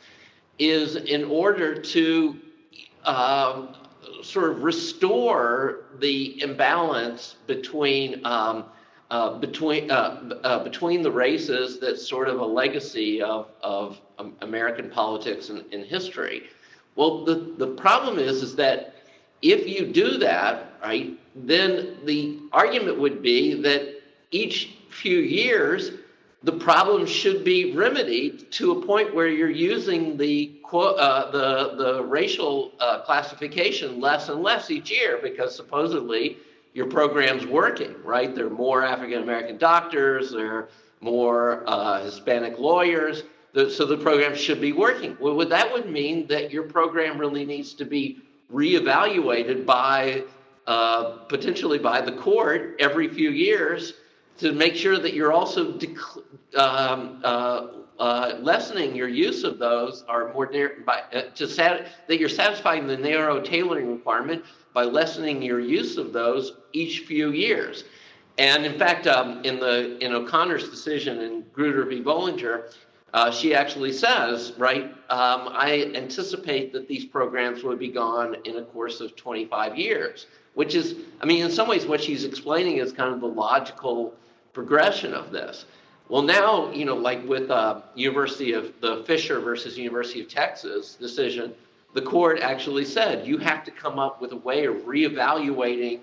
is 0.59 0.95
in 0.95 1.23
order 1.25 1.79
to 1.79 2.37
um, 3.05 3.75
sort 4.23 4.51
of 4.51 4.63
restore 4.63 5.85
the 5.99 6.41
imbalance 6.41 7.35
between 7.47 8.25
um, 8.25 8.65
uh, 9.09 9.37
between 9.37 9.89
uh, 9.89 10.61
between 10.63 11.01
the 11.01 11.11
races 11.11 11.79
that's 11.79 12.05
sort 12.05 12.27
of 12.27 12.39
a 12.39 12.45
legacy 12.45 13.21
of 13.21 13.47
of 13.61 14.01
American 14.41 14.89
politics 14.89 15.49
and, 15.49 15.63
and, 15.71 15.85
history. 15.85 16.43
Well, 16.95 17.25
the 17.25 17.53
the 17.57 17.67
problem 17.67 18.17
is 18.17 18.41
is 18.41 18.55
that 18.55 18.95
if 19.41 19.67
you 19.67 19.85
do 19.85 20.17
that, 20.17 20.73
right, 20.81 21.17
then 21.35 21.97
the 22.05 22.39
argument 22.51 22.99
would 22.99 23.21
be 23.21 23.61
that 23.61 24.01
each 24.31 24.77
few 24.89 25.19
years 25.19 25.91
the 26.43 26.51
problem 26.51 27.05
should 27.05 27.43
be 27.43 27.73
remedied 27.73 28.51
to 28.51 28.71
a 28.71 28.85
point 28.85 29.13
where 29.13 29.27
you're 29.27 29.49
using 29.49 30.17
the 30.17 30.59
uh, 30.71 31.31
the 31.31 31.75
the 31.75 32.03
racial 32.03 32.71
uh, 32.79 33.01
classification 33.01 33.99
less 33.99 34.29
and 34.29 34.41
less 34.41 34.69
each 34.69 34.91
year 34.91 35.19
because 35.21 35.55
supposedly 35.55 36.37
your 36.73 36.85
program's 36.85 37.45
working, 37.47 37.95
right? 38.03 38.35
There 38.35 38.45
are 38.45 38.51
more 38.51 38.83
African 38.83 39.23
American 39.23 39.57
doctors, 39.57 40.31
there 40.31 40.53
are 40.53 40.69
more 41.01 41.63
uh, 41.67 42.03
Hispanic 42.03 42.59
lawyers, 42.59 43.23
so 43.65 43.85
the 43.85 43.97
program 43.97 44.35
should 44.35 44.61
be 44.61 44.71
working. 44.71 45.17
Well, 45.19 45.37
that 45.37 45.71
would 45.73 45.89
mean 45.89 46.27
that 46.27 46.51
your 46.51 46.63
program 46.63 47.17
really 47.17 47.45
needs 47.45 47.73
to 47.75 47.85
be 47.85 48.19
reevaluated 48.53 49.65
by 49.65 50.23
uh, 50.67 51.17
potentially 51.29 51.79
by 51.79 52.01
the 52.01 52.11
court 52.11 52.75
every 52.79 53.07
few 53.07 53.31
years 53.31 53.93
to 54.37 54.51
make 54.51 54.75
sure 54.75 54.99
that 54.99 55.13
you're 55.13 55.33
also 55.33 55.73
dec- 55.73 56.23
um, 56.55 57.21
uh, 57.23 57.67
uh, 57.99 58.37
lessening 58.41 58.95
your 58.95 59.07
use 59.07 59.43
of 59.43 59.57
those 59.57 60.03
are 60.07 60.31
more 60.33 60.47
near, 60.51 60.83
by, 60.85 61.01
uh, 61.13 61.21
to 61.33 61.47
sat- 61.47 61.87
that 62.07 62.19
you're 62.19 62.29
satisfying 62.29 62.85
the 62.85 62.97
narrow 62.97 63.41
tailoring 63.41 63.91
requirement 63.91 64.43
by 64.73 64.83
lessening 64.83 65.41
your 65.41 65.59
use 65.59 65.97
of 65.97 66.13
those 66.13 66.57
each 66.73 66.99
few 67.07 67.31
years. 67.31 67.85
And 68.37 68.65
in 68.65 68.77
fact, 68.77 69.07
um, 69.07 69.43
in 69.43 69.59
the 69.59 69.97
in 69.97 70.13
O'Connor's 70.13 70.69
decision 70.69 71.21
in 71.21 71.43
Grutter 71.55 71.89
v. 71.89 72.03
Bollinger, 72.03 72.71
uh, 73.17 73.31
she 73.31 73.55
actually 73.55 73.91
says, 73.91 74.53
right, 74.59 74.91
um, 75.09 75.49
I 75.51 75.91
anticipate 75.95 76.71
that 76.73 76.87
these 76.87 77.03
programs 77.03 77.63
would 77.63 77.79
be 77.79 77.87
gone 77.87 78.35
in 78.45 78.57
a 78.57 78.61
course 78.61 79.01
of 79.01 79.15
25 79.15 79.75
years, 79.75 80.27
which 80.53 80.75
is, 80.75 80.93
I 81.19 81.25
mean, 81.25 81.43
in 81.43 81.49
some 81.49 81.67
ways, 81.67 81.87
what 81.87 81.99
she's 81.99 82.25
explaining 82.25 82.77
is 82.77 82.93
kind 82.93 83.11
of 83.11 83.19
the 83.19 83.27
logical 83.27 84.13
progression 84.53 85.15
of 85.15 85.31
this. 85.31 85.65
Well, 86.09 86.21
now, 86.21 86.71
you 86.71 86.85
know, 86.85 86.93
like 86.93 87.27
with 87.27 87.49
uh, 87.49 87.81
University 87.95 88.53
of 88.53 88.71
the 88.81 89.03
Fisher 89.07 89.39
versus 89.39 89.79
University 89.79 90.21
of 90.21 90.27
Texas 90.29 90.93
decision, 90.93 91.55
the 91.95 92.03
court 92.03 92.39
actually 92.41 92.85
said 92.85 93.25
you 93.25 93.39
have 93.39 93.63
to 93.63 93.71
come 93.71 93.97
up 93.97 94.21
with 94.21 94.31
a 94.31 94.37
way 94.37 94.65
of 94.65 94.75
reevaluating 94.85 96.01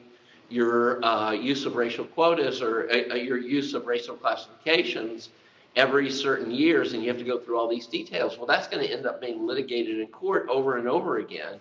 your 0.49 1.05
uh, 1.05 1.31
use 1.31 1.65
of 1.65 1.77
racial 1.77 2.07
quotas 2.07 2.61
or 2.61 2.91
uh, 2.91 3.13
uh, 3.13 3.15
your 3.15 3.39
use 3.39 3.73
of 3.73 3.87
racial 3.87 4.17
classifications 4.17 5.29
every 5.77 6.11
certain 6.11 6.51
years, 6.51 6.93
and 6.93 7.03
you 7.03 7.09
have 7.09 7.19
to 7.19 7.25
go 7.25 7.39
through 7.39 7.59
all 7.59 7.69
these 7.69 7.87
details. 7.87 8.39
Well, 8.39 8.47
that's 8.47 8.69
going 8.69 8.87
to 8.87 8.93
end 8.93 9.07
up 9.07 9.21
being 9.21 9.47
litigated 9.47 10.01
in 10.01 10.07
court 10.09 10.47
over 10.49 10.79
and 10.79 10.89
over 10.89 11.19
again. 11.19 11.61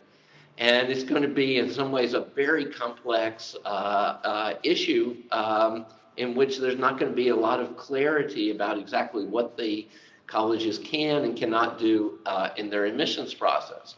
And 0.60 0.90
it's 0.90 1.04
going 1.04 1.24
to 1.24 1.28
be, 1.28 1.58
in 1.58 1.72
some 1.72 1.92
ways, 1.92 2.14
a 2.14 2.22
very 2.22 2.66
complex 2.66 3.56
uh, 3.66 3.68
uh 3.68 4.54
issue 4.64 5.18
um, 5.32 5.86
in 6.18 6.36
which 6.36 6.60
there's 6.60 6.78
not 6.78 7.00
going 7.00 7.12
to 7.12 7.16
be 7.16 7.30
a 7.30 7.36
lot 7.36 7.60
of 7.60 7.76
clarity 7.76 8.52
about 8.52 8.78
exactly 8.78 9.26
what 9.26 9.58
the 9.58 9.88
colleges 10.28 10.78
can 10.78 11.24
and 11.24 11.36
cannot 11.36 11.80
do 11.80 12.20
uh, 12.26 12.50
in 12.58 12.70
their 12.70 12.86
admissions 12.86 13.34
process. 13.34 13.96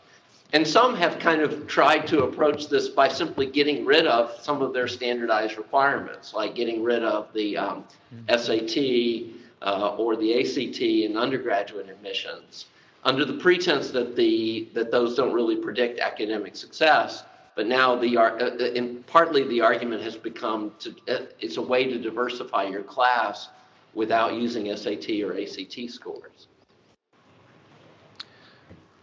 And 0.53 0.65
some 0.65 0.95
have 0.95 1.19
kind 1.19 1.41
of 1.41 1.67
tried 1.67 2.07
to 2.07 2.23
approach 2.23 2.69
this 2.69 2.87
by 2.87 3.09
simply 3.09 3.47
getting 3.47 3.83
rid 3.83 4.07
of 4.07 4.37
some 4.41 4.61
of 4.61 4.73
their 4.73 4.87
standardized 4.87 5.57
requirements, 5.57 6.33
like 6.33 6.55
getting 6.55 6.83
rid 6.83 7.03
of 7.03 7.33
the 7.33 7.57
um, 7.57 7.83
SAT 8.29 9.34
uh, 9.65 9.95
or 9.97 10.15
the 10.15 10.39
ACT 10.39 10.79
in 10.81 11.17
undergraduate 11.17 11.89
admissions, 11.89 12.67
under 13.03 13.25
the 13.25 13.33
pretense 13.33 13.91
that 13.91 14.15
the 14.15 14.69
that 14.73 14.91
those 14.91 15.15
don't 15.15 15.33
really 15.33 15.57
predict 15.57 15.99
academic 15.99 16.55
success. 16.55 17.23
But 17.55 17.67
now 17.67 17.95
the 17.95 18.17
uh, 18.17 18.55
in 18.73 19.03
partly 19.07 19.47
the 19.47 19.61
argument 19.61 20.01
has 20.03 20.15
become 20.15 20.73
to 20.79 20.95
uh, 21.09 21.25
it's 21.39 21.57
a 21.57 21.61
way 21.61 21.85
to 21.85 21.97
diversify 21.97 22.63
your 22.63 22.83
class 22.83 23.49
without 23.93 24.33
using 24.33 24.75
SAT 24.75 25.09
or 25.23 25.37
ACT 25.37 25.89
scores. 25.89 26.47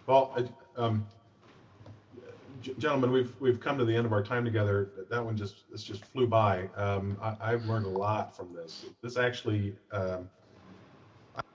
Well, 0.07 0.37
um, 0.77 1.07
gentlemen, 2.79 3.11
we've 3.11 3.33
we've 3.41 3.61
come 3.61 3.79
to 3.79 3.85
the 3.85 3.95
end 3.95 4.07
of 4.07 4.13
our 4.13 4.23
time 4.23 4.45
together. 4.45 4.91
That 5.11 5.25
one 5.25 5.37
just 5.37 5.71
this 5.71 5.83
just 5.83 6.05
flew 6.05 6.27
by. 6.27 6.69
Um, 6.77 7.17
I, 7.21 7.51
have 7.51 7.65
learned 7.67 7.87
a 7.87 7.91
lot 7.91 8.37
from 8.37 8.53
this. 8.55 8.87
This 9.03 9.17
actually, 9.17 9.77
um, 9.93 10.29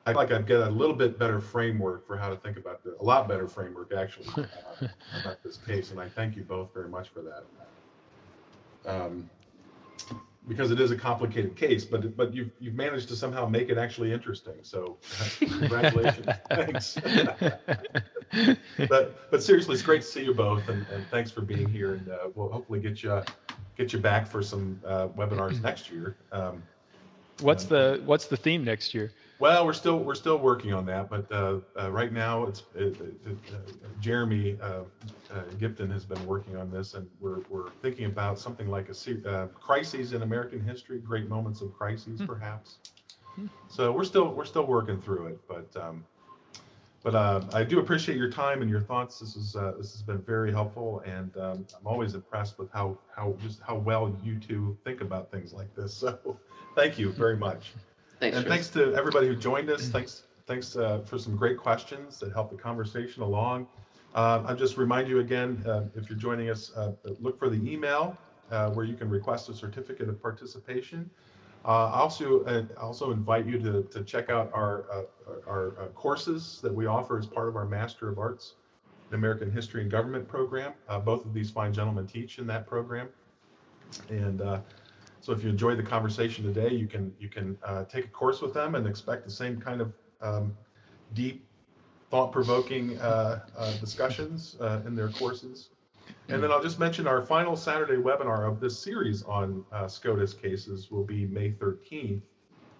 I 0.07 0.13
like 0.13 0.31
I've 0.31 0.45
got 0.45 0.67
a 0.67 0.71
little 0.71 0.95
bit 0.95 1.19
better 1.19 1.41
framework 1.41 2.07
for 2.07 2.15
how 2.15 2.29
to 2.29 2.37
think 2.37 2.57
about 2.57 2.81
the, 2.83 2.95
a 2.99 3.03
lot 3.03 3.27
better 3.27 3.47
framework 3.47 3.91
actually 3.93 4.27
uh, 4.37 4.87
about 5.21 5.43
this 5.43 5.57
case, 5.57 5.91
and 5.91 5.99
I 5.99 6.07
thank 6.07 6.37
you 6.37 6.43
both 6.43 6.73
very 6.73 6.87
much 6.87 7.09
for 7.09 7.21
that. 7.23 7.43
Um, 8.85 9.29
because 10.47 10.71
it 10.71 10.79
is 10.79 10.91
a 10.91 10.95
complicated 10.95 11.57
case, 11.57 11.83
but 11.83 12.15
but 12.15 12.33
you've 12.33 12.51
you've 12.59 12.73
managed 12.73 13.09
to 13.09 13.17
somehow 13.17 13.45
make 13.45 13.67
it 13.67 13.77
actually 13.77 14.13
interesting. 14.13 14.55
So 14.61 14.97
congratulations, 15.39 16.25
thanks. 16.49 16.97
but 18.87 19.29
but 19.29 19.43
seriously, 19.43 19.73
it's 19.73 19.83
great 19.83 20.03
to 20.03 20.07
see 20.07 20.23
you 20.23 20.33
both, 20.33 20.69
and, 20.69 20.85
and 20.93 21.05
thanks 21.11 21.31
for 21.31 21.41
being 21.41 21.67
here. 21.67 21.95
And 21.95 22.09
uh, 22.09 22.29
we'll 22.33 22.49
hopefully 22.49 22.79
get 22.79 23.03
you 23.03 23.21
get 23.77 23.91
you 23.91 23.99
back 23.99 24.25
for 24.25 24.41
some 24.41 24.79
uh, 24.85 25.09
webinars 25.09 25.61
next 25.61 25.91
year. 25.91 26.15
Um, 26.31 26.63
what's 27.41 27.65
the 27.65 28.01
what's 28.05 28.27
the 28.27 28.37
theme 28.37 28.63
next 28.63 28.93
year? 28.93 29.11
Well, 29.39 29.65
we're 29.67 29.73
still 29.73 29.99
we're 29.99 30.15
still 30.15 30.39
working 30.39 30.73
on 30.73 30.85
that, 30.87 31.09
but 31.09 31.31
uh, 31.31 31.59
uh, 31.79 31.91
right 31.91 32.11
now 32.11 32.45
it's 32.45 32.63
it, 32.73 32.99
it, 32.99 33.37
uh, 33.53 33.57
Jeremy 33.99 34.57
uh, 34.59 34.65
uh, 35.31 35.43
Gypton 35.59 35.91
has 35.91 36.05
been 36.05 36.23
working 36.25 36.55
on 36.55 36.71
this, 36.71 36.95
and 36.95 37.07
we're 37.19 37.41
we're 37.49 37.69
thinking 37.83 38.05
about 38.05 38.39
something 38.39 38.67
like 38.67 38.89
a 38.89 39.29
uh, 39.29 39.47
crises 39.47 40.13
in 40.13 40.23
American 40.23 40.59
history, 40.59 40.97
great 40.99 41.29
moments 41.29 41.61
of 41.61 41.71
crises, 41.77 42.19
hmm. 42.19 42.25
perhaps. 42.25 42.77
Hmm. 43.35 43.45
So 43.69 43.91
we're 43.91 44.05
still 44.05 44.33
we're 44.33 44.45
still 44.45 44.65
working 44.65 44.99
through 44.99 45.27
it, 45.27 45.39
but 45.47 45.83
um, 45.83 46.03
but 47.03 47.15
I 47.53 47.63
do 47.63 47.79
appreciate 47.79 48.17
your 48.17 48.31
time 48.31 48.63
and 48.63 48.71
your 48.71 48.81
thoughts. 48.81 49.19
This 49.19 49.35
is 49.35 49.53
this 49.77 49.91
has 49.91 50.01
been 50.01 50.21
very 50.23 50.51
helpful, 50.51 51.03
and 51.05 51.37
um, 51.37 51.67
I'm 51.79 51.85
always 51.85 52.15
impressed 52.15 52.57
with 52.57 52.71
how 52.71 52.97
how 53.15 53.35
just 53.39 53.61
how 53.61 53.75
well 53.75 54.17
you 54.23 54.39
two 54.39 54.75
think 54.83 55.01
about 55.01 55.29
things 55.31 55.53
like 55.53 55.75
this. 55.75 55.93
So 55.93 56.39
thank 56.75 56.97
you 56.97 57.11
very 57.11 57.37
much. 57.37 57.73
Thanks. 58.19 58.37
And 58.37 58.47
thanks 58.47 58.69
to 58.69 58.95
everybody 58.95 59.27
who 59.27 59.35
joined 59.35 59.69
us. 59.69 59.89
Thanks, 59.89 60.23
thanks 60.45 60.75
uh, 60.75 60.99
for 61.05 61.19
some 61.19 61.35
great 61.35 61.57
questions 61.57 62.19
that 62.19 62.33
helped 62.33 62.51
the 62.51 62.57
conversation 62.57 63.21
along. 63.21 63.67
Uh, 64.15 64.43
I'll 64.47 64.55
just 64.55 64.77
remind 64.77 65.07
you 65.07 65.19
again, 65.19 65.63
uh, 65.67 65.83
if 65.95 66.09
you're 66.09 66.17
joining 66.17 66.49
us, 66.49 66.71
uh, 66.75 66.93
look 67.19 67.37
for 67.37 67.49
the 67.49 67.71
email 67.71 68.17
uh, 68.51 68.71
where 68.71 68.85
you 68.85 68.95
can 68.95 69.09
request 69.09 69.49
a 69.49 69.53
certificate 69.53 70.09
of 70.09 70.21
participation. 70.21 71.09
Uh, 71.65 71.91
I 71.93 71.99
also 71.99 72.43
uh, 72.45 72.63
also 72.79 73.11
invite 73.11 73.45
you 73.45 73.59
to, 73.59 73.83
to 73.83 74.03
check 74.03 74.29
out 74.29 74.49
our 74.53 74.85
uh, 74.91 75.03
our 75.45 75.73
uh, 75.79 75.87
courses 75.87 76.59
that 76.61 76.73
we 76.73 76.85
offer 76.85 77.17
as 77.17 77.25
part 77.25 77.49
of 77.49 77.55
our 77.55 77.65
Master 77.65 78.07
of 78.07 78.19
Arts 78.19 78.53
in 79.09 79.15
American 79.15 79.51
History 79.51 79.81
and 79.81 79.91
Government 79.91 80.27
program. 80.27 80.73
Uh, 80.87 80.99
both 80.99 81.25
of 81.25 81.33
these 81.33 81.51
fine 81.51 81.73
gentlemen 81.73 82.07
teach 82.07 82.39
in 82.39 82.47
that 82.47 82.67
program, 82.67 83.09
and 84.09 84.41
uh, 84.41 84.61
so 85.27 85.33
if 85.33 85.43
you 85.43 85.49
enjoyed 85.49 85.77
the 85.77 85.83
conversation 85.83 86.45
today, 86.45 86.73
you 86.73 86.87
can 86.87 87.13
you 87.19 87.27
can 87.27 87.57
take 87.89 88.05
a 88.05 88.07
course 88.07 88.39
with 88.41 88.53
them 88.53 88.75
and 88.75 88.87
expect 88.87 89.25
the 89.25 89.31
same 89.31 89.59
kind 89.59 89.81
of 89.81 89.91
um, 90.21 90.55
deep, 91.13 91.45
thought-provoking 92.09 92.97
discussions 93.81 94.55
in 94.85 94.95
their 94.95 95.09
courses. 95.09 95.71
And 96.29 96.41
then 96.41 96.49
I'll 96.49 96.63
just 96.63 96.79
mention 96.79 97.07
our 97.07 97.25
final 97.25 97.57
Saturday 97.57 98.01
webinar 98.01 98.49
of 98.49 98.61
this 98.61 98.79
series 98.79 99.23
on 99.23 99.65
uh, 99.73 99.89
SCOTUS 99.89 100.33
cases 100.33 100.89
will 100.91 101.03
be 101.03 101.25
May 101.25 101.51
13th, 101.51 102.21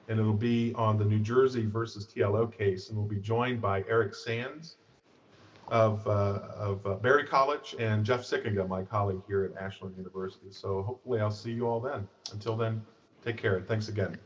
and 0.07 0.17
it'll 0.17 0.31
be 0.31 0.73
on 0.75 0.97
the 0.97 1.03
New 1.03 1.19
Jersey 1.19 1.65
versus 1.65 2.07
TLO 2.07 2.49
case, 2.49 2.87
and 2.87 2.97
we'll 2.97 3.09
be 3.09 3.19
joined 3.19 3.59
by 3.59 3.83
Eric 3.89 4.15
Sands 4.15 4.77
of, 5.69 6.05
uh, 6.07 6.39
of 6.55 6.85
uh, 6.85 6.95
Berry 6.95 7.25
College 7.25 7.75
and 7.79 8.05
Jeff 8.05 8.21
Sikkenga, 8.21 8.67
my 8.67 8.83
colleague 8.83 9.21
here 9.27 9.43
at 9.43 9.61
Ashland 9.61 9.97
University. 9.97 10.47
So 10.51 10.83
hopefully 10.83 11.19
I'll 11.19 11.31
see 11.31 11.51
you 11.51 11.67
all 11.67 11.79
then. 11.79 12.07
Until 12.31 12.55
then, 12.55 12.81
take 13.23 13.37
care. 13.37 13.61
Thanks 13.61 13.89
again. 13.89 14.17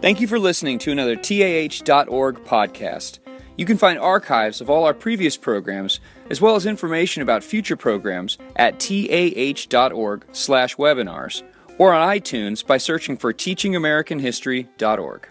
Thank 0.00 0.20
you 0.20 0.26
for 0.26 0.38
listening 0.38 0.78
to 0.80 0.92
another 0.92 1.14
TAH.org 1.14 2.44
podcast. 2.44 3.18
You 3.58 3.66
can 3.66 3.76
find 3.76 3.98
archives 3.98 4.62
of 4.62 4.70
all 4.70 4.84
our 4.84 4.94
previous 4.94 5.36
programs, 5.36 6.00
as 6.30 6.40
well 6.40 6.56
as 6.56 6.64
information 6.64 7.22
about 7.22 7.44
future 7.44 7.76
programs 7.76 8.38
at 8.56 8.80
tah.org/webinars 8.80 11.42
or 11.80 11.94
on 11.94 12.06
iTunes 12.06 12.64
by 12.64 12.76
searching 12.76 13.16
for 13.16 13.32
teachingamericanhistory.org. 13.32 15.28